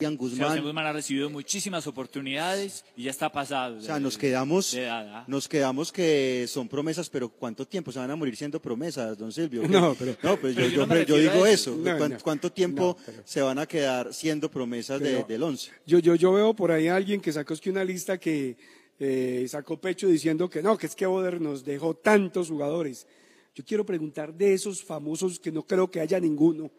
Guzmán. 0.00 0.36
Sebastián 0.38 0.64
Guzmán 0.64 0.86
ha 0.86 0.92
recibido 0.92 1.28
muchísimas 1.28 1.86
oportunidades 1.88 2.84
y 2.96 3.04
ya 3.04 3.10
está 3.10 3.32
pasado. 3.32 3.78
O 3.78 3.80
sea, 3.80 3.98
nos 3.98 4.16
quedamos, 4.16 4.70
de 4.70 4.84
edad, 4.84 5.08
¿ah? 5.12 5.24
nos 5.26 5.48
quedamos 5.48 5.90
que 5.90 6.46
son 6.48 6.68
promesas, 6.68 7.10
pero 7.10 7.28
¿cuánto 7.28 7.66
tiempo 7.66 7.90
se 7.90 7.98
van 7.98 8.08
a 8.12 8.14
morir 8.14 8.36
siendo 8.36 8.62
promesas, 8.62 9.18
don 9.18 9.32
Silvio? 9.32 9.66
No, 9.68 9.96
pero- 9.98 10.16
no, 10.22 10.36
pues 10.38 10.54
pero 10.54 10.68
yo, 10.68 10.86
no 10.86 10.94
digo 10.94 11.44
eso. 11.46 11.72
eso. 11.72 11.76
No, 11.76 11.96
¿Cuán- 11.98 12.12
no. 12.12 12.18
¿Cuánto 12.22 12.52
tiempo 12.52 12.96
No, 12.96 13.04
pero- 13.04 13.22
se 13.24 13.40
van 13.42 13.58
a 13.58 13.66
quedar 13.66 14.14
siendo 14.14 14.48
promesas 14.48 15.00
de- 15.00 15.24
del 15.24 15.42
once? 15.42 15.72
Yo, 15.84 15.98
yo, 15.98 16.14
yo 16.14 16.32
veo 16.32 16.54
por 16.54 16.70
ahí 16.70 16.86
a 16.86 16.94
alguien 16.94 17.20
que 17.20 17.32
sacó 17.32 17.54
es 17.54 17.60
que 17.60 17.70
una 17.70 17.82
lista 17.82 18.18
que 18.18 18.56
eh, 19.00 19.46
sacó 19.48 19.80
pecho 19.80 20.06
diciendo 20.06 20.48
que 20.48 20.62
no, 20.62 20.78
que 20.78 20.86
es 20.86 20.94
que 20.94 21.06
Boder 21.06 21.40
nos 21.40 21.64
dejó 21.64 21.94
tantos 21.94 22.48
jugadores. 22.50 23.04
Yo 23.52 23.64
quiero 23.64 23.84
preguntar 23.84 24.32
de 24.32 24.54
esos 24.54 24.80
famosos, 24.82 25.40
que 25.40 25.50
no 25.50 25.64
creo 25.64 25.90
que 25.90 26.00
haya 26.00 26.20
ninguno, 26.20 26.70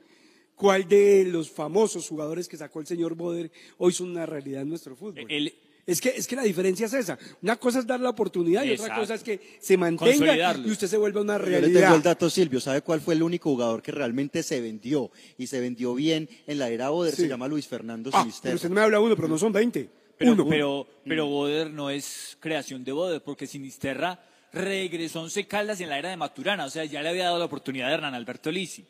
¿cuál 0.60 0.88
de 0.88 1.24
los 1.26 1.50
famosos 1.50 2.08
jugadores 2.10 2.48
que 2.50 2.58
sacó 2.58 2.82
el 2.82 2.86
señor 2.86 3.16
Boder 3.16 3.50
hoy 3.78 3.94
son 3.94 4.12
una 4.12 4.26
realidad 4.26 4.62
en 4.64 4.70
nuestro 4.70 4.96
fútbol? 4.96 5.26
El- 5.30 5.54
Es 5.86 6.00
que, 6.02 6.10
es 6.10 6.28
que 6.28 6.36
la 6.36 6.44
diferencia 6.44 6.86
es 6.86 6.94
esa. 6.94 7.18
Una 7.42 7.56
cosa 7.56 7.80
es 7.80 7.88
dar 7.88 8.00
la 8.00 8.10
oportunidad 8.12 8.64
y 8.64 8.74
otra 8.74 8.96
cosa 8.96 9.16
es 9.16 9.24
que 9.24 9.40
se 9.60 9.76
mantenga 9.76 10.54
y 10.64 10.70
usted 10.70 10.86
se 10.88 10.98
vuelva 10.98 11.22
una 11.22 11.38
Yo 11.40 11.46
le 11.46 11.52
tengo 11.62 11.62
realidad. 11.80 11.96
el 11.96 12.02
dato, 12.04 12.30
Silvio. 12.30 12.60
¿Sabe 12.60 12.82
cuál 12.84 13.02
fue 13.02 13.16
el 13.16 13.24
único 13.24 13.50
jugador 13.50 13.82
que 13.82 13.92
realmente 13.92 14.44
se 14.44 14.62
vendió 14.62 15.10
y 15.40 15.48
se 15.48 15.60
vendió 15.60 15.96
bien 15.96 16.30
en 16.46 16.60
la 16.60 16.70
era 16.70 16.92
Oder? 16.92 17.16
Sí. 17.16 17.24
Se 17.24 17.28
llama 17.28 17.48
Luis 17.48 17.66
Fernando 17.68 18.12
Ah, 18.14 18.28
pero 18.44 18.56
usted 18.56 18.70
no 18.70 18.76
me 18.76 18.82
habla 18.82 19.00
uno, 19.00 19.16
pero 19.16 19.28
no 19.30 19.40
son 19.40 19.52
20. 19.52 19.90
Pero, 20.16 20.34
uno. 20.34 20.48
pero, 20.48 20.86
pero 21.06 21.26
Boder 21.26 21.72
no 21.72 21.90
es 21.90 22.38
creación 22.40 22.84
de 22.84 22.92
Boder, 22.92 23.24
porque 23.24 23.48
Sinisterra 23.48 24.20
regresó 24.54 25.20
a 25.20 25.24
Once 25.24 25.48
Caldas 25.48 25.82
en 25.82 25.90
la 25.90 25.98
era 25.98 26.10
de 26.10 26.18
Maturana, 26.18 26.66
o 26.66 26.70
sea, 26.70 26.86
ya 26.86 27.02
le 27.02 27.10
había 27.10 27.24
dado 27.26 27.40
la 27.40 27.46
oportunidad 27.46 27.90
a 27.90 27.94
Hernán 27.96 28.14
Alberto 28.14 28.52
Lisi. 28.52 28.86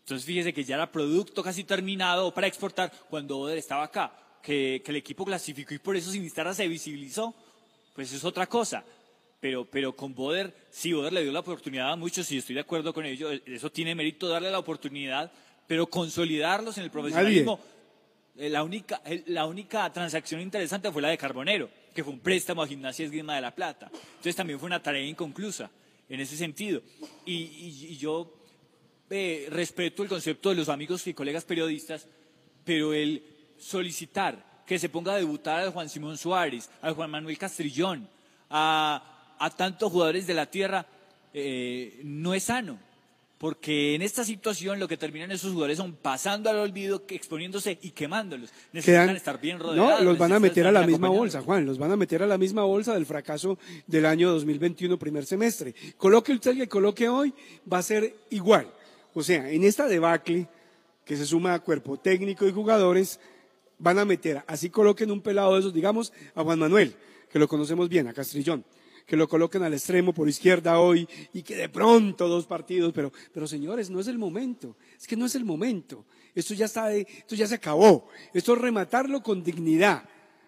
Entonces 0.00 0.24
fíjese 0.26 0.52
que 0.52 0.64
ya 0.64 0.74
era 0.76 0.90
producto 0.90 1.42
casi 1.42 1.64
terminado 1.64 2.32
para 2.34 2.46
exportar 2.46 2.92
cuando 3.08 3.36
Boder 3.36 3.58
estaba 3.58 3.84
acá, 3.84 4.12
que, 4.42 4.82
que 4.84 4.90
el 4.90 4.96
equipo 4.96 5.24
clasificó 5.24 5.74
y 5.74 5.78
por 5.78 5.96
eso 5.96 6.10
Sinisterra 6.10 6.52
se 6.54 6.66
visibilizó, 6.66 7.34
pues 7.94 8.12
es 8.12 8.24
otra 8.24 8.46
cosa. 8.46 8.84
Pero, 9.40 9.64
pero 9.64 9.94
con 9.96 10.14
Boder, 10.14 10.54
sí, 10.70 10.92
Boder 10.92 11.12
le 11.14 11.22
dio 11.22 11.32
la 11.32 11.40
oportunidad 11.40 11.92
a 11.92 11.96
muchos 11.96 12.30
y 12.32 12.38
estoy 12.38 12.54
de 12.54 12.60
acuerdo 12.60 12.92
con 12.92 13.06
ello, 13.06 13.30
eso 13.30 13.70
tiene 13.70 13.94
mérito 13.94 14.28
darle 14.28 14.50
la 14.50 14.58
oportunidad, 14.58 15.30
pero 15.66 15.86
consolidarlos 15.86 16.76
en 16.78 16.84
el 16.84 16.90
profesionalismo. 16.90 17.58
Eh, 18.36 18.48
La 18.50 18.62
única, 18.62 19.00
la 19.26 19.46
única 19.46 19.90
transacción 19.92 20.40
interesante 20.40 20.90
fue 20.92 21.00
la 21.02 21.08
de 21.08 21.16
Carbonero, 21.18 21.70
que 21.94 22.04
fue 22.04 22.12
un 22.12 22.20
préstamo 22.20 22.62
a 22.62 22.66
Gimnasia 22.66 23.04
Esgrima 23.06 23.34
de 23.34 23.40
la 23.40 23.54
Plata. 23.54 23.90
Entonces 23.92 24.36
también 24.36 24.58
fue 24.58 24.66
una 24.66 24.82
tarea 24.82 25.04
inconclusa 25.06 25.70
en 26.08 26.20
ese 26.20 26.36
sentido. 26.36 26.82
Y, 27.24 27.34
y- 27.34 27.86
y 27.92 27.96
yo 27.96 28.39
eh, 29.10 29.48
respeto 29.50 30.02
el 30.02 30.08
concepto 30.08 30.48
de 30.50 30.54
los 30.56 30.68
amigos 30.68 31.06
y 31.06 31.14
colegas 31.14 31.44
periodistas, 31.44 32.06
pero 32.64 32.92
el 32.94 33.22
solicitar 33.58 34.62
que 34.66 34.78
se 34.78 34.88
ponga 34.88 35.12
a 35.14 35.16
debutar 35.16 35.60
al 35.60 35.70
Juan 35.72 35.88
Simón 35.88 36.16
Suárez, 36.16 36.70
al 36.80 36.94
Juan 36.94 37.10
Manuel 37.10 37.36
Castrillón, 37.38 38.08
a, 38.48 39.36
a 39.38 39.50
tantos 39.50 39.90
jugadores 39.90 40.26
de 40.26 40.34
la 40.34 40.46
tierra, 40.46 40.86
eh, 41.34 42.00
no 42.04 42.34
es 42.34 42.44
sano. 42.44 42.78
Porque 43.38 43.94
en 43.94 44.02
esta 44.02 44.22
situación 44.22 44.78
lo 44.78 44.86
que 44.86 44.98
terminan 44.98 45.30
esos 45.32 45.52
jugadores 45.52 45.78
son 45.78 45.94
pasando 45.94 46.50
al 46.50 46.56
olvido, 46.58 47.02
exponiéndose 47.08 47.78
y 47.80 47.92
quemándolos. 47.92 48.50
Necesitan 48.70 49.06
Quedan- 49.06 49.16
estar 49.16 49.40
bien 49.40 49.58
rodeados. 49.58 50.00
No, 50.00 50.04
los 50.04 50.18
van 50.18 50.34
a 50.34 50.38
meter 50.38 50.66
a 50.66 50.72
la 50.72 50.86
misma 50.86 51.08
bolsa, 51.08 51.40
Juan, 51.40 51.64
los 51.64 51.78
van 51.78 51.90
a 51.90 51.96
meter 51.96 52.22
a 52.22 52.26
la 52.26 52.36
misma 52.36 52.64
bolsa 52.64 52.92
del 52.92 53.06
fracaso 53.06 53.58
del 53.86 54.04
año 54.04 54.30
2021, 54.32 54.98
primer 54.98 55.24
semestre. 55.24 55.74
Coloque 55.96 56.32
usted 56.34 56.54
que 56.54 56.68
coloque 56.68 57.08
hoy, 57.08 57.32
va 57.72 57.78
a 57.78 57.82
ser 57.82 58.14
igual. 58.28 58.70
O 59.14 59.22
sea, 59.22 59.50
en 59.50 59.64
esta 59.64 59.86
debacle 59.88 60.48
que 61.04 61.16
se 61.16 61.26
suma 61.26 61.54
a 61.54 61.60
cuerpo 61.60 61.98
técnico 61.98 62.46
y 62.46 62.52
jugadores, 62.52 63.18
van 63.78 63.98
a 63.98 64.04
meter, 64.04 64.42
así 64.46 64.70
coloquen 64.70 65.10
un 65.10 65.20
pelado 65.22 65.54
de 65.54 65.60
esos, 65.60 65.72
digamos, 65.74 66.12
a 66.34 66.42
Juan 66.44 66.58
Manuel, 66.58 66.94
que 67.30 67.38
lo 67.38 67.48
conocemos 67.48 67.88
bien, 67.88 68.06
a 68.08 68.12
Castrillón, 68.12 68.64
que 69.06 69.16
lo 69.16 69.28
coloquen 69.28 69.62
al 69.62 69.72
extremo 69.72 70.12
por 70.12 70.28
izquierda 70.28 70.78
hoy 70.78 71.08
y 71.32 71.42
que 71.42 71.56
de 71.56 71.68
pronto 71.68 72.28
dos 72.28 72.46
partidos, 72.46 72.92
pero, 72.92 73.10
pero 73.32 73.46
señores, 73.46 73.90
no 73.90 73.98
es 73.98 74.06
el 74.06 74.18
momento, 74.18 74.76
es 74.96 75.06
que 75.06 75.16
no 75.16 75.26
es 75.26 75.34
el 75.34 75.44
momento. 75.44 76.04
Esto 76.34 76.54
ya 76.54 76.66
está, 76.66 76.86
de- 76.86 77.06
esto 77.18 77.34
ya 77.34 77.46
se 77.48 77.56
acabó. 77.56 78.06
Esto 78.32 78.52
es 78.54 78.60
rematarlo 78.60 79.20
con 79.22 79.42
dignidad, 79.42 80.04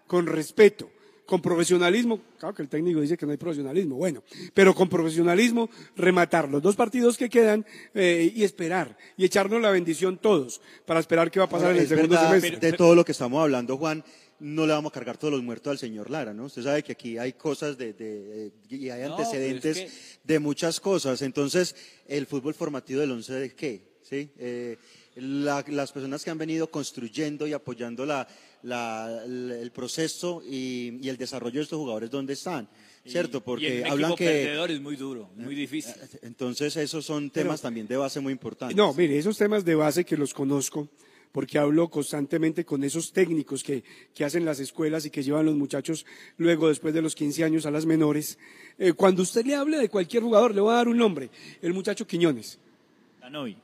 con 0.06 0.26
respeto, 0.26 0.90
con 1.26 1.40
profesionalismo. 1.40 2.20
Claro 2.38 2.54
que 2.54 2.62
el 2.62 2.68
técnico 2.68 3.00
dice 3.00 3.16
que 3.16 3.24
no 3.26 3.32
hay 3.32 3.38
profesionalismo, 3.38 3.96
bueno, 3.96 4.22
pero 4.54 4.74
con 4.74 4.88
profesionalismo 4.88 5.70
rematar 5.96 6.48
los 6.48 6.60
dos 6.62 6.76
partidos 6.76 7.16
que 7.16 7.28
quedan 7.30 7.64
eh, 7.94 8.32
y 8.34 8.44
esperar 8.44 8.96
y 9.16 9.24
echarnos 9.24 9.60
la 9.62 9.70
bendición 9.70 10.18
todos 10.18 10.60
para 10.86 11.00
esperar 11.00 11.30
qué 11.30 11.38
va 11.38 11.46
a 11.46 11.48
pasar 11.48 11.68
Ahora, 11.68 11.78
en 11.78 11.82
el 11.84 11.88
segundo 11.88 12.16
verdad, 12.16 12.30
semestre. 12.40 12.70
De 12.70 12.76
todo 12.76 12.94
lo 12.94 13.04
que 13.04 13.12
estamos 13.12 13.40
hablando, 13.42 13.76
Juan, 13.76 14.04
no 14.40 14.66
le 14.66 14.72
vamos 14.72 14.90
a 14.90 14.94
cargar 14.94 15.16
todos 15.18 15.32
los 15.32 15.42
muertos 15.44 15.70
al 15.70 15.78
señor 15.78 16.10
Lara, 16.10 16.34
¿no? 16.34 16.46
Usted 16.46 16.62
sabe 16.62 16.82
que 16.82 16.92
aquí 16.92 17.16
hay 17.16 17.34
cosas 17.34 17.78
de, 17.78 17.92
de- 17.92 18.52
y 18.68 18.90
hay 18.90 19.02
No, 19.08 19.16
antecedentes 19.16 19.76
es 19.78 20.18
de 20.24 20.38
muchas 20.40 20.80
cosas. 20.80 21.22
Entonces, 21.22 21.76
el 22.08 22.26
fútbol 22.26 22.52
formativo 22.52 23.00
del 23.00 23.12
11 23.12 23.32
de 23.34 23.54
qué, 23.54 23.98
¿sí? 24.02 24.30
Eh, 24.38 24.76
la- 25.16 25.64
las 25.68 25.92
personas 25.92 26.24
que 26.24 26.30
han 26.30 26.38
venido 26.38 26.70
construyendo 26.70 27.46
y 27.46 27.52
apoyando 27.52 28.04
la, 28.06 28.26
la- 28.62 29.22
la- 29.26 29.58
el 29.58 29.70
proceso 29.70 30.42
y, 30.48 30.98
y 31.02 31.08
el 31.08 31.16
desarrollo 31.16 31.56
de 31.60 31.62
estos 31.64 31.78
jugadores, 31.78 32.10
¿dónde 32.10 32.32
están? 32.34 32.68
¿Cierto? 33.04 33.38
Y 33.38 33.40
Porque 33.40 33.80
un 33.84 33.90
hablan 33.90 34.10
equipo 34.12 34.16
que... 34.16 34.42
Eh, 34.42 34.44
perdedor 34.46 34.70
es 34.70 34.80
muy 34.80 34.94
duro, 34.96 35.30
muy 35.36 35.54
difícil. 35.56 35.92
Entonces, 36.22 36.76
esos 36.76 37.04
son 37.04 37.30
temas 37.30 37.60
Pero- 37.60 37.68
también 37.68 37.86
de 37.88 37.96
base 37.96 38.20
muy 38.20 38.32
importantes. 38.32 38.76
No, 38.76 38.94
mire, 38.94 39.18
esos 39.18 39.36
temas 39.36 39.64
de 39.64 39.74
base 39.74 40.04
que 40.04 40.16
los 40.16 40.32
conozco, 40.32 40.88
porque 41.32 41.58
hablo 41.58 41.90
constantemente 41.90 42.64
con 42.64 42.84
esos 42.84 43.12
técnicos 43.12 43.64
que, 43.64 43.82
que 44.14 44.24
hacen 44.24 44.44
las 44.44 44.60
escuelas 44.60 45.04
y 45.04 45.10
que 45.10 45.22
llevan 45.24 45.46
los 45.46 45.56
muchachos 45.56 46.06
luego, 46.36 46.68
después 46.68 46.94
de 46.94 47.02
los 47.02 47.14
15 47.16 47.42
años, 47.42 47.66
a 47.66 47.72
las 47.72 47.86
menores. 47.86 48.38
Eh, 48.78 48.92
cuando 48.92 49.22
usted 49.22 49.44
le 49.46 49.56
hable 49.56 49.78
de 49.78 49.88
cualquier 49.88 50.22
jugador, 50.22 50.54
le 50.54 50.60
voy 50.60 50.72
a 50.72 50.76
dar 50.76 50.88
un 50.88 50.96
nombre, 50.98 51.28
el 51.60 51.72
muchacho 51.72 52.06
Quiñones. 52.06 52.58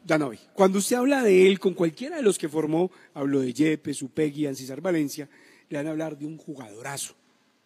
Danovi. 0.04 0.38
Cuando 0.54 0.78
usted 0.78 0.96
habla 0.96 1.22
de 1.22 1.46
él 1.46 1.58
con 1.58 1.74
cualquiera 1.74 2.16
de 2.16 2.22
los 2.22 2.38
que 2.38 2.48
formó, 2.48 2.90
hablo 3.12 3.40
de 3.40 3.52
Yepes, 3.52 4.02
Upegui, 4.02 4.46
Ancisar 4.46 4.80
Valencia, 4.80 5.28
le 5.68 5.76
van 5.76 5.86
a 5.86 5.90
hablar 5.90 6.16
de 6.16 6.26
un 6.26 6.38
jugadorazo. 6.38 7.14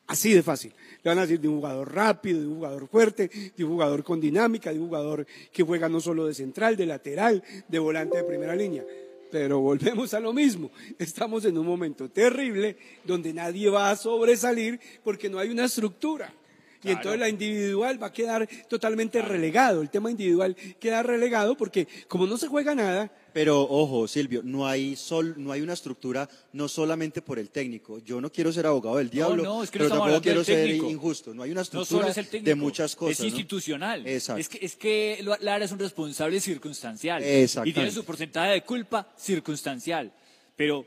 Así 0.09 0.35
de 0.35 0.43
fácil. 0.43 0.75
Le 1.03 1.11
van 1.11 1.19
a 1.19 1.23
decir 1.23 1.41
de 1.41 1.49
un 1.49 1.57
jugador 1.57 1.95
rápido, 1.95 2.41
de 2.41 2.47
un 2.47 2.57
jugador 2.57 2.89
fuerte, 2.89 3.31
de 3.57 3.65
un 3.65 3.71
jugador 3.71 4.03
con 4.03 4.21
dinámica, 4.21 4.73
de 4.73 4.81
un 4.81 4.87
jugador 4.87 5.27
que 5.53 5.63
juega 5.63 5.89
no 5.89 6.01
solo 6.01 6.27
de 6.27 6.35
central, 6.35 6.77
de 6.77 6.87
lateral, 6.87 7.43
de 7.69 7.79
volante 7.79 8.17
de 8.17 8.25
primera 8.25 8.57
línea. 8.57 8.85
Pero 9.31 9.61
volvemos 9.61 10.13
a 10.13 10.21
lo 10.21 10.33
mismo. 10.33 10.71
Estamos 10.99 11.45
en 11.45 11.57
un 11.57 11.67
momento 11.67 12.11
terrible 12.11 12.77
donde 13.05 13.33
nadie 13.33 13.71
va 13.71 13.91
a 13.91 13.97
sobresalir 13.97 14.81
porque 15.05 15.31
no 15.31 15.39
hay 15.39 15.51
una 15.51 15.65
estructura. 15.67 16.35
Y 16.83 16.91
entonces 16.91 17.21
la 17.21 17.29
individual 17.29 18.03
va 18.03 18.09
a 18.09 18.13
quedar 18.13 18.49
totalmente 18.69 19.23
relegado. 19.23 19.83
El 19.83 19.91
tema 19.91 20.11
individual 20.11 20.57
queda 20.81 21.03
relegado 21.03 21.57
porque 21.57 21.87
como 22.09 22.27
no 22.27 22.37
se 22.37 22.49
juega 22.49 22.75
nada, 22.75 23.11
Pero 23.33 23.63
ojo, 23.63 24.07
Silvio, 24.09 24.43
no 24.45 24.67
hay 24.67 24.95
sol, 24.97 25.35
no 25.39 25.53
hay 25.53 25.63
una 25.63 25.73
estructura 25.73 26.29
no 26.53 26.69
solamente 26.69 27.23
por 27.23 27.39
el 27.39 27.49
técnico. 27.51 27.99
Yo 28.01 28.21
no 28.21 28.31
quiero 28.31 28.53
ser 28.53 28.67
abogado 28.67 28.97
del 28.99 29.09
diablo, 29.11 29.43
no, 29.43 29.63
es 29.63 29.71
que 29.71 29.79
no 29.79 29.85
pero 29.85 29.95
estamos 29.95 30.07
tampoco 30.07 30.23
quiero 30.23 30.45
ser 30.45 30.67
técnico. 30.67 30.91
injusto. 30.91 31.33
No 31.33 31.43
hay 31.43 31.51
una 31.51 31.61
No 31.61 31.63
estructura 31.63 32.09
es 32.09 32.15
técnico, 32.15 32.45
de 32.45 32.55
muchas 32.55 32.97
cosas. 32.97 33.13
Es 33.13 33.21
¿no? 33.21 33.27
institucional. 33.27 34.07
Exacto. 34.07 34.41
Es 34.41 34.49
que, 34.49 34.59
es 34.61 34.77
que 34.77 35.25
Lara 35.41 35.65
es 35.65 35.73
un 35.73 35.79
responsable 35.79 36.41
circunstancial. 36.41 37.23
Y 37.23 37.73
tiene 37.73 37.91
su 37.91 38.05
porcentaje 38.05 38.53
de 38.53 38.63
culpa 38.63 39.09
circunstancial. 39.17 40.13
Pero, 40.57 40.85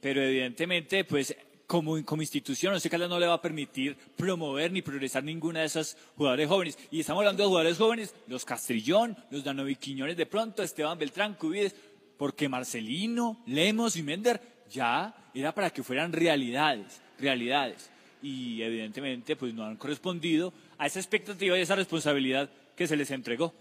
pero 0.00 0.22
evidentemente, 0.22 1.04
pues, 1.04 1.36
como, 1.66 2.02
como 2.04 2.22
institución, 2.22 2.74
Once 2.74 2.88
Caldas 2.88 3.08
no 3.08 3.18
le 3.18 3.26
va 3.26 3.34
a 3.34 3.42
permitir 3.42 3.96
promover 4.16 4.70
ni 4.70 4.82
progresar 4.82 5.24
ninguna 5.24 5.60
de 5.60 5.66
esas 5.66 5.96
jugadores 6.16 6.48
jóvenes. 6.48 6.78
Y 6.90 7.00
estamos 7.00 7.20
hablando 7.20 7.42
de 7.42 7.48
jugadores 7.48 7.78
jóvenes, 7.78 8.14
los 8.28 8.44
Castrillón, 8.44 9.16
los 9.30 9.42
Danovi 9.42 9.76
Quiñones 9.76 10.16
de 10.16 10.26
pronto, 10.26 10.62
Esteban 10.62 10.98
Beltrán, 10.98 11.34
Cubides, 11.34 11.74
porque 12.16 12.48
Marcelino, 12.48 13.42
Lemos 13.46 13.96
y 13.96 14.02
Mender 14.02 14.40
ya 14.70 15.14
era 15.34 15.54
para 15.54 15.70
que 15.70 15.82
fueran 15.82 16.12
realidades, 16.12 17.00
realidades. 17.18 17.90
Y 18.22 18.62
evidentemente, 18.62 19.36
pues 19.36 19.52
no 19.52 19.64
han 19.64 19.76
correspondido 19.76 20.52
a 20.78 20.86
esa 20.86 20.98
expectativa 20.98 21.56
y 21.56 21.60
a 21.60 21.62
esa 21.62 21.76
responsabilidad 21.76 22.48
que 22.74 22.86
se 22.86 22.96
les 22.96 23.10
entregó. 23.10 23.52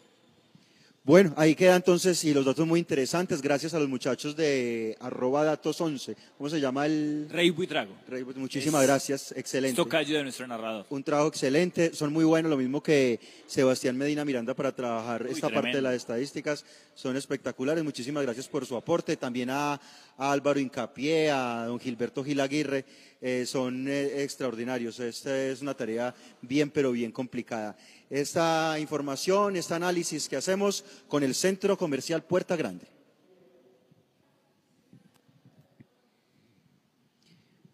Bueno, 1.05 1.35
ahí 1.37 1.53
queda 1.53 1.75
entonces 1.75 2.23
y 2.23 2.33
los 2.33 2.45
datos 2.45 2.65
muy 2.65 2.79
interesantes 2.79 3.39
gracias 3.39 3.75
a 3.75 3.79
los 3.79 3.87
muchachos 3.87 4.35
de 4.35 4.97
arroba 4.99 5.43
datos 5.43 5.79
11. 5.79 6.17
¿Cómo 6.35 6.49
se 6.49 6.59
llama 6.59 6.87
el? 6.87 7.27
Rey 7.29 7.51
Buitrago. 7.51 7.93
Rey, 8.07 8.23
muchísimas 8.23 8.81
Es 8.81 8.87
gracias, 8.87 9.31
excelente. 9.37 9.75
Tocayo 9.75 10.17
de 10.17 10.23
nuestro 10.23 10.47
narrador. 10.47 10.87
Un 10.89 11.03
trabajo 11.03 11.27
excelente, 11.27 11.93
son 11.93 12.11
muy 12.11 12.25
buenos, 12.25 12.49
lo 12.49 12.57
mismo 12.57 12.81
que 12.81 13.19
Sebastián 13.45 13.95
Medina 13.95 14.25
Miranda 14.25 14.55
para 14.55 14.71
trabajar 14.71 15.27
esta 15.27 15.47
parte 15.49 15.73
de 15.73 15.81
las 15.83 15.93
estadísticas, 15.93 16.65
son 16.95 17.15
espectaculares, 17.15 17.83
muchísimas 17.83 18.23
gracias 18.23 18.47
por 18.47 18.65
su 18.65 18.75
aporte, 18.75 19.15
también 19.15 19.51
a, 19.51 19.79
Álvaro 20.17 20.59
Incapié, 20.59 21.29
a 21.29 21.65
don 21.65 21.79
Gilberto 21.79 22.23
Gil 22.23 22.39
Aguirre, 22.39 22.85
eh, 23.21 23.45
son 23.45 23.87
eh, 23.87 24.23
extraordinarios, 24.23 24.99
esta 24.99 25.37
es 25.45 25.61
una 25.61 25.73
tarea 25.73 26.13
bien 26.41 26.69
pero 26.69 26.91
bien 26.91 27.11
complicada. 27.11 27.75
Esta 28.09 28.77
información, 28.79 29.55
este 29.55 29.73
análisis 29.73 30.29
que 30.29 30.37
hacemos 30.37 30.85
con 31.07 31.23
el 31.23 31.33
Centro 31.35 31.77
Comercial 31.77 32.23
Puerta 32.23 32.55
Grande. 32.55 32.87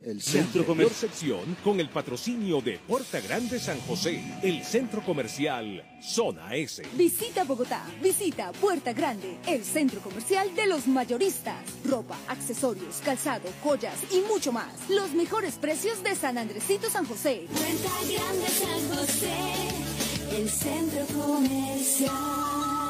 El 0.04 0.20
Centro 0.20 0.62
La 0.62 0.68
Comercial. 0.68 1.12
sección 1.12 1.58
con 1.64 1.80
el 1.80 1.88
patrocinio 1.90 2.60
de 2.60 2.80
Puerta 2.80 3.20
Grande 3.20 3.60
San 3.60 3.80
José, 3.82 4.20
el 4.42 4.64
centro 4.64 5.04
comercial 5.04 5.84
Zona 6.02 6.56
S. 6.56 6.82
Visita 6.94 7.44
Bogotá, 7.44 7.86
visita 8.02 8.52
Puerta 8.54 8.94
Grande, 8.94 9.38
el 9.46 9.64
centro 9.64 10.02
comercial 10.02 10.56
de 10.56 10.66
los 10.66 10.88
mayoristas. 10.88 11.56
Ropa, 11.86 12.18
accesorios, 12.28 12.96
calzado, 13.06 13.48
joyas 13.64 14.00
y 14.12 14.22
mucho 14.22 14.52
más. 14.52 14.74
Los 14.90 15.14
mejores 15.14 15.56
precios 15.56 16.02
de 16.02 16.16
San 16.16 16.40
Andresito 16.40 16.90
San 16.90 17.06
José. 17.06 17.46
Puerta 17.52 17.92
Grande 18.12 18.48
San 18.48 18.98
José, 18.98 20.36
el 20.36 20.50
centro 20.50 21.06
comercial. 21.16 22.81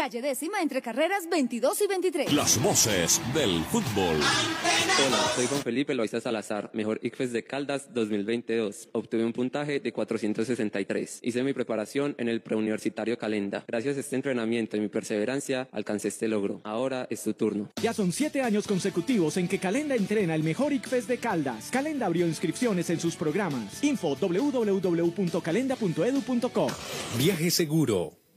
Calle 0.00 0.22
décima 0.22 0.62
entre 0.62 0.80
carreras 0.80 1.28
22 1.28 1.82
y 1.82 1.86
23. 1.86 2.32
Las 2.32 2.62
voces 2.62 3.20
del 3.34 3.62
fútbol. 3.64 4.16
Hola, 4.16 5.18
soy 5.36 5.46
Juan 5.46 5.60
Felipe 5.60 5.92
Loaiza 5.92 6.22
Salazar, 6.22 6.70
mejor 6.72 7.00
ICFES 7.02 7.34
de 7.34 7.44
Caldas 7.44 7.92
2022. 7.92 8.88
Obtuve 8.92 9.26
un 9.26 9.34
puntaje 9.34 9.78
de 9.78 9.92
463. 9.92 11.18
Hice 11.20 11.42
mi 11.42 11.52
preparación 11.52 12.14
en 12.16 12.30
el 12.30 12.40
preuniversitario 12.40 13.18
Calenda. 13.18 13.62
Gracias 13.68 13.98
a 13.98 14.00
este 14.00 14.16
entrenamiento 14.16 14.78
y 14.78 14.80
mi 14.80 14.88
perseverancia, 14.88 15.68
alcancé 15.70 16.08
este 16.08 16.28
logro. 16.28 16.62
Ahora 16.64 17.06
es 17.10 17.22
tu 17.22 17.34
turno. 17.34 17.68
Ya 17.82 17.92
son 17.92 18.12
siete 18.12 18.40
años 18.40 18.66
consecutivos 18.66 19.36
en 19.36 19.48
que 19.48 19.58
Calenda 19.58 19.96
entrena 19.96 20.34
el 20.34 20.42
mejor 20.42 20.72
ICFES 20.72 21.08
de 21.08 21.18
Caldas. 21.18 21.68
Calenda 21.70 22.06
abrió 22.06 22.26
inscripciones 22.26 22.88
en 22.88 23.00
sus 23.00 23.16
programas. 23.16 23.84
Info 23.84 24.16
www.calenda.edu.co. 24.16 26.68
Viaje 27.18 27.50
seguro. 27.50 28.19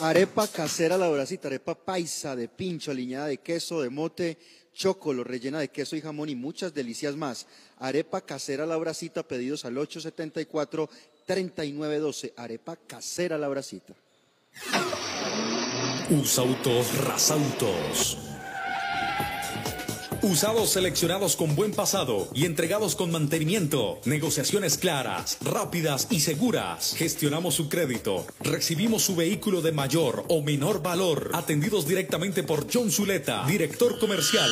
Arepa 0.00 0.46
casera 0.46 0.96
la 0.96 1.10
bracita, 1.10 1.48
arepa 1.48 1.74
paisa 1.74 2.36
de 2.36 2.46
pincho, 2.46 2.92
aliñada 2.92 3.26
de 3.26 3.38
queso, 3.38 3.82
de 3.82 3.90
mote, 3.90 4.38
chocolo, 4.72 5.24
rellena 5.24 5.58
de 5.60 5.68
queso 5.68 5.96
y 5.96 6.00
jamón 6.00 6.28
y 6.28 6.34
muchas 6.34 6.74
delicias 6.74 7.14
más. 7.16 7.46
Arepa 7.78 8.20
casera 8.20 8.66
la 8.66 8.76
bracita, 8.76 9.22
pedidos 9.22 9.64
al 9.64 9.76
874-3912. 9.76 12.32
Arepa 12.36 12.76
casera 12.76 13.38
la 13.38 13.48
bracita. 13.48 13.94
Usautos 16.10 16.98
Rasautos. 17.04 18.31
Usados 20.22 20.70
seleccionados 20.70 21.34
con 21.34 21.56
buen 21.56 21.72
pasado 21.72 22.28
y 22.32 22.44
entregados 22.44 22.94
con 22.94 23.10
mantenimiento. 23.10 23.98
Negociaciones 24.04 24.78
claras, 24.78 25.36
rápidas 25.40 26.06
y 26.10 26.20
seguras. 26.20 26.94
Gestionamos 26.96 27.54
su 27.54 27.68
crédito. 27.68 28.24
Recibimos 28.38 29.02
su 29.02 29.16
vehículo 29.16 29.62
de 29.62 29.72
mayor 29.72 30.24
o 30.28 30.40
menor 30.40 30.80
valor. 30.80 31.32
Atendidos 31.34 31.88
directamente 31.88 32.44
por 32.44 32.72
John 32.72 32.92
Zuleta, 32.92 33.44
director 33.48 33.98
comercial. 33.98 34.48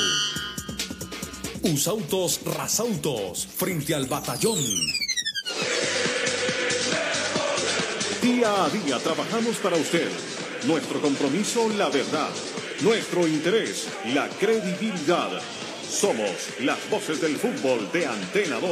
Usautos 1.63 2.41
Rasautos, 2.45 3.47
frente 3.47 3.95
al 3.95 4.07
batallón. 4.07 4.59
Día 8.21 8.65
a 8.65 8.69
día 8.71 8.99
trabajamos 8.99 9.55
para 9.59 9.77
usted. 9.77 10.09
Nuestro 10.67 11.01
compromiso, 11.01 11.69
la 11.69 11.89
verdad. 11.91 12.31
Nuestro 12.83 13.29
interés, 13.29 13.89
la 14.15 14.29
credibilidad. 14.29 15.31
Somos 15.91 16.61
las 16.61 16.89
voces 16.89 17.21
del 17.21 17.35
fútbol 17.37 17.91
de 17.93 18.07
Antena 18.07 18.61
2. 18.61 18.71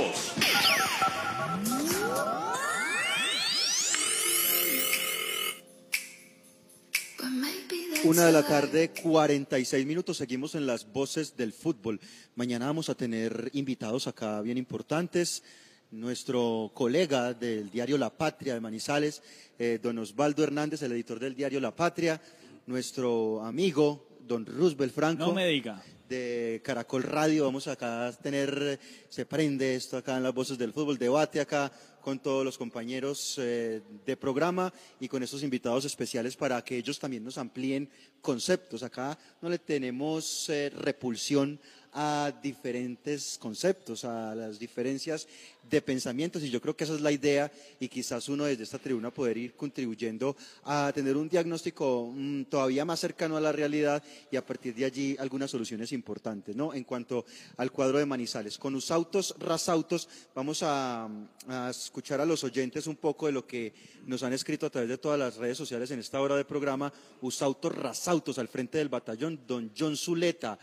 Una 8.05 8.27
de 8.27 8.33
la 8.33 8.47
tarde, 8.47 8.93
46 9.03 9.85
minutos. 9.85 10.17
Seguimos 10.17 10.55
en 10.55 10.65
las 10.65 10.91
voces 10.93 11.37
del 11.37 11.53
fútbol. 11.53 12.01
Mañana 12.37 12.67
vamos 12.67 12.89
a 12.89 12.95
tener 12.95 13.51
invitados 13.53 14.07
acá 14.07 14.41
bien 14.41 14.57
importantes. 14.57 15.43
Nuestro 15.91 16.71
colega 16.73 17.35
del 17.35 17.69
diario 17.69 17.99
La 17.99 18.11
Patria 18.11 18.55
de 18.55 18.61
Manizales, 18.61 19.23
eh, 19.59 19.81
don 19.83 19.99
Osvaldo 19.99 20.45
Hernández, 20.45 20.83
el 20.83 20.93
editor 20.93 21.19
del 21.19 21.35
diario 21.35 21.59
La 21.59 21.75
Patria. 21.75 22.23
Nuestro 22.67 23.45
amigo, 23.45 24.07
don 24.21 24.47
Roosevelt 24.47 24.95
Franco. 24.95 25.27
No 25.27 25.35
me 25.35 25.49
diga. 25.49 25.83
De 26.09 26.61
Caracol 26.65 27.03
Radio. 27.03 27.45
Vamos 27.45 27.69
acá 27.69 28.07
a 28.07 28.13
tener, 28.13 28.81
se 29.09 29.27
prende 29.27 29.75
esto 29.75 29.97
acá 29.97 30.17
en 30.17 30.23
las 30.23 30.35
voces 30.35 30.57
del 30.57 30.73
fútbol, 30.73 30.99
debate 30.99 31.41
acá 31.41 31.71
con 32.01 32.19
todos 32.19 32.45
los 32.45 32.57
compañeros 32.57 33.37
eh, 33.39 33.83
de 34.07 34.17
programa 34.17 34.73
y 34.99 35.09
con 35.09 35.23
estos 35.23 35.43
invitados 35.43 35.85
especiales 35.85 36.37
para 36.37 36.63
que 36.63 36.79
ellos 36.79 36.99
también 36.99 37.25
nos 37.25 37.37
amplíen 37.37 37.91
conceptos. 38.23 38.83
Acá 38.83 39.19
no 39.43 39.49
le 39.49 39.59
tenemos 39.59 40.49
eh, 40.49 40.71
repulsión 40.71 41.61
a 41.93 42.33
diferentes 42.43 43.39
conceptos, 43.39 44.05
a 44.05 44.35
las 44.35 44.59
diferencias 44.59 45.27
de 45.69 45.83
pensamientos 45.83 46.43
y 46.43 46.51
yo 46.51 46.61
creo 46.61 46.77
que 46.77 46.85
esa 46.85 46.95
es 46.95 47.01
la 47.01 47.13
idea 47.13 47.51
y 47.79 47.89
quizás 47.89 48.29
uno 48.29 48.45
desde 48.45 48.63
esta 48.63 48.79
tribuna 48.79 49.11
poder 49.11 49.37
ir 49.37 49.55
contribuyendo 49.55 50.37
a 50.65 50.91
tener 50.95 51.17
un 51.17 51.29
diagnóstico 51.29 52.11
mm, 52.15 52.45
todavía 52.45 52.85
más 52.85 53.01
cercano 53.01 53.37
a 53.37 53.41
la 53.41 53.53
realidad 53.53 54.03
y 54.31 54.37
a 54.37 54.47
partir 54.47 54.75
de 54.75 54.85
allí 54.85 55.17
algunas 55.19 55.51
soluciones 55.51 55.93
importantes, 55.93 56.57
¿no? 56.57 56.73
En 56.73 56.85
cuanto 56.85 57.25
al 57.57 57.71
cuadro 57.71 57.99
de 57.99 58.07
Manizales. 58.07 58.59
Con 58.59 58.75
Usautos, 58.75 59.35
Rasautos, 59.39 60.09
vamos 60.35 60.63
a, 60.63 61.09
a 61.49 61.71
escuchar 61.71 62.21
a 62.21 62.27
los 62.27 62.45
oyentes 62.45 62.87
un 62.87 62.97
poco 62.97 63.27
de 63.27 63.33
lo 63.33 63.47
que 63.47 63.75
nos 64.07 64.23
han 64.23 64.33
escrito 64.33 64.67
a 64.67 64.71
través 64.71 64.89
de 64.89 64.99
todas 64.99 65.19
las 65.19 65.37
redes 65.37 65.59
sociales 65.59 65.91
en 65.91 65.99
esta 65.99 66.21
hora 66.21 66.37
de 66.37 66.45
programa. 66.45 66.93
Usautos, 67.21 67.75
Rasautos, 67.75 68.39
al 68.39 68.49
frente 68.49 68.79
del 68.79 68.89
batallón, 68.89 69.41
don 69.47 69.71
John 69.77 69.97
Zuleta 69.97 70.59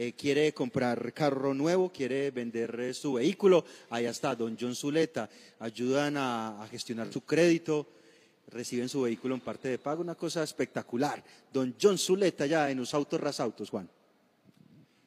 eh, 0.00 0.12
quiere 0.12 0.54
comprar 0.54 1.12
carro 1.12 1.52
nuevo, 1.54 1.90
quiere 1.90 2.30
vender 2.30 2.78
eh, 2.78 2.94
su 2.94 3.14
vehículo, 3.14 3.64
allá 3.90 4.10
está 4.10 4.36
Don 4.36 4.56
John 4.58 4.76
Zuleta, 4.76 5.28
ayudan 5.58 6.16
a, 6.16 6.62
a 6.62 6.68
gestionar 6.68 7.12
su 7.12 7.22
crédito, 7.22 7.88
reciben 8.46 8.88
su 8.88 9.02
vehículo 9.02 9.34
en 9.34 9.40
parte 9.40 9.66
de 9.66 9.78
pago, 9.78 10.00
una 10.00 10.14
cosa 10.14 10.44
espectacular. 10.44 11.24
Don 11.52 11.74
John 11.82 11.98
Zuleta 11.98 12.46
ya 12.46 12.70
en 12.70 12.78
los 12.78 12.94
autos 12.94 13.20
rasautos, 13.20 13.70
Juan. 13.70 13.90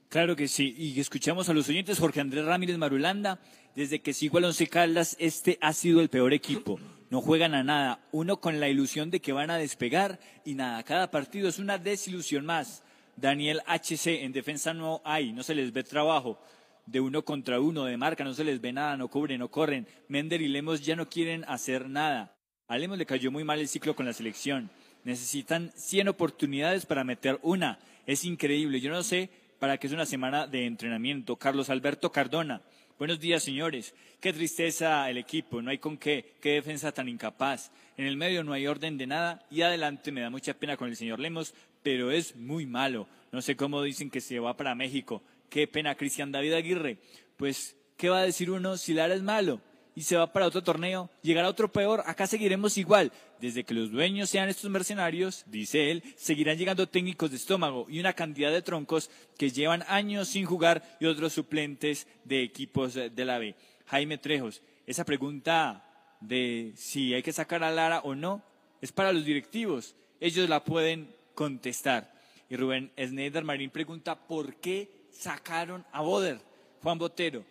Claro 0.09 0.35
que 0.35 0.49
sí, 0.49 0.75
y 0.77 0.99
escuchamos 0.99 1.47
a 1.47 1.53
los 1.53 1.69
oyentes 1.69 1.97
Jorge 1.97 2.19
Andrés 2.19 2.43
Ramírez 2.43 2.77
Marulanda, 2.77 3.39
desde 3.73 4.01
que 4.01 4.13
sigo 4.13 4.39
al 4.39 4.43
Once 4.43 4.67
Caldas, 4.67 5.15
este 5.19 5.57
ha 5.61 5.71
sido 5.71 6.01
el 6.01 6.09
peor 6.09 6.33
equipo, 6.33 6.81
no 7.09 7.21
juegan 7.21 7.55
a 7.55 7.63
nada, 7.63 8.05
uno 8.11 8.41
con 8.41 8.59
la 8.59 8.67
ilusión 8.67 9.09
de 9.09 9.21
que 9.21 9.31
van 9.31 9.51
a 9.51 9.57
despegar 9.57 10.19
y 10.43 10.55
nada, 10.55 10.83
cada 10.83 11.09
partido 11.11 11.47
es 11.47 11.59
una 11.59 11.77
desilusión 11.77 12.45
más. 12.45 12.83
Daniel 13.21 13.61
HC, 13.67 14.23
en 14.23 14.33
defensa 14.33 14.73
no 14.73 14.99
hay, 15.05 15.31
no 15.31 15.43
se 15.43 15.53
les 15.53 15.71
ve 15.71 15.83
trabajo. 15.83 16.41
De 16.87 16.99
uno 16.99 17.23
contra 17.23 17.59
uno, 17.59 17.85
de 17.85 17.95
marca, 17.95 18.23
no 18.23 18.33
se 18.33 18.43
les 18.43 18.59
ve 18.59 18.73
nada, 18.73 18.97
no 18.97 19.09
cubren, 19.09 19.39
no 19.39 19.51
corren. 19.51 19.87
Mender 20.07 20.41
y 20.41 20.47
Lemos 20.47 20.81
ya 20.81 20.95
no 20.95 21.07
quieren 21.07 21.45
hacer 21.47 21.87
nada. 21.87 22.35
A 22.67 22.77
Lemos 22.79 22.97
le 22.97 23.05
cayó 23.05 23.31
muy 23.31 23.43
mal 23.43 23.59
el 23.59 23.67
ciclo 23.67 23.95
con 23.95 24.07
la 24.07 24.13
selección. 24.13 24.71
Necesitan 25.03 25.71
100 25.75 26.07
oportunidades 26.07 26.87
para 26.87 27.03
meter 27.03 27.39
una. 27.43 27.77
Es 28.07 28.25
increíble. 28.25 28.81
Yo 28.81 28.89
no 28.89 29.03
sé 29.03 29.29
para 29.59 29.77
qué 29.77 29.85
es 29.85 29.93
una 29.93 30.07
semana 30.07 30.47
de 30.47 30.65
entrenamiento. 30.65 31.35
Carlos 31.35 31.69
Alberto 31.69 32.11
Cardona. 32.11 32.63
Buenos 32.97 33.19
días, 33.19 33.43
señores. 33.43 33.93
Qué 34.19 34.33
tristeza 34.33 35.09
el 35.09 35.17
equipo. 35.17 35.61
No 35.61 35.69
hay 35.69 35.77
con 35.77 35.97
qué. 35.97 36.33
Qué 36.41 36.53
defensa 36.53 36.91
tan 36.91 37.07
incapaz. 37.07 37.71
En 37.97 38.05
el 38.05 38.17
medio 38.17 38.43
no 38.43 38.53
hay 38.53 38.65
orden 38.65 38.97
de 38.97 39.05
nada. 39.05 39.45
Y 39.51 39.61
adelante 39.61 40.11
me 40.11 40.21
da 40.21 40.29
mucha 40.29 40.55
pena 40.55 40.77
con 40.77 40.89
el 40.89 40.95
señor 40.95 41.19
Lemos, 41.19 41.53
pero 41.83 42.11
es 42.11 42.35
muy 42.35 42.65
malo. 42.65 43.07
No 43.31 43.41
sé 43.41 43.55
cómo 43.55 43.81
dicen 43.81 44.09
que 44.09 44.21
se 44.21 44.39
va 44.39 44.57
para 44.57 44.75
México. 44.75 45.21
Qué 45.49 45.67
pena, 45.67 45.95
Cristian 45.95 46.31
David 46.31 46.53
Aguirre. 46.53 46.97
Pues, 47.37 47.75
¿qué 47.97 48.09
va 48.09 48.19
a 48.19 48.25
decir 48.25 48.51
uno 48.51 48.77
si 48.77 48.93
Lara 48.93 49.13
es 49.13 49.21
malo? 49.21 49.61
y 49.95 50.03
se 50.03 50.15
va 50.15 50.31
para 50.31 50.47
otro 50.47 50.63
torneo, 50.63 51.09
llegará 51.21 51.49
otro 51.49 51.71
peor, 51.71 52.03
acá 52.05 52.27
seguiremos 52.27 52.77
igual. 52.77 53.11
Desde 53.39 53.63
que 53.63 53.73
los 53.73 53.91
dueños 53.91 54.29
sean 54.29 54.49
estos 54.49 54.69
mercenarios, 54.69 55.43
dice 55.47 55.91
él, 55.91 56.03
seguirán 56.15 56.57
llegando 56.57 56.87
técnicos 56.87 57.31
de 57.31 57.37
estómago 57.37 57.87
y 57.89 57.99
una 57.99 58.13
cantidad 58.13 58.51
de 58.51 58.61
troncos 58.61 59.09
que 59.37 59.49
llevan 59.49 59.83
años 59.87 60.29
sin 60.29 60.45
jugar 60.45 60.97
y 60.99 61.05
otros 61.05 61.33
suplentes 61.33 62.07
de 62.23 62.43
equipos 62.43 62.93
de 62.93 63.25
la 63.25 63.39
B. 63.39 63.55
Jaime 63.87 64.17
Trejos, 64.17 64.61
esa 64.85 65.03
pregunta 65.03 65.85
de 66.21 66.71
si 66.75 67.13
hay 67.13 67.23
que 67.23 67.33
sacar 67.33 67.63
a 67.63 67.71
Lara 67.71 67.99
o 68.01 68.15
no 68.15 68.43
es 68.79 68.91
para 68.91 69.11
los 69.11 69.25
directivos. 69.25 69.95
Ellos 70.19 70.47
la 70.47 70.63
pueden 70.63 71.13
contestar. 71.35 72.13
Y 72.49 72.55
Rubén 72.57 72.91
Sneider 72.97 73.43
Marín 73.43 73.69
pregunta 73.69 74.15
por 74.27 74.55
qué 74.55 75.07
sacaron 75.11 75.85
a 75.91 76.01
Boder. 76.01 76.39
Juan 76.81 76.97
Botero, 76.97 77.45